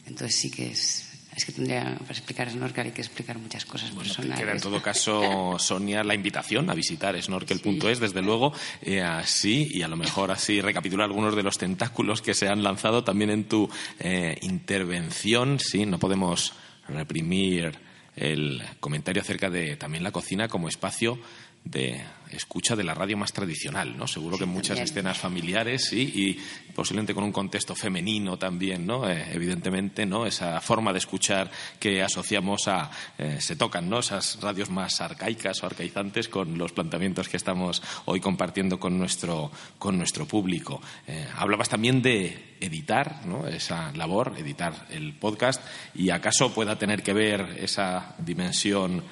[0.07, 1.08] Entonces sí que es,
[1.39, 4.41] es que tendría, para explicar Snorkel hay que explicar muchas cosas bueno, personales.
[4.41, 8.53] Queda en todo caso, Sonia, la invitación a visitar snorkel.es, desde luego,
[8.83, 12.63] eh, así, y a lo mejor así recapitular algunos de los tentáculos que se han
[12.63, 13.71] lanzado también en tu
[14.01, 15.61] eh, intervención.
[15.61, 16.55] Sí, no podemos
[16.89, 17.79] reprimir
[18.17, 21.21] el comentario acerca de también la cocina como espacio
[21.65, 22.03] de
[22.33, 24.07] escucha de la radio más tradicional, ¿no?
[24.07, 24.85] Seguro que muchas también.
[24.85, 26.39] escenas familiares y
[26.75, 29.09] posiblemente con un contexto femenino también, ¿no?
[29.09, 30.27] Eh, evidentemente, ¿no?
[30.27, 33.99] Esa forma de escuchar que asociamos a eh, se tocan, ¿no?
[33.99, 39.51] Esas radios más arcaicas o arcaizantes con los planteamientos que estamos hoy compartiendo con nuestro
[39.79, 40.81] con nuestro público.
[41.07, 43.47] Eh, hablabas también de editar, ¿no?
[43.47, 45.63] Esa labor, editar el podcast
[45.95, 49.03] y acaso pueda tener que ver esa dimensión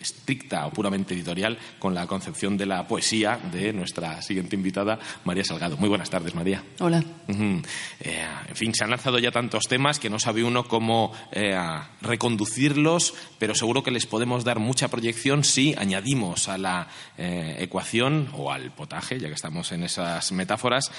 [0.00, 5.44] estricta o puramente editorial con la concepción de la poesía de nuestra siguiente invitada, María
[5.44, 5.76] Salgado.
[5.76, 6.62] Muy buenas tardes, María.
[6.78, 7.02] Hola.
[7.28, 11.58] Eh, en fin, se han lanzado ya tantos temas que no sabe uno cómo eh,
[12.00, 18.28] reconducirlos, pero seguro que les podemos dar mucha proyección si añadimos a la eh, ecuación
[18.34, 20.90] o al potaje, ya que estamos en esas metáforas,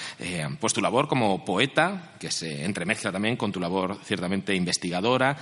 [0.60, 5.36] pues tu labor como poeta, que se entremezcla también con tu labor ciertamente investigadora.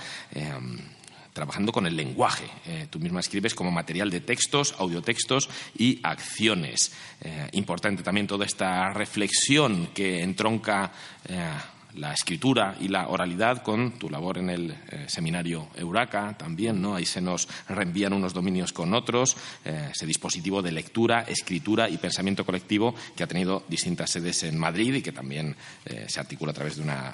[1.39, 2.43] Trabajando con el lenguaje.
[2.67, 6.91] Eh, tú misma escribes como material de textos, audiotextos y acciones.
[7.21, 10.91] Eh, importante también toda esta reflexión que entronca
[11.29, 11.49] eh,
[11.95, 14.75] la escritura y la oralidad con tu labor en el
[15.07, 16.95] seminario Euraca también, ¿no?
[16.95, 19.35] Ahí se nos reenvían unos dominios con otros,
[19.65, 24.93] ese dispositivo de lectura, escritura y pensamiento colectivo que ha tenido distintas sedes en Madrid
[24.93, 25.55] y que también
[26.07, 27.11] se articula a través de una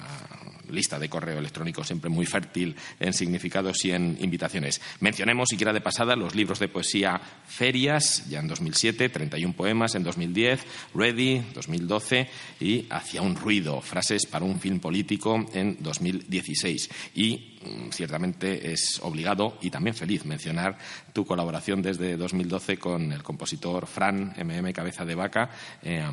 [0.70, 4.80] lista de correo electrónico siempre muy fértil en significados y en invitaciones.
[5.00, 10.04] Mencionemos, siquiera de pasada, los libros de poesía Ferias, ya en 2007, 31 poemas en
[10.04, 10.60] 2010,
[10.94, 12.28] Ready, 2012
[12.60, 16.90] y Hacia un ruido, frases para un film político en 2016.
[17.14, 20.78] Y mm, ciertamente es obligado y también feliz mencionar
[21.12, 25.50] tu colaboración desde 2012 con el compositor Fran MM Cabeza de Vaca.
[25.82, 26.04] eh,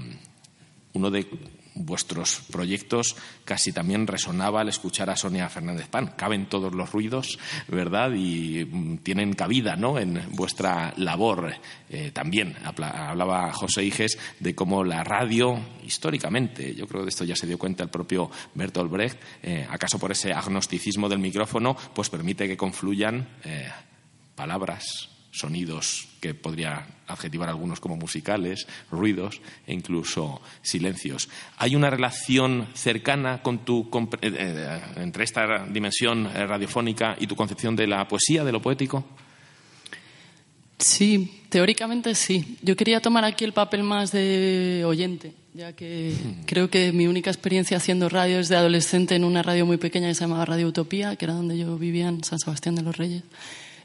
[0.94, 1.26] uno de
[1.76, 6.14] vuestros proyectos casi también resonaba al escuchar a Sonia Fernández Pan.
[6.16, 8.12] Caben todos los ruidos, ¿verdad?
[8.14, 9.98] Y mm, tienen cabida, ¿no?
[10.00, 11.54] En vuestra labor.
[11.90, 17.10] Eh, también habla- hablaba José Iges de cómo la radio, históricamente, yo creo que de
[17.10, 21.20] esto ya se dio cuenta el propio Bertolt Brecht, eh, acaso por ese agnosticismo del
[21.20, 23.70] micrófono, pues permite que confluyan eh,
[24.36, 31.28] palabras, sonidos que podría adjetivar algunos como musicales, ruidos e incluso silencios.
[31.58, 33.90] ¿Hay una relación cercana con tu,
[34.22, 38.62] eh, eh, entre esta dimensión eh, radiofónica y tu concepción de la poesía, de lo
[38.62, 39.04] poético?
[40.78, 42.58] Sí, teóricamente sí.
[42.62, 46.14] Yo quería tomar aquí el papel más de oyente, ya que
[46.46, 50.08] creo que mi única experiencia haciendo radio es de adolescente en una radio muy pequeña
[50.08, 52.98] que se llamaba Radio Utopía, que era donde yo vivía en San Sebastián de los
[52.98, 53.24] Reyes.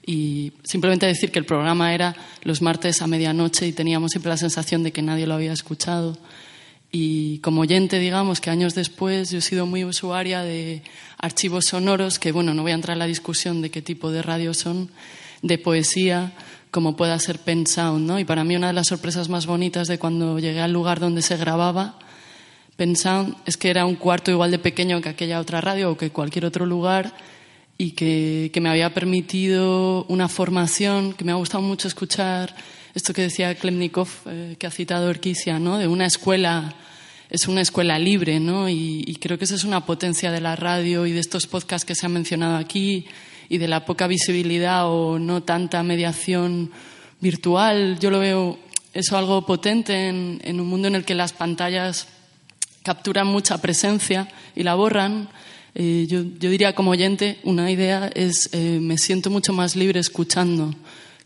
[0.09, 4.39] Y simplemente decir que el programa era los martes a medianoche y teníamos siempre la
[4.39, 6.17] sensación de que nadie lo había escuchado.
[6.91, 10.83] Y como oyente, digamos que años después yo he sido muy usuaria de
[11.19, 14.23] archivos sonoros, que bueno, no voy a entrar en la discusión de qué tipo de
[14.23, 14.89] radio son,
[15.43, 16.33] de poesía,
[16.71, 18.19] como pueda ser Pen Sound, ¿no?
[18.19, 21.21] Y para mí una de las sorpresas más bonitas de cuando llegué al lugar donde
[21.21, 21.99] se grababa
[22.77, 25.99] Pen Sound es que era un cuarto igual de pequeño que aquella otra radio o
[25.99, 27.13] que cualquier otro lugar
[27.79, 32.55] y que, que me había permitido una formación, que me ha gustado mucho escuchar
[32.95, 35.79] esto que decía Klemnikov, eh, que ha citado Orquisia, ¿no?
[35.79, 36.75] de una escuela,
[37.31, 38.69] es una escuela libre, ¿no?
[38.69, 41.85] Y, y creo que esa es una potencia de la radio y de estos podcasts
[41.85, 43.07] que se han mencionado aquí
[43.49, 46.73] y de la poca visibilidad o no tanta mediación
[47.21, 47.99] virtual.
[48.01, 48.59] Yo lo veo
[48.93, 52.09] eso algo potente en, en un mundo en el que las pantallas
[52.83, 55.29] capturan mucha presencia y la borran.
[55.75, 60.01] Eh, yo, yo diría como oyente, una idea es eh, me siento mucho más libre
[60.01, 60.75] escuchando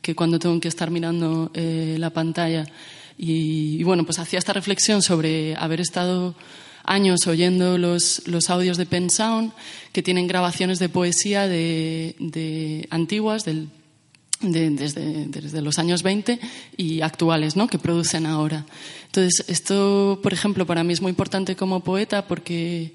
[0.03, 2.67] que cuando tengo que estar mirando eh, la pantalla.
[3.17, 6.35] Y, y bueno, pues hacía esta reflexión sobre haber estado
[6.85, 9.53] años oyendo los, los audios de Pen Sound,
[9.93, 13.69] que tienen grabaciones de poesía de, de antiguas, del
[14.41, 16.41] de- desde, desde los años 20
[16.77, 17.69] y actuales, ¿no?
[17.69, 18.67] que producen ahora.
[19.07, 22.93] Entonces, esto, por ejemplo, para mí es muy importante como poeta porque,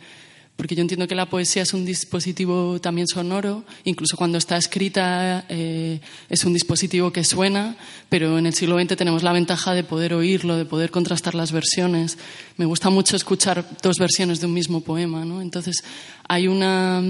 [0.58, 5.46] porque yo entiendo que la poesía es un dispositivo también sonoro, incluso cuando está escrita
[5.50, 7.78] eh, es un dispositivo que suena,
[8.10, 11.52] pero en el siglo XX tenemos la ventaja de poder oírlo, de poder contrastar las
[11.52, 12.18] versiones.
[12.58, 15.42] Me gusta mucho escuchar dos versiones de un mismo poema, ¿no?
[15.42, 15.84] Entonces,
[16.28, 17.04] hay una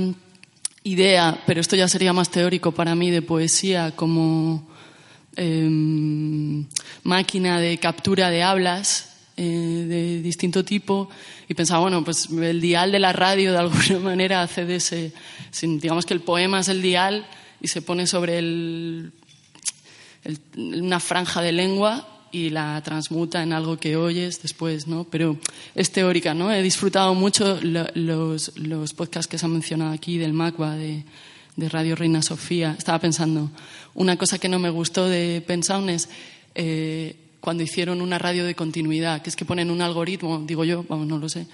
[0.84, 4.68] idea, pero esto ya sería más teórico para mí, de poesía como
[5.38, 6.66] em,
[7.04, 11.10] máquina de captura de hablas eh, de distinto tipo
[11.48, 15.14] y pensaba, bueno, pues el dial de la radio de alguna manera hace de ese,
[15.62, 17.26] digamos que el poema es el dial
[17.62, 19.12] y se pone sobre el,
[20.24, 20.40] el-
[20.84, 25.06] una franja de lengua y la transmuta en algo que oyes después, ¿no?
[25.06, 25.38] Pero
[25.76, 26.52] es teórica, ¿no?
[26.52, 31.04] He disfrutado mucho lo- los, los podcasts que se han mencionado aquí del MACBA, de,
[31.56, 32.76] de Radio Reina Sofía.
[32.78, 33.50] Estaba pensando,
[33.94, 36.10] una cosa que no me gustó de Pensound es
[36.54, 40.86] eh, cuando hicieron una radio de continuidad, que es que ponen un algoritmo, digo yo,
[40.88, 41.48] vamos, no lo sé,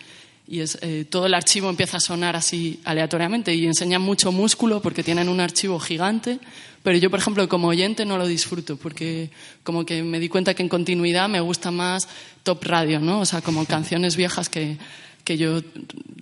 [0.47, 4.81] y es, eh, todo el archivo empieza a sonar así aleatoriamente y enseñan mucho músculo
[4.81, 6.39] porque tienen un archivo gigante,
[6.83, 9.29] pero yo, por ejemplo, como oyente no lo disfruto porque
[9.63, 12.09] como que me di cuenta que en continuidad me gusta más
[12.43, 13.21] top radio, ¿no?
[13.21, 14.77] O sea, como canciones viejas que,
[15.23, 15.61] que yo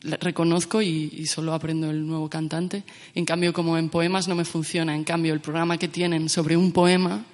[0.03, 2.83] reconozco y, y, solo aprendo el nuevo cantante.
[3.15, 4.95] En cambio, como en poemas no me funciona.
[4.95, 7.25] En cambio, el programa que tienen sobre un poema,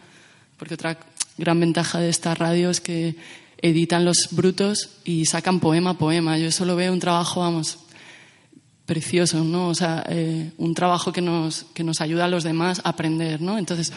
[0.58, 0.98] porque otra
[1.38, 3.15] gran ventaja de esta radio es que
[3.61, 6.38] editan los brutos y sacan poema a poema.
[6.38, 7.80] Yo solo veo un trabajo, vamos,
[8.85, 9.69] precioso, ¿no?
[9.69, 13.41] O sea, eh, un trabajo que nos, que nos ayuda a los demás a aprender,
[13.41, 13.57] ¿no?
[13.57, 13.91] Entonces,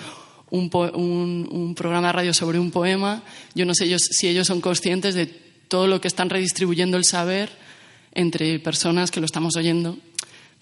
[0.50, 3.22] un, un, un, programa de radio sobre un poema,
[3.54, 7.04] yo no sé ellos, si ellos son conscientes de todo lo que están redistribuyendo el
[7.04, 7.50] saber
[8.12, 9.96] entre personas que lo estamos oyendo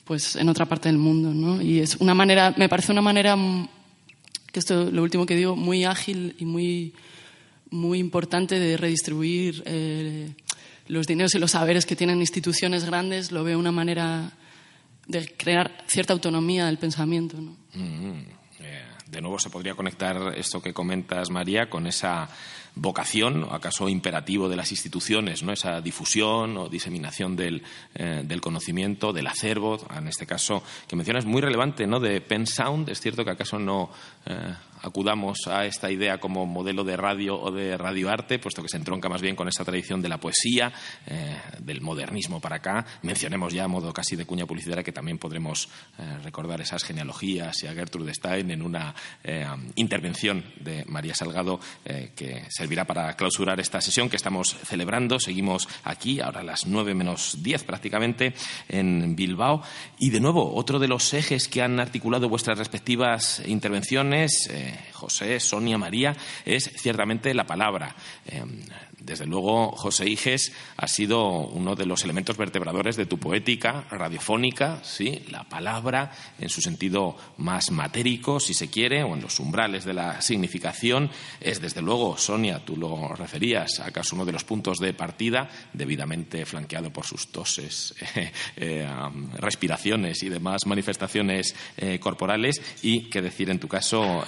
[0.09, 1.61] pues en otra parte del mundo, ¿no?
[1.61, 3.37] Y es una manera, me parece una manera,
[4.53, 6.95] que esto lo último que digo, muy ágil y muy
[7.71, 10.31] muy importante de redistribuir eh,
[10.87, 14.33] los dineros y los saberes que tienen instituciones grandes, lo veo una manera
[15.07, 17.39] de crear cierta autonomía del pensamiento.
[17.39, 17.57] ¿no?
[17.75, 18.25] Mm,
[18.61, 22.29] eh, de nuevo se podría conectar esto que comentas, María, con esa
[22.79, 25.53] vocación, o acaso imperativo de las instituciones, ¿no?
[25.53, 27.63] esa difusión o diseminación del,
[27.95, 32.01] eh, del, conocimiento, del acervo, en este caso que mencionas, muy relevante, ¿no?
[32.01, 32.89] de Pen Sound.
[32.89, 33.91] Es cierto que acaso no
[34.27, 38.77] eh, acudamos a esta idea como modelo de radio o de radioarte, puesto que se
[38.77, 40.73] entronca más bien con esa tradición de la poesía,
[41.07, 42.87] eh, del modernismo para acá.
[43.03, 45.69] Mencionemos ya a modo casi de cuña publicitaria que también podremos
[45.99, 48.95] eh, recordar esas genealogías y a Gertrude Stein en una
[49.25, 49.47] eh,
[49.77, 51.61] intervención de María Salgado
[52.15, 55.19] que servirá para clausurar esta sesión que estamos celebrando.
[55.19, 58.35] Seguimos aquí, ahora a las nueve menos diez prácticamente,
[58.69, 59.63] en Bilbao.
[59.99, 64.49] Y de nuevo, otro de los ejes que han articulado vuestras respectivas intervenciones
[64.93, 67.95] José, Sonia, María, es ciertamente la palabra.
[69.09, 74.81] Desde luego, José Iges ha sido uno de los elementos vertebradores de tu poética radiofónica,
[74.83, 75.25] ¿sí?
[75.31, 79.95] la palabra en su sentido más matérico, si se quiere, o en los umbrales de
[79.95, 81.11] la significación.
[81.41, 86.45] Es, desde luego, Sonia, tú lo referías, acaso uno de los puntos de partida, debidamente
[86.45, 88.89] flanqueado por sus toses, eh, eh,
[89.39, 94.23] respiraciones y demás manifestaciones eh, corporales, y qué decir en tu caso,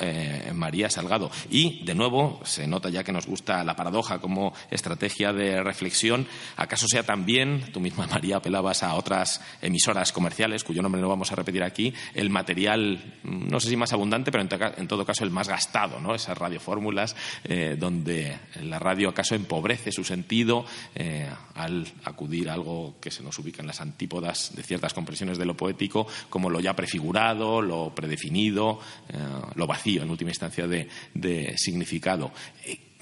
[0.54, 1.30] María Salgado.
[1.50, 6.26] Y, de nuevo, se nota ya que nos gusta la paradoja como estrategia de reflexión,
[6.56, 11.32] ¿acaso sea también, tú misma María apelabas a otras emisoras comerciales, cuyo nombre no vamos
[11.32, 15.30] a repetir aquí, el material, no sé si más abundante, pero en, todo caso el
[15.30, 16.14] más gastado, ¿no?
[16.14, 20.64] Esas radiofórmulas eh, donde la radio acaso empobrece su sentido
[20.94, 25.38] eh, al acudir a algo que se nos ubica en las antípodas de ciertas compresiones
[25.38, 29.16] de lo poético, como lo ya prefigurado, lo predefinido, eh,
[29.54, 32.32] lo vacío, en última instancia, de, de significado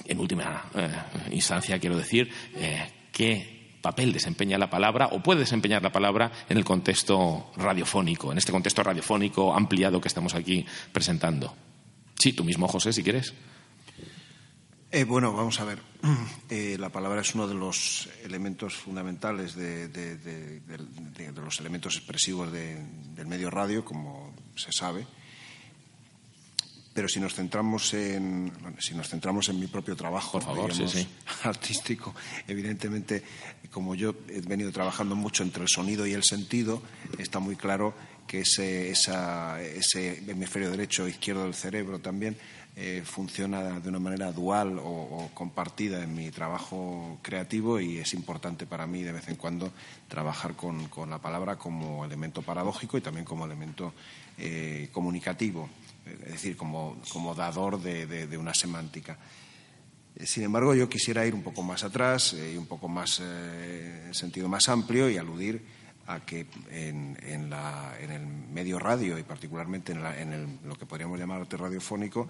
[0.09, 0.89] en última eh,
[1.33, 6.57] instancia, quiero decir, eh, qué papel desempeña la palabra o puede desempeñar la palabra en
[6.57, 11.55] el contexto radiofónico, en este contexto radiofónico ampliado que estamos aquí presentando.
[12.19, 13.35] Sí, tú mismo, José, si quieres.
[14.91, 15.79] Eh, bueno, vamos a ver.
[16.51, 20.63] Eh, la palabra es uno de los elementos fundamentales de,
[21.37, 25.07] los elementos expresivos del medio radio, como se sabe
[26.99, 28.51] pero si nos centramos en
[28.81, 31.09] si nos centramos en mi propio trabajo Por favor, digamos, sí, sí.
[31.45, 32.13] artístico
[32.49, 33.23] evidentemente
[33.71, 36.83] como yo he venido trabajando mucho entre el sonido y el sentido
[37.17, 37.95] está muy claro
[38.27, 42.37] que ese, esa, ese hemisferio derecho e izquierdo del cerebro también
[42.75, 48.13] eh, funciona de una manera dual o, o, compartida en mi trabajo creativo y es
[48.13, 49.71] importante para mí de vez en cuando
[50.09, 53.95] trabajar con, con la palabra como elemento paradójico y también como elemento
[54.37, 55.69] eh, comunicativo
[56.25, 59.19] es decir, como, como dador de, una semántica.
[60.25, 64.05] Sin embargo, yo quisiera ir un poco más atrás eh, y un poco más eh,
[64.07, 65.65] en sentido más amplio y aludir
[66.07, 70.87] a que en, la, en el medio radio y particularmente en, la, en lo que
[70.87, 72.27] podríamos llamar arte radiofónico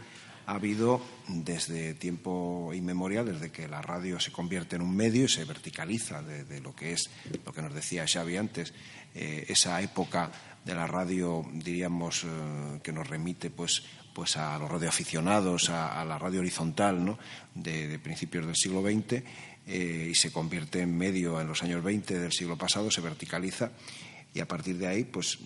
[0.46, 5.28] ha habido desde tiempo inmemorial, desde que la radio se convierte en un medio y
[5.28, 7.10] se verticaliza de lo que es
[7.44, 8.72] lo que nos decía Xavi antes,
[9.14, 10.30] eh, esa época
[10.68, 13.82] de la radio, diríamos, eh, que nos remite pues,
[14.12, 17.18] pues a los radioaficionados, a, a la radio horizontal ¿no?
[17.54, 19.22] de, principios del siglo XX
[19.66, 23.70] eh, y se convierte en medio en los años 20 del siglo pasado, se verticaliza
[24.34, 25.38] y a partir de ahí, pues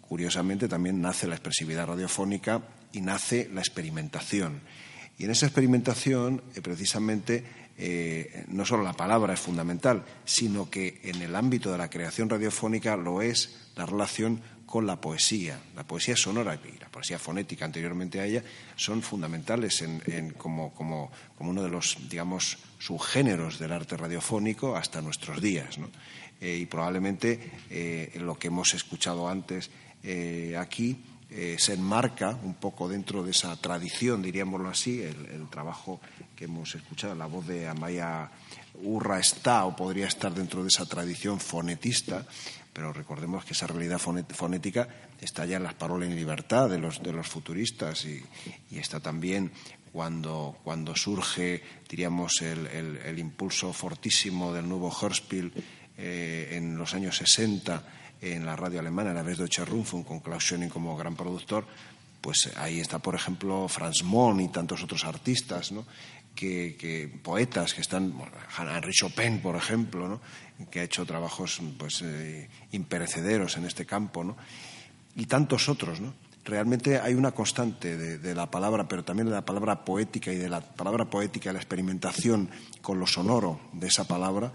[0.00, 4.60] curiosamente también nace la expresividad radiofónica y nace la experimentación.
[5.18, 7.66] Y en esa experimentación, eh, precisamente,
[8.48, 12.96] no solo la palabra es fundamental, sino que en el ámbito de la creación radiofónica
[12.96, 15.58] lo es la relación con la poesía.
[15.74, 18.44] La poesía sonora y la poesía fonética anteriormente a ella
[18.76, 25.00] son fundamentales en, como, como, como, uno de los, digamos, subgéneros del arte radiofónico hasta
[25.00, 25.78] nuestros días.
[26.40, 29.70] Eh, y probablemente eh, lo que hemos escuchado antes
[30.02, 31.02] eh, aquí
[31.58, 36.00] se enmarca un poco dentro de esa tradición, diríamoslo así, el, el trabajo
[36.34, 38.30] que hemos escuchado, la voz de Amaya
[38.82, 42.24] Urra está o podría estar dentro de esa tradición fonetista
[42.78, 44.86] pero recordemos que esa realidad fonética
[45.20, 48.22] está ya en las parolas en libertad de los, de los futuristas y,
[48.70, 49.50] está también
[49.90, 55.52] cuando, cuando surge, diríamos, el, impulso fortísimo del nuevo Hörspiel
[55.96, 57.82] eh, en los años 60
[58.20, 61.66] en la radio alemana, a la vez de Rundfunk, con Klaus Schöning como gran productor,
[62.20, 65.84] pues ahí está, por ejemplo, Franz Mohn y tantos otros artistas, ¿no?
[66.38, 68.14] que, poetas que están,
[68.56, 70.20] Henri Chopin, por ejemplo, ¿no?
[70.70, 74.36] Que ha hecho trabajos pues, eh, imperecederos en este campo, ¿no?
[75.16, 76.00] y tantos otros.
[76.00, 76.14] ¿no?
[76.44, 80.48] Realmente hay una constante de, la palabra, pero también de la palabra poética y de
[80.48, 82.48] la palabra poética, la experimentación
[82.80, 84.52] con lo sonoro de esa palabra,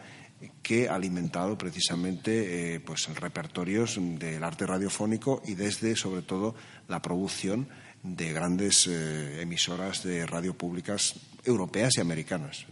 [0.61, 6.55] que ha alimentado precisamente eh, pues, repertorios del arte radiofónico y desde, sobre todo,
[6.88, 7.67] la producción
[8.01, 11.15] de grandes eh, emisoras de radio públicas
[11.45, 12.65] europeas y americanas.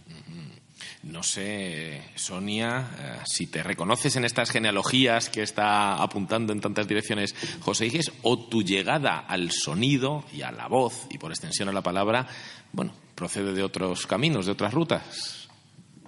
[1.03, 6.87] No sé, Sonia, eh, si te reconoces en estas genealogías que está apuntando en tantas
[6.87, 11.69] direcciones José Iges, o tu llegada al sonido y a la voz, y por extensión
[11.69, 12.27] a la palabra,
[12.71, 15.49] bueno, procede de otros caminos, de otras rutas.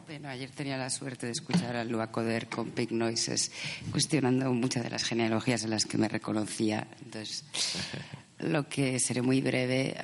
[0.05, 3.51] Bueno, ayer tenía la suerte de escuchar a Lua Coder con Big Noises
[3.89, 6.85] cuestionando muchas de las genealogías en las que me reconocía.
[7.03, 7.45] Entonces,
[8.37, 9.95] lo que seré muy breve.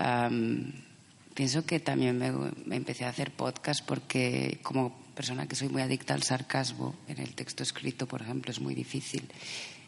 [1.39, 6.13] Pienso que también me, empecé a hacer podcast porque como persona que soy muy adicta
[6.13, 9.23] al sarcasmo, en el texto escrito, por ejemplo, es muy difícil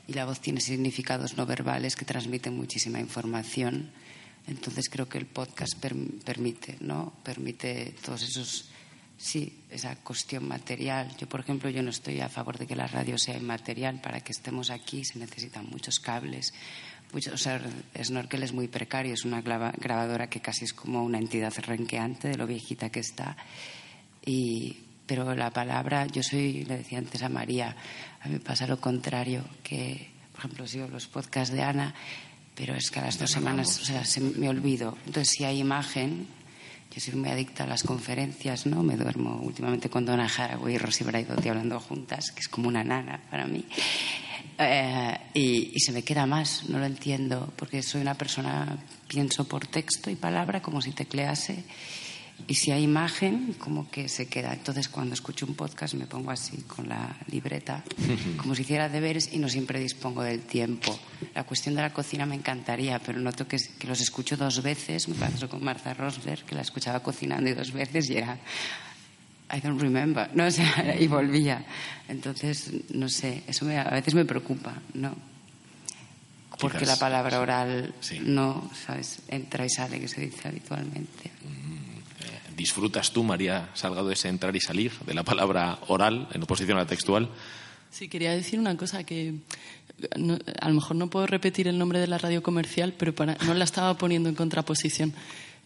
[0.08, 3.92] y la voz tiene significados no verbales que transmiten muchísima información.
[4.48, 5.74] Entonces creo que el podcast
[6.24, 7.12] permite, ¿no?
[7.22, 8.71] Permite todos esos
[9.22, 11.16] sí, esa cuestión material.
[11.18, 14.02] Yo, por ejemplo, yo no estoy a favor de que la radio sea inmaterial.
[14.02, 16.54] Para que estemos aquí se necesitan muchos cables,
[17.14, 17.62] o sea,
[18.02, 22.38] Snorkel es muy precario, es una grabadora que casi es como una entidad renqueante de
[22.38, 23.36] lo viejita que está.
[24.26, 27.76] Y, pero la palabra, yo soy, le decía antes a María,
[28.22, 31.94] a mí pasa lo contrario, que, por ejemplo, sigo los podcasts de Ana,
[32.56, 34.98] pero es que a las dos semanas, o sea, se me olvido.
[35.06, 36.28] Entonces, si hay imagen,
[36.94, 38.84] yo soy muy adicta a las conferencias, ¿no?
[38.84, 42.84] Me duermo últimamente con Donna Haraway y Rosy Braidotti hablando juntas, que es como una
[42.84, 43.66] nana para mí.
[44.58, 48.78] Eh, y, se me queda más, no lo entiendo, porque soy una persona,
[49.08, 51.64] pienso por texto y palabra como si teclease,
[52.48, 54.54] y si hay imagen, como que se queda.
[54.54, 57.84] Entonces, cuando escucho un podcast, me pongo así con la libreta,
[58.38, 60.98] como si hiciera deberes y no siempre dispongo del tiempo.
[61.34, 65.08] La cuestión de la cocina me encantaría, pero noto que, que los escucho dos veces.
[65.08, 68.38] Me pasó con Martha Rosberg, que la escuchaba cocinando y dos veces y era
[69.54, 70.48] I don't remember, ¿no?
[71.00, 71.66] y volvía.
[72.08, 75.16] Entonces, no sé, eso a veces me preocupa, ¿no?
[76.60, 79.24] Porque la palabra oral no, ¿sabes?
[79.28, 81.32] Entra y sale, que se dice habitualmente.
[81.44, 81.81] Mm,
[82.56, 86.78] ¿Disfrutas tú, María Salgado, de ese entrar y salir de la palabra oral en oposición
[86.78, 87.30] a la textual?
[87.90, 89.36] Sí, quería decir una cosa que
[90.62, 93.14] a lo mejor no puedo repetir el nombre de la radio comercial, pero
[93.46, 95.14] no la estaba poniendo en contraposición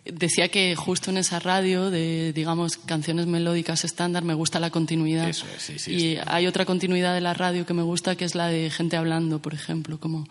[0.06, 5.28] decía que justo en esa radio de, digamos, canciones melódicas estándar me gusta la continuidad.
[5.28, 8.26] Eso es, sí, sí, y hay otra continuidad de la radio que me gusta, que
[8.26, 10.28] es la de gente hablando, por ejemplo, como,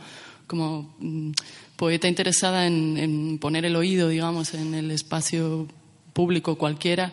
[0.46, 1.32] como mm,
[1.76, 5.66] poeta interesada en, poner el oído, digamos, en el espacio
[6.14, 7.12] público cualquiera.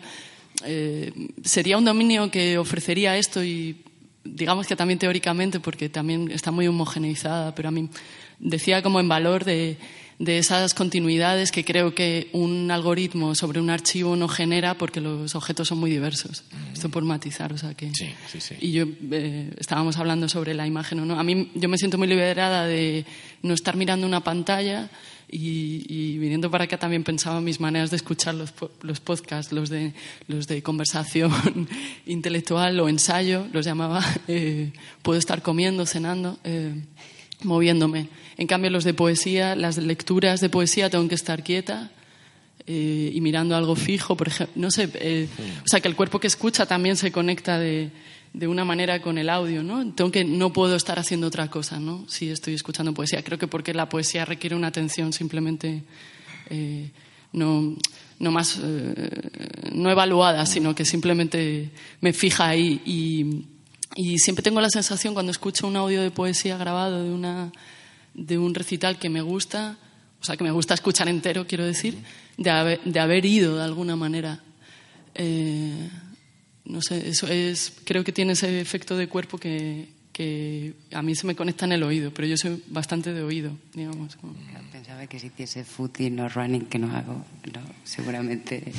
[0.64, 1.12] Eh,
[1.44, 3.84] sería un dominio que ofrecería esto y
[4.24, 7.90] digamos que también teóricamente, porque también está muy homogeneizada, pero a mí
[8.40, 9.78] decía como en valor de
[10.22, 15.34] de esas continuidades que creo que un algoritmo sobre un archivo no genera porque los
[15.34, 16.44] objetos son muy diversos.
[16.72, 17.90] Esto por matizar, o sea que...
[17.96, 18.56] Sí, sí, sí.
[18.62, 21.20] Y yo eh, estábamos hablando sobre la imagen o no.
[21.20, 23.04] A mí yo me siento muy liberada de
[23.42, 24.92] no estar mirando una pantalla
[25.32, 29.70] y, viniendo para acá también pensaba en mis maneras de escuchar los, los podcasts, los
[29.70, 29.94] de,
[30.28, 31.32] los de conversación
[32.06, 34.04] intelectual o ensayo, los llamaba.
[34.28, 34.72] Eh,
[35.02, 36.38] puedo estar comiendo, cenando.
[36.44, 36.74] Eh,
[37.44, 38.08] moviéndome.
[38.38, 41.92] En cambio, los de poesía, las lecturas de poesía, tengo que estar quieta
[42.68, 44.54] eh, y mirando algo fijo, por ejemplo.
[44.56, 45.28] No sé, eh,
[45.64, 47.92] o sea, que el cuerpo que escucha también se conecta de,
[48.34, 49.94] de, una manera con el audio, ¿no?
[49.94, 52.06] Tengo que, no puedo estar haciendo otra cosa, ¿no?
[52.08, 53.24] Si estoy escuchando poesía.
[53.24, 55.84] Creo que porque la poesía requiere una atención simplemente
[56.50, 56.92] eh,
[57.34, 57.76] no,
[58.20, 58.60] no más,
[59.72, 61.72] no evaluada, sino que simplemente
[62.02, 63.46] me fija ahí y
[63.96, 67.52] y siempre tengo la sensación cuando escucho un audio de poesía grabado de una,
[68.14, 69.78] de un recital que me gusta,
[70.22, 71.98] o sea, que me gusta escuchar entero, quiero decir,
[72.38, 74.40] de haber, de haber ido de alguna manera.
[75.14, 75.90] Eh,
[76.66, 81.16] no sé, eso es, creo que tiene ese efecto de cuerpo que, que a mí
[81.16, 84.18] se me conecta en el oído, pero yo soy bastante de oído, digamos.
[84.72, 88.64] Pensaba que si hiciese footing o running, que no hago, no, seguramente.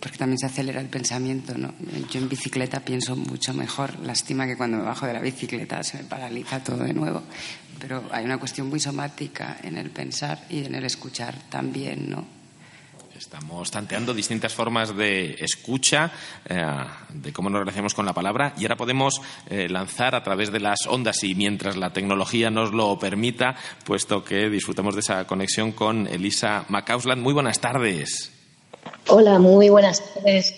[0.00, 1.74] Porque también se acelera el pensamiento, ¿no?
[2.10, 3.98] Yo en bicicleta pienso mucho mejor.
[4.00, 7.22] Lástima que cuando me bajo de la bicicleta se me paraliza todo de nuevo.
[7.80, 12.26] Pero hay una cuestión muy somática en el pensar y en el escuchar también, ¿no?
[13.24, 16.12] Estamos tanteando distintas formas de escucha,
[16.44, 16.62] eh,
[17.08, 19.14] de cómo nos relacionamos con la palabra, y ahora podemos
[19.48, 23.56] eh, lanzar a través de las ondas y mientras la tecnología nos lo permita,
[23.86, 27.22] puesto que disfrutamos de esa conexión con Elisa Macausland.
[27.22, 28.33] Muy buenas tardes.
[29.08, 30.02] Hola, muy buenas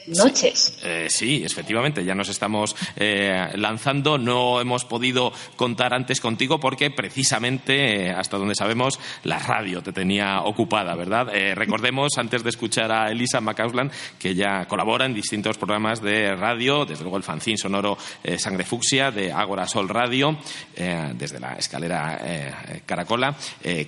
[0.07, 0.79] noches.
[0.85, 4.19] Eh, sí, efectivamente, ya nos estamos eh, lanzando.
[4.19, 9.93] No hemos podido contar antes contigo porque precisamente, eh, hasta donde sabemos, la radio te
[9.93, 11.29] tenía ocupada, ¿verdad?
[11.55, 16.85] Recordemos, antes de escuchar a Elisa McCausland, que ya colabora en distintos programas de radio,
[16.87, 17.99] desde luego el fanzine sonoro
[18.39, 20.39] Sangre Fucsia, de Ágora Sol Radio,
[21.15, 22.21] desde la escalera
[22.87, 23.35] Caracola,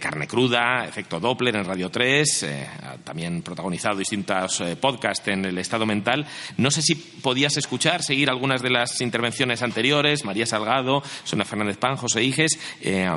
[0.00, 5.44] Carne Cruda, Efecto Doppler en Radio 3, eh, ha también protagonizado distintos eh, podcasts en
[5.44, 6.26] el estado mental.
[6.56, 11.78] No sé si podías escuchar, seguir algunas de las intervenciones anteriores, María Salgado, Sonia Fernández
[11.78, 12.58] Pan, José Iges.
[12.82, 13.08] eh,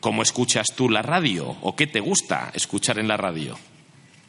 [0.00, 3.58] ¿Cómo escuchas tú la radio o qué te gusta escuchar en la radio?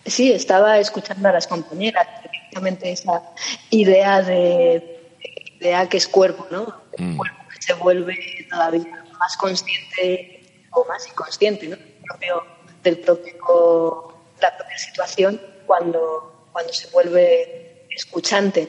[0.06, 3.22] Sí, estaba escuchando a las compañeras, precisamente esa
[3.70, 5.00] idea de
[5.60, 6.76] idea que es cuerpo, ¿no?
[6.98, 8.18] El cuerpo que se vuelve
[8.50, 11.76] todavía más consciente o más inconsciente, ¿no?
[11.76, 12.44] Del propio,
[12.84, 18.68] del propio, la propia situación cuando, cuando se vuelve escuchante.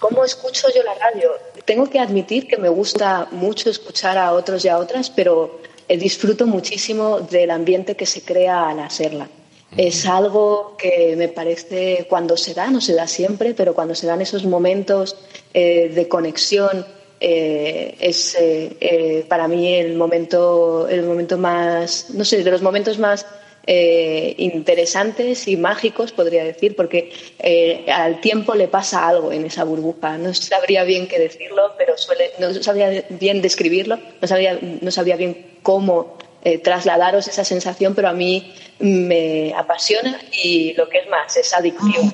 [0.00, 1.32] ¿Cómo escucho yo la radio?
[1.64, 5.96] Tengo que admitir que me gusta mucho escuchar a otros y a otras, pero eh,
[5.96, 9.28] disfruto muchísimo del ambiente que se crea al hacerla.
[9.76, 14.06] Es algo que me parece cuando se da, no se da siempre, pero cuando se
[14.06, 15.16] dan esos momentos
[15.54, 16.84] eh, de conexión,
[17.24, 22.62] eh, es eh, eh, para mí el momento, el momento más, no sé, de los
[22.62, 23.24] momentos más
[23.66, 29.64] eh, interesantes y mágicos, podría decir, porque eh, al tiempo le pasa algo en esa
[29.64, 30.18] burbuja.
[30.18, 35.16] No sabría bien qué decirlo, pero suele, no sabría bien describirlo, no sabría, no sabría
[35.16, 41.08] bien cómo eh, trasladaros esa sensación, pero a mí me apasiona y lo que es
[41.08, 42.12] más, es adictivo.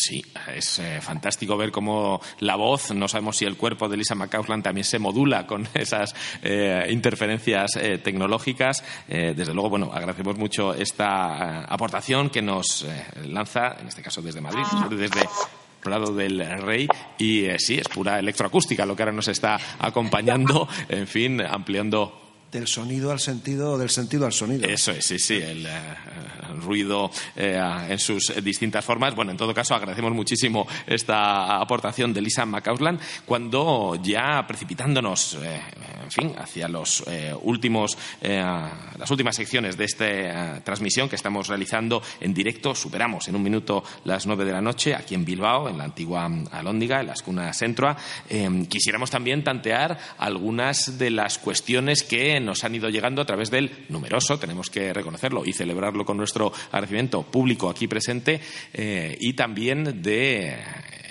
[0.00, 4.14] Sí, es eh, fantástico ver cómo la voz, no sabemos si el cuerpo de Lisa
[4.14, 8.84] McCausland también se modula con esas eh, interferencias eh, tecnológicas.
[9.08, 12.86] Eh, desde luego, bueno, agradecemos mucho esta eh, aportación que nos
[13.24, 15.28] lanza, en este caso desde Madrid, desde
[15.82, 16.86] Prado del Rey.
[17.18, 22.27] Y eh, sí, es pura electroacústica lo que ahora nos está acompañando, en fin, ampliando
[22.50, 24.66] Del sonido al sentido, del sentido al sonido.
[24.66, 25.80] eso es, sí, sí, el eh,
[26.62, 27.60] ruido eh,
[27.90, 29.14] en sus distintas formas.
[29.14, 35.60] Bueno, en todo caso, agradecemos muchísimo esta aportación de Lisa McCausland cuando ya precipitándonos, eh,
[36.04, 37.04] en fin, hacia los
[37.42, 43.42] últimos, las últimas secciones de esta transmisión que estamos realizando en directo, superamos en un
[43.42, 47.12] minuto las nueve de la noche aquí en Bilbao, en la antigua Alhóndiga, en la
[47.12, 47.94] Escuna Centroa.
[48.70, 53.70] Quisiéramos también tantear algunas de las cuestiones que nos han ido llegando a través del
[53.88, 58.40] numeroso, tenemos que reconocerlo y celebrarlo con nuestro agradecimiento público aquí presente
[58.72, 60.56] eh, y también de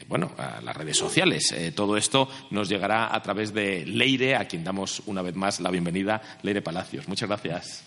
[0.07, 1.51] bueno, a las redes sociales.
[1.51, 5.59] Eh, todo esto nos llegará a través de Leire, a quien damos una vez más
[5.59, 7.07] la bienvenida, Leire Palacios.
[7.07, 7.83] Muchas gracias.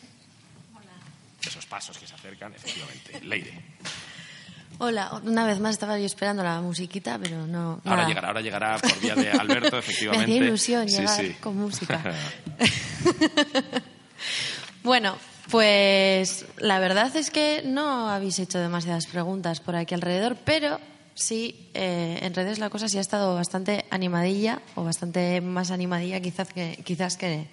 [1.42, 3.20] Esos pasos que se acercan, efectivamente.
[3.24, 3.69] Leire.
[4.82, 7.80] Hola, una vez más estaba yo esperando la musiquita, pero no.
[7.84, 8.08] Ahora nada.
[8.08, 10.26] llegará, ahora llegará por vía de Alberto, efectivamente.
[10.26, 11.36] Me hacía ilusión Sí, llegar sí.
[11.40, 12.00] con música.
[14.82, 15.14] Bueno,
[15.50, 20.80] pues la verdad es que no habéis hecho demasiadas preguntas por aquí alrededor, pero
[21.20, 26.20] sí, eh, en redes la cosa sí ha estado bastante animadilla, o bastante más animadilla
[26.20, 27.46] quizás que, quizás que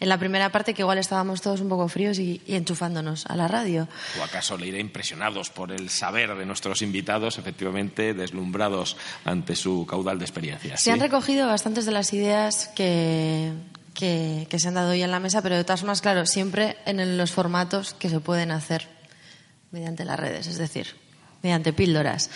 [0.00, 3.36] en la primera parte, que igual estábamos todos un poco fríos y, y enchufándonos a
[3.36, 3.88] la radio.
[4.20, 9.86] ¿O acaso le iré impresionados por el saber de nuestros invitados, efectivamente deslumbrados ante su
[9.86, 10.80] caudal de experiencias?
[10.80, 13.52] Se han recogido bastantes de las ideas que,
[13.94, 16.76] que, que se han dado hoy en la mesa, pero de todas formas, claro, siempre
[16.86, 18.88] en los formatos que se pueden hacer
[19.70, 21.01] mediante las redes, es decir,
[21.42, 22.30] mediante píldoras.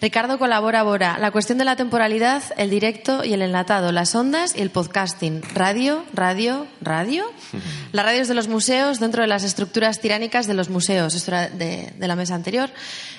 [0.00, 1.18] Ricardo colabora ahora.
[1.18, 5.42] La cuestión de la temporalidad, el directo y el enlatado, las ondas y el podcasting.
[5.54, 7.24] Radio, radio, radio.
[7.92, 11.14] Las radios de los museos dentro de las estructuras tiránicas de los museos.
[11.14, 12.70] Esto era de, de la mesa anterior.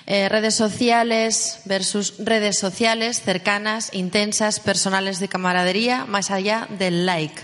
[0.05, 7.41] Eh, redes sociales versus redes sociales cercanas, intensas, personales de camaradería, más allá del like.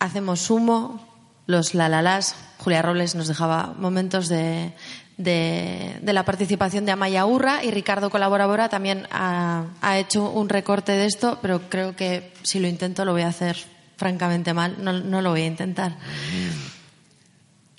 [0.00, 1.06] hacemos humo,
[1.46, 2.34] los lalalás.
[2.58, 4.72] Julia Robles nos dejaba momentos de,
[5.18, 10.48] de, de la participación de Amaya Urra y Ricardo Colaboradora también ha, ha hecho un
[10.48, 13.56] recorte de esto, pero creo que si lo intento lo voy a hacer
[13.96, 14.76] francamente mal.
[14.78, 15.96] No, no lo voy a intentar.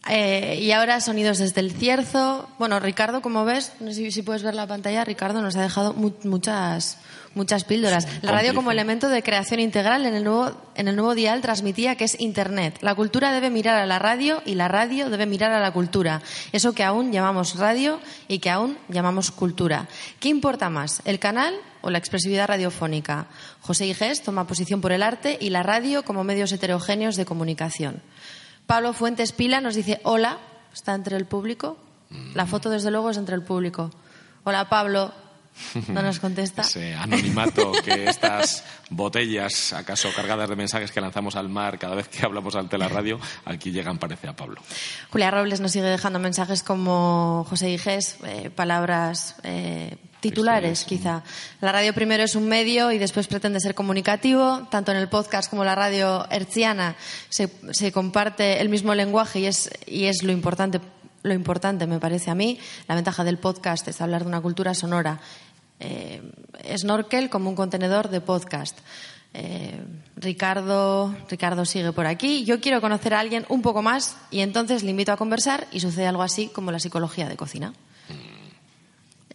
[0.10, 2.50] Eh, y ahora sonidos desde el cierzo.
[2.58, 5.62] Bueno, Ricardo, como ves, no sé si, si puedes ver la pantalla, Ricardo nos ha
[5.62, 6.98] dejado mu- muchas,
[7.36, 8.08] muchas píldoras.
[8.22, 11.96] La radio como elemento de creación integral en el, nuevo, en el nuevo dial transmitía
[11.96, 12.78] que es Internet.
[12.82, 16.22] La cultura debe mirar a la radio y la radio debe mirar a la cultura.
[16.52, 19.88] Eso que aún llamamos radio y que aún llamamos cultura.
[20.20, 23.28] ¿Qué importa más, el canal o la expresividad radiofónica?
[23.62, 28.02] José Igés toma posición por el arte y la radio como medios heterogéneos de comunicación.
[28.68, 30.38] Pablo Fuentes Pila nos dice hola,
[30.74, 31.78] está entre el público.
[32.34, 33.92] La foto, desde luego, es entre el público.
[34.44, 35.14] Hola, Pablo.
[35.88, 36.62] No nos contesta.
[36.62, 42.08] Ese anonimato que estas botellas, acaso cargadas de mensajes que lanzamos al mar cada vez
[42.08, 44.62] que hablamos ante la radio, aquí llegan, parece, a Pablo.
[45.12, 51.24] Julia Robles nos sigue dejando mensajes como José Igés, eh, palabras eh, titulares, quizá.
[51.62, 54.68] La radio primero es un medio y después pretende ser comunicativo.
[54.70, 56.96] Tanto en el podcast como la radio hertziana
[57.30, 60.80] se, se comparte el mismo lenguaje y es, y es lo importante.
[61.22, 64.74] Lo importante, me parece a mí, la ventaja del podcast es hablar de una cultura
[64.74, 65.20] sonora.
[65.80, 66.22] Eh,
[66.78, 68.78] Snorkel como un contenedor de podcast.
[69.34, 69.80] Eh,
[70.16, 72.44] Ricardo, Ricardo sigue por aquí.
[72.46, 75.80] Yo quiero conocer a alguien un poco más y entonces le invito a conversar y
[75.80, 77.74] sucede algo así como la psicología de cocina.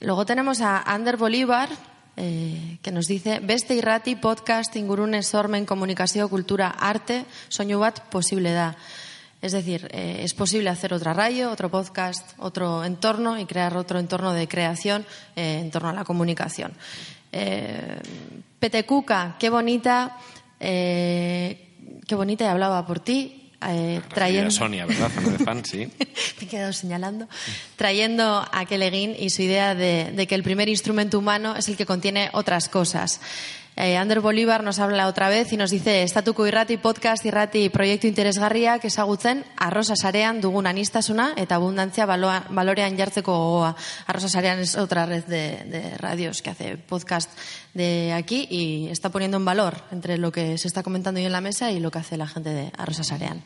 [0.00, 1.70] Luego tenemos a Ander Bolívar,
[2.16, 8.52] eh, que nos dice Beste irrati, podcast, ingurune, sormen, comunicación, cultura, arte, soinu bat posible
[8.52, 8.76] da.
[9.42, 13.98] Es decir, eh, es posible hacer otra radio, otro podcast, otro entorno y crear otro
[13.98, 15.04] entorno de creación
[15.36, 16.72] eh, en torno a la comunicación.
[17.30, 17.98] Eh,
[18.58, 20.16] Petecuca, qué bonita,
[20.58, 21.68] eh,
[22.06, 23.50] qué bonita y hablaba por ti.
[24.08, 25.10] trayendo Sonia, ¿verdad?
[25.10, 25.86] De fan, sí.
[26.38, 27.28] te he quedado señalando,
[27.76, 31.76] trayendo a Keleguín y su idea de, de que el primer instrumento humano es el
[31.76, 33.20] que contiene otras cosas.
[33.76, 38.06] Eh, Ander Bolívar nos habla otra vez y nos dice Estatuko irrati podcast irrati proiektu
[38.06, 43.74] interesgarriak ezagutzen arrosa sarean dugun anistasuna eta abundantzia baloa, balorean jartzeko gogoa.
[44.06, 47.32] Arrosa sarean es otra red de, de radios que hace podcast
[47.74, 51.32] de aquí y está poniendo en valor entre lo que se está comentando hoy en
[51.32, 53.42] la mesa y lo que hace la gente de Arrosa Sarean.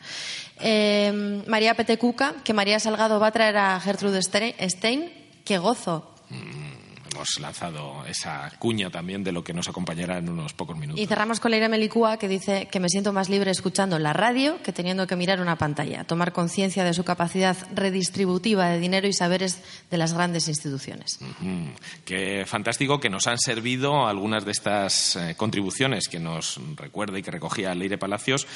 [0.59, 5.11] Eh, María Petecuca, que María Salgado va a traer a Gertrude Ste- Stein.
[5.43, 6.13] ¡Qué gozo!
[7.19, 11.03] Hemos lanzado esa cuña también de lo que nos acompañará en unos pocos minutos.
[11.03, 14.63] Y cerramos con Leire Melicúa, que dice que me siento más libre escuchando la radio
[14.63, 16.05] que teniendo que mirar una pantalla.
[16.05, 21.19] Tomar conciencia de su capacidad redistributiva de dinero y saberes de las grandes instituciones.
[21.19, 21.73] Ujú.
[22.05, 27.21] Qué fantástico que nos han servido algunas de estas eh, contribuciones que nos recuerda y
[27.21, 28.47] que recogía Leire Palacios.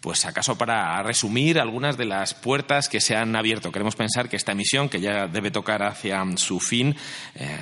[0.00, 3.70] Pues acaso para resumir algunas de las puertas que se han abierto.
[3.70, 6.96] Queremos pensar que esta emisión, que ya debe tocar hacia su fin,
[7.36, 7.58] eh,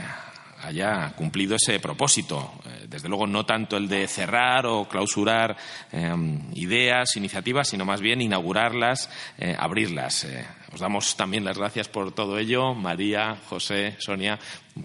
[0.68, 2.52] haya cumplido ese propósito.
[2.66, 5.56] Eh, desde luego no tanto el de cerrar o clausurar
[5.92, 6.14] eh,
[6.54, 10.24] ideas, iniciativas, sino más bien inaugurarlas, eh, abrirlas.
[10.24, 12.74] Eh, os damos también las gracias por todo ello.
[12.74, 14.38] María, José, Sonia,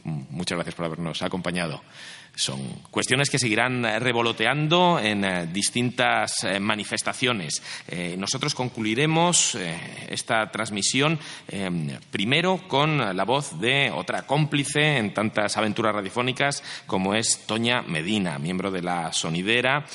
[0.04, 1.82] muchas gracias por habernos acompañado.
[2.36, 7.62] Son cuestiones que seguirán eh, revoloteando en eh, distintas eh, manifestaciones.
[8.18, 9.56] Nosotros concluiremos
[10.10, 17.14] esta transmisión eh, primero con la voz de otra cómplice en tantas aventuras radiofónicas como
[17.14, 19.86] es Toña Medina, miembro de la sonidera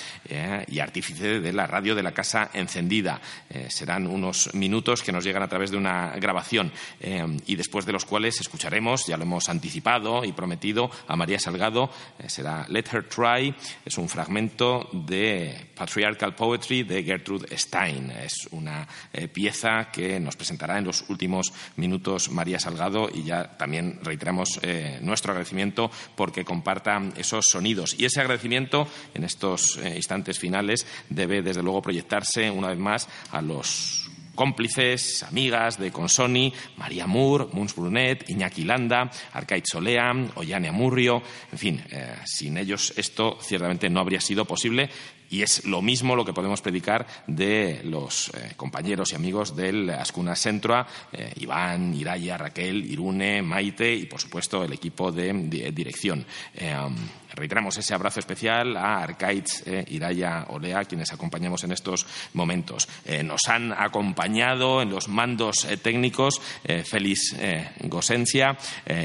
[0.69, 3.20] y artífice de la radio de la Casa Encendida.
[3.69, 7.93] Serán unos minutos que nos llegan a través de una grabación eh, y después de
[7.93, 11.90] los cuales escucharemos, ya lo hemos anticipado y prometido, a María Salgado.
[12.28, 13.55] Eh, será Let Her Try.
[13.84, 18.10] Es un fragmento de Patriarchal Poetry de Gertrude Stein.
[18.10, 23.56] Es una eh, pieza que nos presentará en los últimos minutos María Salgado y ya
[23.56, 27.94] también reiteramos eh, nuestro agradecimiento porque comparta esos sonidos.
[27.98, 33.40] Y ese agradecimiento en estos instantes finales debe desde luego proyectarse una vez más a
[33.40, 41.20] los cómplices, amigas de Consoni, María Moore, Muns Brunet, Iñaki Landa, Arcait Solea, Ollane Amurrio,
[41.51, 44.89] en fin, eh, sin ellos esto ciertamente no habría sido posible
[45.30, 49.90] y es lo mismo lo que podemos predicar de los eh, compañeros y amigos del
[49.90, 55.28] Ascuna Centroa, eh, Iván, Iraya, Raquel, Irune, Maite y por supuesto el equipo de,
[55.72, 56.24] dirección.
[56.60, 56.96] Um,
[57.34, 62.88] reiteramos ese abrazo especial a Arcaitz, eh, Iraya, Olea, quienes acompañamos en estos momentos.
[63.24, 66.40] Nos han acompañado en los mandos técnicos
[66.84, 67.36] Félix
[67.82, 68.56] Gosencia,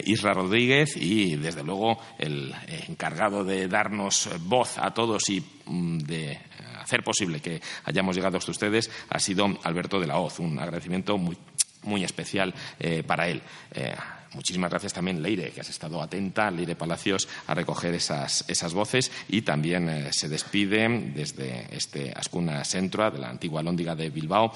[0.06, 2.54] Isra Rodríguez y desde luego el
[2.88, 6.40] encargado de darnos voz a todos y de de
[6.80, 10.40] hacer posible que hayamos llegado hasta ustedes ha sido Alberto de la Hoz.
[10.40, 11.38] Un agradecimiento muy,
[11.84, 13.42] muy especial eh, para él.
[13.74, 13.96] Eh,
[14.34, 19.12] muchísimas gracias también, Leire, que has estado atenta, Leire Palacios, a recoger esas, esas voces
[19.30, 24.54] y también eh, se despide desde este Ascuna Centro de la antigua Lóndiga de Bilbao,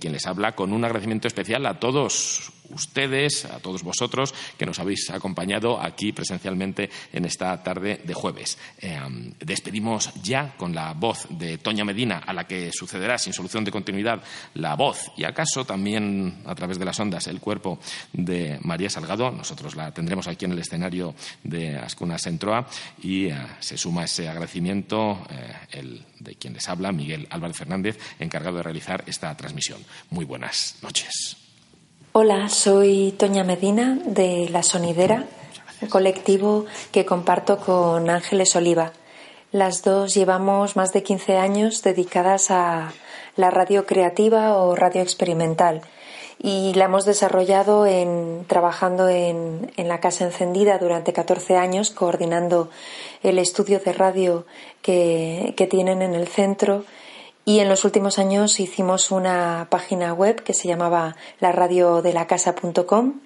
[0.00, 4.78] quien les habla con un agradecimiento especial a todos ustedes, a todos vosotros que nos
[4.78, 8.58] habéis acompañado aquí presencialmente en esta tarde de jueves.
[8.80, 8.98] Eh,
[9.40, 13.70] despedimos ya con la voz de Toña Medina, a la que sucederá sin solución de
[13.70, 14.22] continuidad
[14.54, 17.78] la voz y acaso también a través de las ondas el cuerpo
[18.12, 19.30] de María Salgado.
[19.30, 22.66] Nosotros la tendremos aquí en el escenario de Ascuna Sentroa
[23.02, 27.98] y eh, se suma ese agradecimiento eh, el de quien les habla, Miguel Álvarez Fernández,
[28.18, 29.84] encargado de realizar esta transmisión.
[30.10, 31.47] Muy buenas noches.
[32.12, 35.26] Hola, soy Toña Medina de La Sonidera,
[35.90, 38.92] colectivo que comparto con Ángeles Oliva.
[39.52, 42.92] Las dos llevamos más de 15 años dedicadas a
[43.36, 45.82] la radio creativa o radio experimental
[46.38, 52.70] y la hemos desarrollado en, trabajando en, en, la Casa Encendida durante 14 años, coordinando
[53.22, 54.46] el estudio de radio
[54.80, 56.84] que, que tienen en el centro
[57.48, 63.20] y en los últimos años hicimos una página web que se llamaba laradiodelacasa.com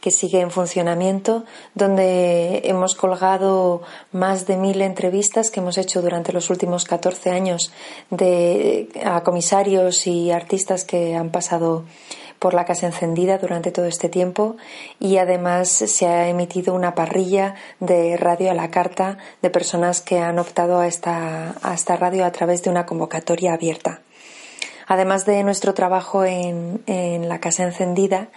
[0.00, 6.32] que sigue en funcionamiento, donde hemos colgado más de mil entrevistas que hemos hecho durante
[6.32, 7.70] los últimos 14 años
[8.08, 11.84] de, a comisarios y artistas que han pasado
[12.38, 14.56] por la casa encendida durante todo este tiempo
[15.00, 20.18] y además se ha emitido una parrilla de radio a la carta de personas que
[20.18, 24.00] han optado a esta, a esta radio a través de una convocatoria abierta.
[24.86, 28.28] Además de nuestro trabajo en, en la casa encendida,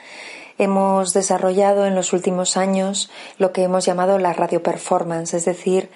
[0.58, 5.90] hemos desarrollado en los últimos años lo que hemos llamado la radio performance, es decir,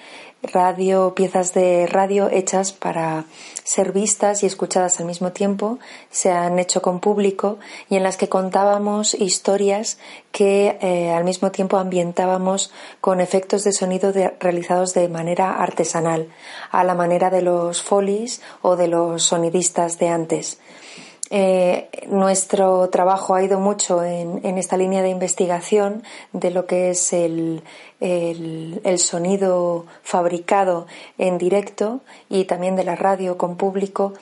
[0.43, 3.25] radio, piezas de radio hechas para
[3.63, 5.79] ser vistas y escuchadas al mismo tiempo,
[6.11, 7.57] se han hecho con público
[7.89, 9.97] y en las que contábamos historias
[10.31, 12.71] que eh, al mismo tiempo ambientábamos
[13.01, 16.29] con efectos de sonido realizados de manera artesanal,
[16.71, 20.59] a la manera de los folies o de los sonidistas de antes.
[21.31, 26.03] Eh, nuestro trabajo ha ido mucho en, esta línea de investigación
[26.33, 27.63] de lo que es el,
[28.97, 30.85] sonido fabricado
[31.17, 34.13] en directo y también de la radio con público,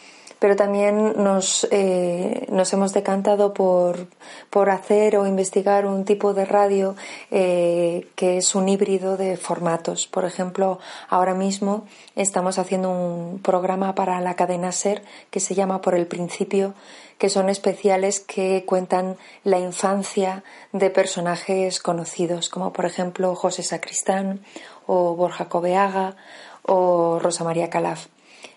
[0.44, 4.08] pero también nos, eh, nos hemos decantado por,
[4.50, 6.98] por, hacer o investigar un tipo de radio
[7.32, 10.06] eh, que es un híbrido de formatos.
[10.06, 11.86] Por ejemplo, ahora mismo
[12.18, 15.02] estamos haciendo un programa para la cadena SER
[15.32, 16.74] que se llama Por el Principio
[17.18, 19.16] que son especiales que cuentan
[19.46, 20.44] la infancia
[20.74, 24.42] de personajes conocidos, como por ejemplo José Sacristán
[24.88, 26.18] o Borja Cobeaga
[26.64, 28.08] o Rosa María Calaf.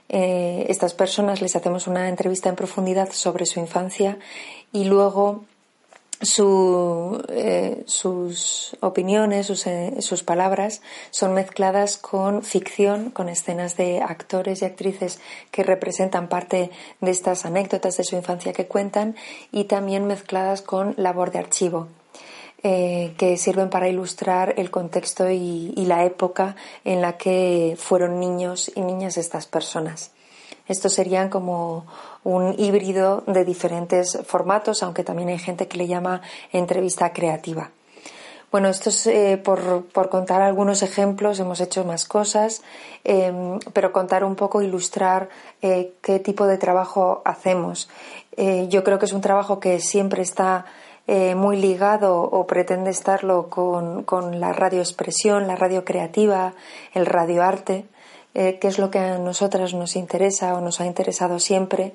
[0.09, 4.19] Eh, estas personas les hacemos una entrevista en profundidad sobre su infancia
[4.73, 5.45] y luego
[6.19, 10.81] eh, sus opiniones, eh, sus, palabras
[11.11, 15.21] son mezcladas con ficción, con escenas de actores y actrices
[15.51, 16.71] que representan parte
[17.03, 19.15] de estas anécdotas de su infancia que cuentan
[19.53, 21.89] y también mezcladas con labor de archivo.
[22.63, 28.73] Eh, que sirven para ilustrar el contexto y la época en la que fueron niños
[28.75, 30.11] y niñas estas personas.
[30.67, 31.87] Estos serían como
[32.25, 37.71] un híbrido de diferentes formatos, aunque también hay gente que le llama entrevista creativa.
[38.51, 42.63] Bueno, esto es eh, por, contar algunos ejemplos, hemos hecho más cosas,
[43.05, 45.29] em, pero contar un poco, ilustrar
[45.63, 47.89] eh, qué tipo de trabajo hacemos.
[48.69, 50.67] Yo creo que es un trabajo que siempre está
[51.07, 56.55] muy ligado o pretende estarlo con, con la radioexpresión, la radio creativa,
[56.95, 57.87] el radioarte.
[58.39, 61.95] Eh, qué es lo que a nosotras nos interesa o nos ha interesado siempre.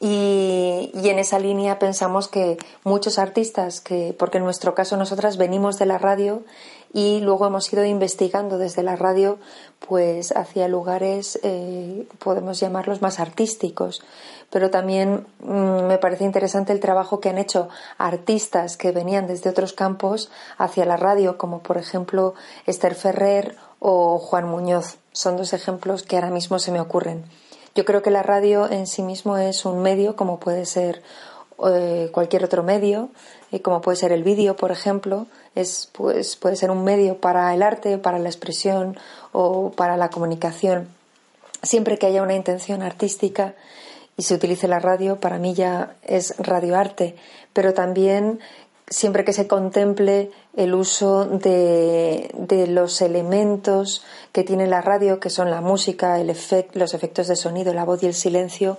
[0.00, 5.78] Y, en esa línea pensamos que muchos artistas, que, porque en nuestro caso nosotras venimos
[5.78, 6.42] de la radio
[6.92, 9.38] y luego hemos ido investigando desde la radio
[9.86, 14.02] pues hacia lugares, eh, podemos llamarlos más artísticos.
[14.50, 19.50] Pero también mm, me parece interesante el trabajo que han hecho artistas que venían desde
[19.50, 22.34] otros campos hacia la radio, como por ejemplo
[22.66, 24.98] Esther Ferrer o Juan Muñoz.
[25.12, 27.24] Son dos ejemplos que ahora mismo se me ocurren.
[27.74, 31.02] Yo creo que la radio en sí mismo es un medio, como puede ser
[31.66, 33.10] eh, cualquier otro medio,
[33.50, 37.52] y como puede ser el vídeo, por ejemplo, es, pues, puede ser un medio para
[37.54, 38.96] el arte, para la expresión
[39.32, 40.88] o para la comunicación.
[41.62, 43.54] Siempre que haya una intención artística
[44.16, 47.16] y se utilice la radio, para mí ya es radioarte,
[47.52, 48.40] pero también
[48.90, 55.30] siempre que se contemple el uso de, de los elementos que tiene la radio, que
[55.30, 58.78] son la música, el efect, los efectos de sonido, la voz y el silencio,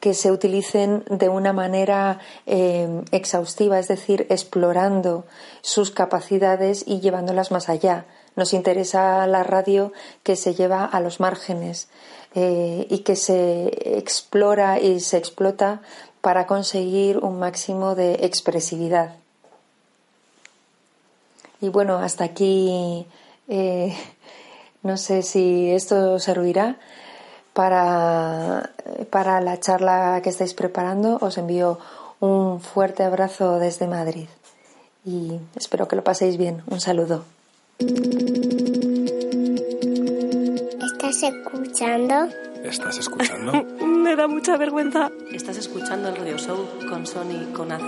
[0.00, 5.24] que se utilicen de una manera eh, exhaustiva, es decir, explorando
[5.60, 8.06] sus capacidades y llevándolas más allá.
[8.36, 9.92] Nos interesa la radio
[10.22, 11.88] que se lleva a los márgenes
[12.34, 15.82] eh, y que se explora y se explota
[16.20, 19.16] para conseguir un máximo de expresividad.
[21.60, 23.06] Y bueno, hasta aquí
[23.48, 23.96] eh,
[24.82, 26.76] no sé si esto servirá
[27.58, 28.70] para,
[29.10, 31.18] para la charla que estáis preparando.
[31.20, 31.80] Os envío
[32.20, 34.28] un fuerte abrazo desde Madrid
[35.04, 36.62] y espero que lo paséis bien.
[36.70, 37.24] Un saludo.
[40.86, 42.28] ¿Estás escuchando?
[42.62, 43.50] ¿Estás escuchando?
[43.84, 45.10] Me da mucha vergüenza.
[45.32, 47.82] ¿Estás escuchando el radio show con Sony con AZ?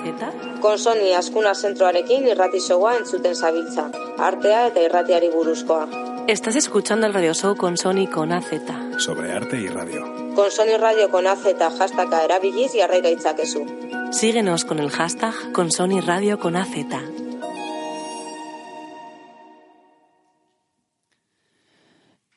[0.60, 3.92] Con Sony askuna zentroarekin irrati showa entzuten zabiltza.
[4.18, 5.86] Artea eta irratiari buruzkoa.
[6.30, 8.52] Estás escuchando el radio show con Sony con AZ.
[8.98, 10.32] Sobre arte y radio.
[10.36, 11.42] Con Sony Radio con AZ
[11.76, 13.66] hashtagga erabiliz jarrai gaitzakezu.
[14.12, 16.70] Síguenos con el hashtag con Sony Radio con AZ.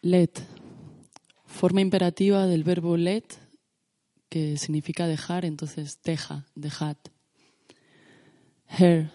[0.01, 0.39] Let.
[1.45, 3.25] Forma imperativa del verbo let,
[4.27, 6.97] que significa dejar, entonces deja, dejad.
[8.67, 9.11] Her.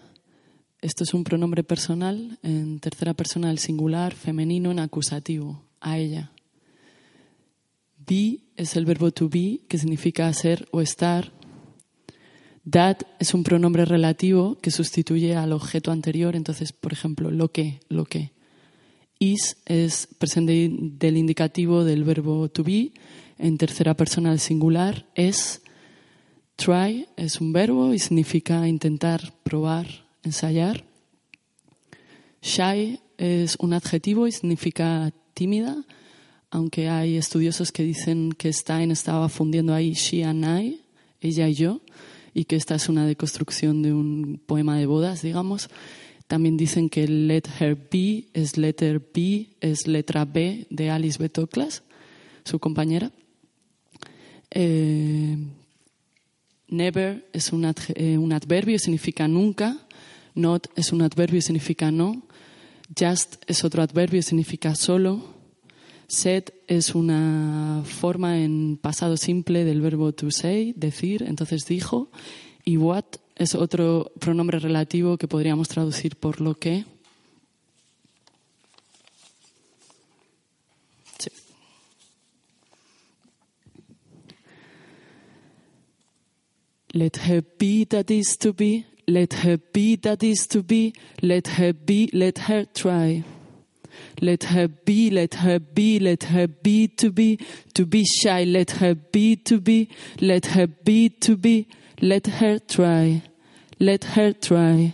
[0.81, 6.31] Esto es un pronombre personal en tercera persona del singular, femenino en acusativo, a ella.
[7.97, 11.33] Be es el verbo to be, que significa ser o estar.
[12.69, 17.81] That es un pronombre relativo que sustituye al objeto anterior, entonces, por ejemplo, lo que,
[17.89, 18.31] lo que.
[19.19, 22.93] Is es presente del indicativo del verbo to be
[23.37, 25.07] en tercera persona del singular.
[25.13, 25.61] Es.
[26.55, 30.85] Try es un verbo y significa intentar, probar, ensayar.
[32.41, 35.83] Shy es un adjetivo y significa tímida,
[36.51, 40.81] aunque hay estudiosos que dicen que Stein estaba fundiendo ahí she and I,
[41.21, 41.81] ella y yo,
[42.33, 45.69] y que esta es una deconstrucción de un poema de bodas, digamos.
[46.27, 51.29] También dicen que let her be es letter B, es letra B de Alice B.
[52.45, 53.11] Su compañera.
[54.51, 55.37] Eh,
[56.67, 59.85] never es un, adje- eh, un adverbio, significa nunca.
[60.39, 62.23] Not es un adverbio, significa no.
[62.97, 65.21] Just es otro adverbio, significa solo.
[66.07, 72.09] Said es una forma en pasado simple del verbo to say, decir, entonces dijo.
[72.65, 73.05] Y what
[73.35, 76.85] es otro pronombre relativo que podríamos traducir por lo que.
[86.91, 88.88] Let her be that is to be.
[89.09, 90.93] Let her be that is to be.
[91.23, 93.23] Let her be, let her try.
[94.21, 97.39] Let her be, let her be, let her be to be,
[97.73, 98.43] to be shy.
[98.43, 99.89] Let her be to be,
[100.21, 101.67] let her be to be,
[102.03, 103.23] let her try.
[103.79, 104.93] Let her try.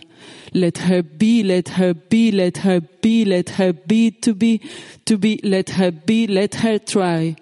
[0.54, 4.62] Let her be, let her be, let her be, let her be to be,
[5.04, 7.36] to be, let her be, let her try.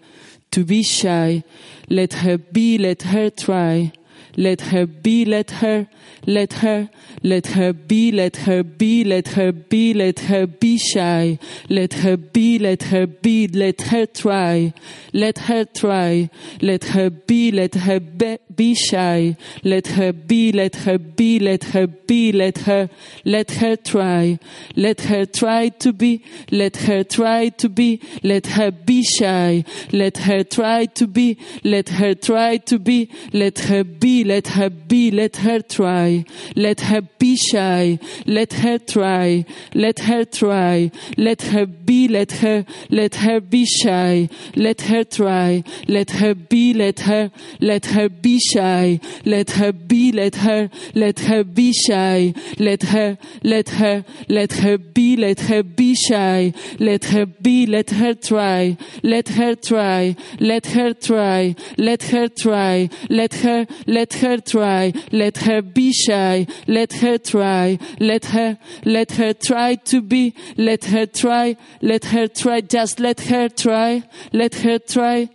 [0.50, 1.44] To be shy.
[1.88, 3.92] Let her be, let her try.
[4.36, 5.86] Let her be, let her,
[6.26, 6.88] let her,
[7.22, 11.38] let her be, let her be, let her be, let her be shy.
[11.68, 14.74] Let her be, let her be, let her try.
[15.12, 16.30] Let her try.
[16.60, 19.36] Let her be, let her be, be shy.
[19.62, 22.88] Let her be, let her be, let her be, let her,
[23.24, 24.38] let her try.
[24.74, 29.64] Let her try to be, let her try to be, let her be shy.
[29.92, 34.70] Let her try to be, let her try to be, let her be, let her
[34.70, 36.24] be, let her try.
[36.56, 37.98] Let her be shy.
[38.26, 39.44] Let her try.
[39.74, 40.90] Let her try.
[41.16, 44.28] Let her be, let her, let her be shy.
[44.56, 45.64] Let her try.
[45.88, 47.30] Let her be, let her,
[47.60, 49.00] let her be shy.
[49.24, 52.34] Let her be, let her, let her be shy.
[52.58, 56.52] Let her, let her, let her be, let her be shy.
[56.78, 58.76] Let her be, let her try.
[59.02, 60.16] Let her try.
[60.40, 61.54] Let her try.
[61.78, 62.88] Let her try.
[63.10, 64.92] Let her, let her try.
[65.12, 66.46] Let her be shy.
[66.66, 67.78] Let her try.
[68.00, 70.34] Let her, let her try to be.
[70.56, 71.56] Let her try.
[71.80, 72.60] Let her try.
[72.60, 74.02] Just let her try.
[74.32, 75.30] Let her try.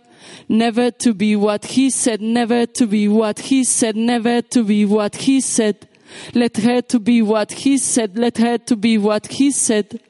[0.48, 4.84] Never to be what he said, never to be what he said, never to be
[4.84, 5.88] what he said.
[6.34, 10.00] Let her to be what he said, let her to be what he said.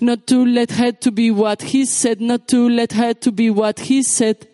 [0.00, 3.50] Not to let her to be what he said, not to let her to be
[3.50, 4.46] what he said.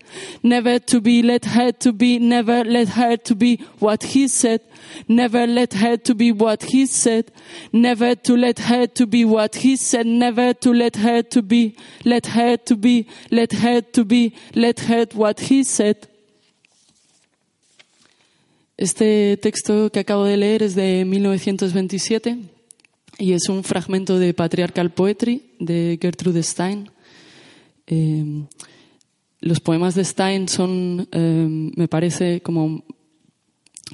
[0.42, 4.60] Never to be, let her to be, never let her to be what he said.
[5.08, 7.32] Never let her to be what he said.
[7.72, 10.06] Never to let her to be what he said.
[10.06, 14.80] Never to let her to be, let her to be, let her to be, let
[14.80, 16.06] her what he said.
[18.76, 22.38] Este texto que acabo de leer es de 1927
[23.18, 26.90] y es un fragmento de Patriarchal Poetry de Gertrude Stein.
[27.86, 28.24] Eh,
[29.40, 32.84] los poemas de Stein son, eh, me parece, como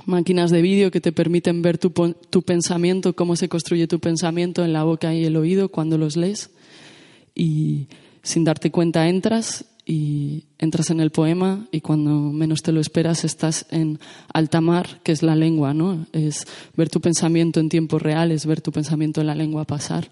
[0.05, 4.64] máquinas de vídeo que te permiten ver tu, tu, pensamiento, cómo se construye tu pensamiento
[4.64, 6.51] en la boca y el oído cuando los lees.
[7.35, 7.86] Y
[8.23, 13.24] sin darte cuenta entras y entras en el poema y cuando menos te lo esperas
[13.24, 14.01] estás en
[14.35, 16.06] alta mar, que es la lengua, ¿no?
[16.12, 16.44] Es
[16.77, 20.10] ver tu pensamiento en tiempo real, es ver tu pensamiento en la lengua pasar.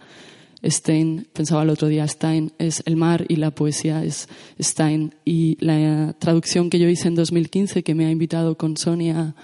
[0.65, 4.29] Stein, pensaba el otro día, Stein es el mar y la poesía es
[4.61, 5.15] Stein.
[5.25, 9.35] Y la traducción que yo hice en 2015, que me ha invitado con Sonia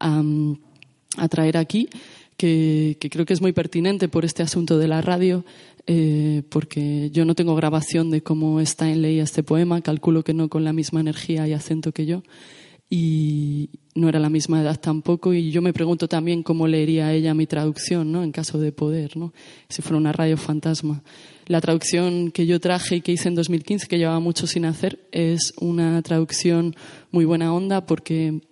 [0.00, 0.22] a,
[1.18, 1.88] a traer aquí,
[2.36, 5.44] que, que, creo que es muy pertinente por este asunto de la radio,
[5.86, 10.48] eh, porque yo no tengo grabación de cómo Stein leía este poema, calculo que no
[10.48, 12.22] con la misma energía y acento que yo,
[12.96, 17.34] y no era la misma edad tampoco, y yo me pregunto también cómo leería ella
[17.34, 18.22] mi traducción, ¿no?
[18.22, 19.32] en caso de poder, ¿no?
[19.68, 21.02] si fuera una radio fantasma.
[21.46, 25.00] La traducción que yo traje y que hice en 2015, que llevaba mucho sin hacer,
[25.10, 26.76] es una traducción
[27.10, 28.42] muy buena onda porque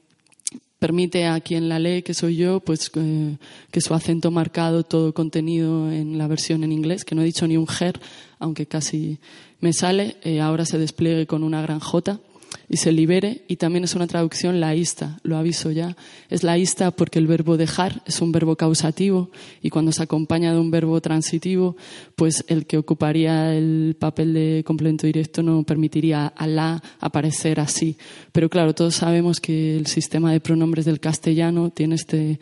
[0.81, 3.37] permite a quien la lee, que soy yo, pues eh,
[3.71, 7.47] que su acento marcado, todo contenido en la versión en inglés, que no he dicho
[7.47, 8.01] ni un ger,
[8.41, 9.21] aunque casi
[9.61, 12.19] me sale, eh, ahora se despliegue con una gran J
[12.69, 13.43] y se libere.
[13.49, 15.97] Y también es una traducción laísta, lo aviso ya.
[16.29, 19.31] Es laísta porque el verbo dejar es un verbo causativo
[19.61, 21.77] y cuando se acompaña de un verbo transitivo,
[22.17, 27.97] pues el que ocuparía el papel de complemento directo no permitiría a la aparecer así.
[28.33, 32.39] Pero claro, todos sabemos que el sistema de pronombres del castellano tiene este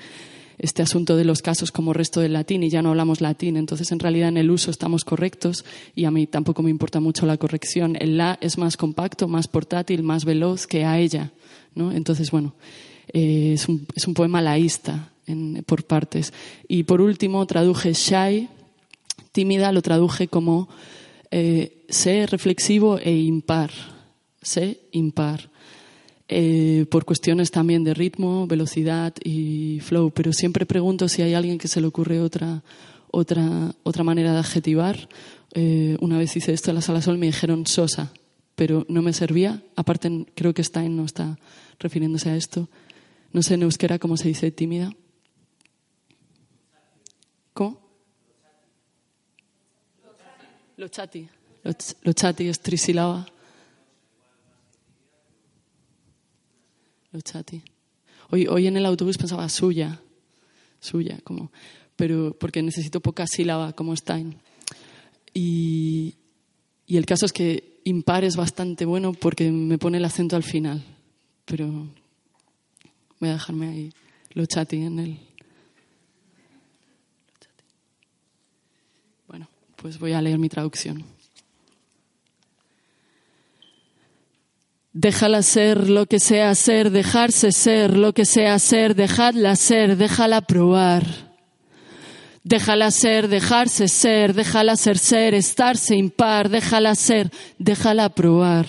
[0.61, 3.57] este asunto de los casos como resto del latín y ya no hablamos latín.
[3.57, 5.65] Entonces, en realidad, en el uso estamos correctos
[5.97, 7.97] y a mí tampoco me importa mucho la corrección.
[7.99, 11.33] El la es más compacto, más portátil, más veloz que a ella.
[11.75, 11.93] ¿no?
[11.93, 12.55] Entonces, bueno,
[13.13, 16.33] eh, es, un, es, un, poema laísta en, por partes.
[16.69, 18.49] Y por último, traduje shy,
[19.33, 20.69] tímida, lo traduje como
[21.31, 23.71] eh, sé reflexivo e impar.
[24.43, 25.50] Sé impar
[26.33, 31.59] eh, por cuestiones también de ritmo, velocidad y flow, pero siempre pregunto si hay alguien
[31.59, 32.63] que se le ocurre otra,
[33.11, 35.09] otra, otra manera de adjetivar.
[35.55, 38.13] Eh, una vez hice esto en la sala sol me dijeron sosa,
[38.55, 39.61] pero no me servía.
[39.75, 41.37] Aparte, creo que Stein no está
[41.81, 42.69] refiriéndose a esto.
[43.33, 44.95] No sé en euskera cómo se dice tímida.
[47.53, 47.81] ¿Cómo?
[50.77, 51.29] Lo chati.
[52.05, 53.27] Lo chati es trisílaba.
[57.13, 57.63] Lo chati.
[58.31, 60.01] Hoy, hoy en el autobús pensaba suya,
[60.79, 61.51] suya, como,
[61.97, 64.37] pero porque necesito poca sílaba como Stein.
[65.35, 66.15] Y,
[66.87, 70.45] y el caso es que impar es bastante bueno porque me pone el acento al
[70.45, 70.83] final,
[71.45, 71.67] pero
[73.19, 73.93] voy a dejarme ahí
[74.33, 75.19] lo chati en el.
[79.27, 81.05] Bueno, pues voy a leer mi traducción.
[84.93, 90.41] Déjala ser lo que sea ser, dejarse ser lo que sea ser, dejadla ser, déjala
[90.41, 91.05] probar.
[92.43, 98.67] Déjala ser, dejarse ser, déjala ser ser, estarse impar, déjala ser, déjala probar.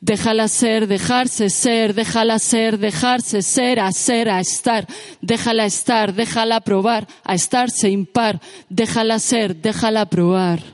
[0.00, 4.86] Déjala ser, dejarse ser, déjala ser, dejarse ser, a ser, a estar,
[5.20, 8.40] déjala estar, déjala probar, a estarse impar,
[8.70, 10.73] déjala ser, déjala probar.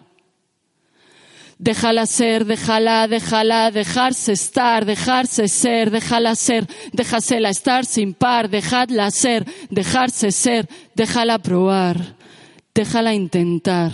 [1.60, 9.10] Déjala ser, déjala, déjala, dejarse estar, dejarse ser, déjala ser, déjasela estar sin par, dejadla
[9.10, 10.64] ser, dejarse ser,
[10.96, 12.16] déjala probar,
[12.74, 13.92] déjala intentar.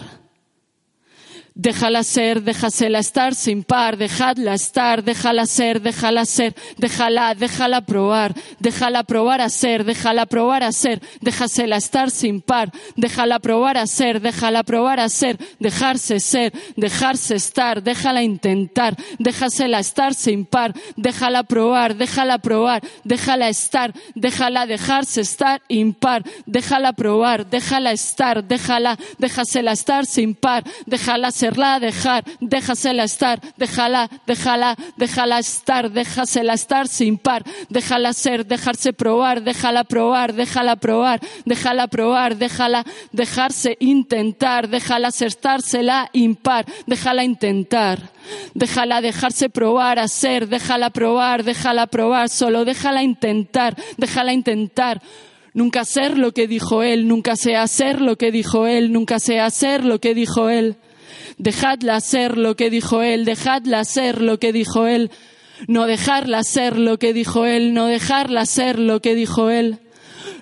[1.58, 8.34] Déjala ser, déjasela estar sin par, dejadla estar, déjala ser, déjala ser, déjala, déjala probar,
[8.60, 13.86] déjala probar a ser, déjala probar a ser, déjasela estar sin par, déjala probar a
[13.86, 20.74] ser, déjala probar a ser, dejarse ser, dejarse estar, déjala intentar, déjasela estar sin par,
[20.94, 28.98] déjala probar, déjala probar, déjala estar, déjala dejarse estar impar, déjala probar, déjala estar, déjala,
[29.18, 36.54] déjasela estar sin par, déjala ser serla dejar, déjasela estar, déjala, déjala, déjala estar, déjasela
[36.54, 43.76] estar sin par, déjala ser, dejarse probar, déjala probar, déjala probar, déjala probar, déjala dejarse
[43.80, 47.98] intentar, déjala estársela impar, déjala intentar.
[48.54, 55.00] Déjala dejarse probar a ser, déjala probar, déjala probar, solo déjala intentar, déjala intentar.
[55.54, 59.48] Nunca ser lo que dijo él, nunca sea ser lo que dijo él, nunca sea
[59.50, 60.76] ser lo que dijo él.
[61.38, 65.10] Dejadla ser lo que dijo él, dejadla ser lo que dijo él.
[65.68, 69.78] No dejarla ser lo que dijo él, no dejarla ser lo que dijo él.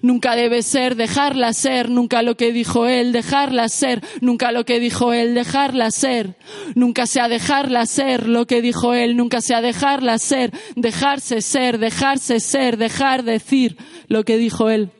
[0.02, 4.78] Nunca debe ser dejarla ser, nunca lo que dijo él, dejarla ser, nunca lo que
[4.78, 6.34] dijo él, dejarla ser.
[6.74, 12.40] Nunca sea dejarla ser lo que dijo él, nunca sea dejarla ser, dejarse ser, dejarse
[12.40, 14.90] ser, dejar decir lo que dijo él.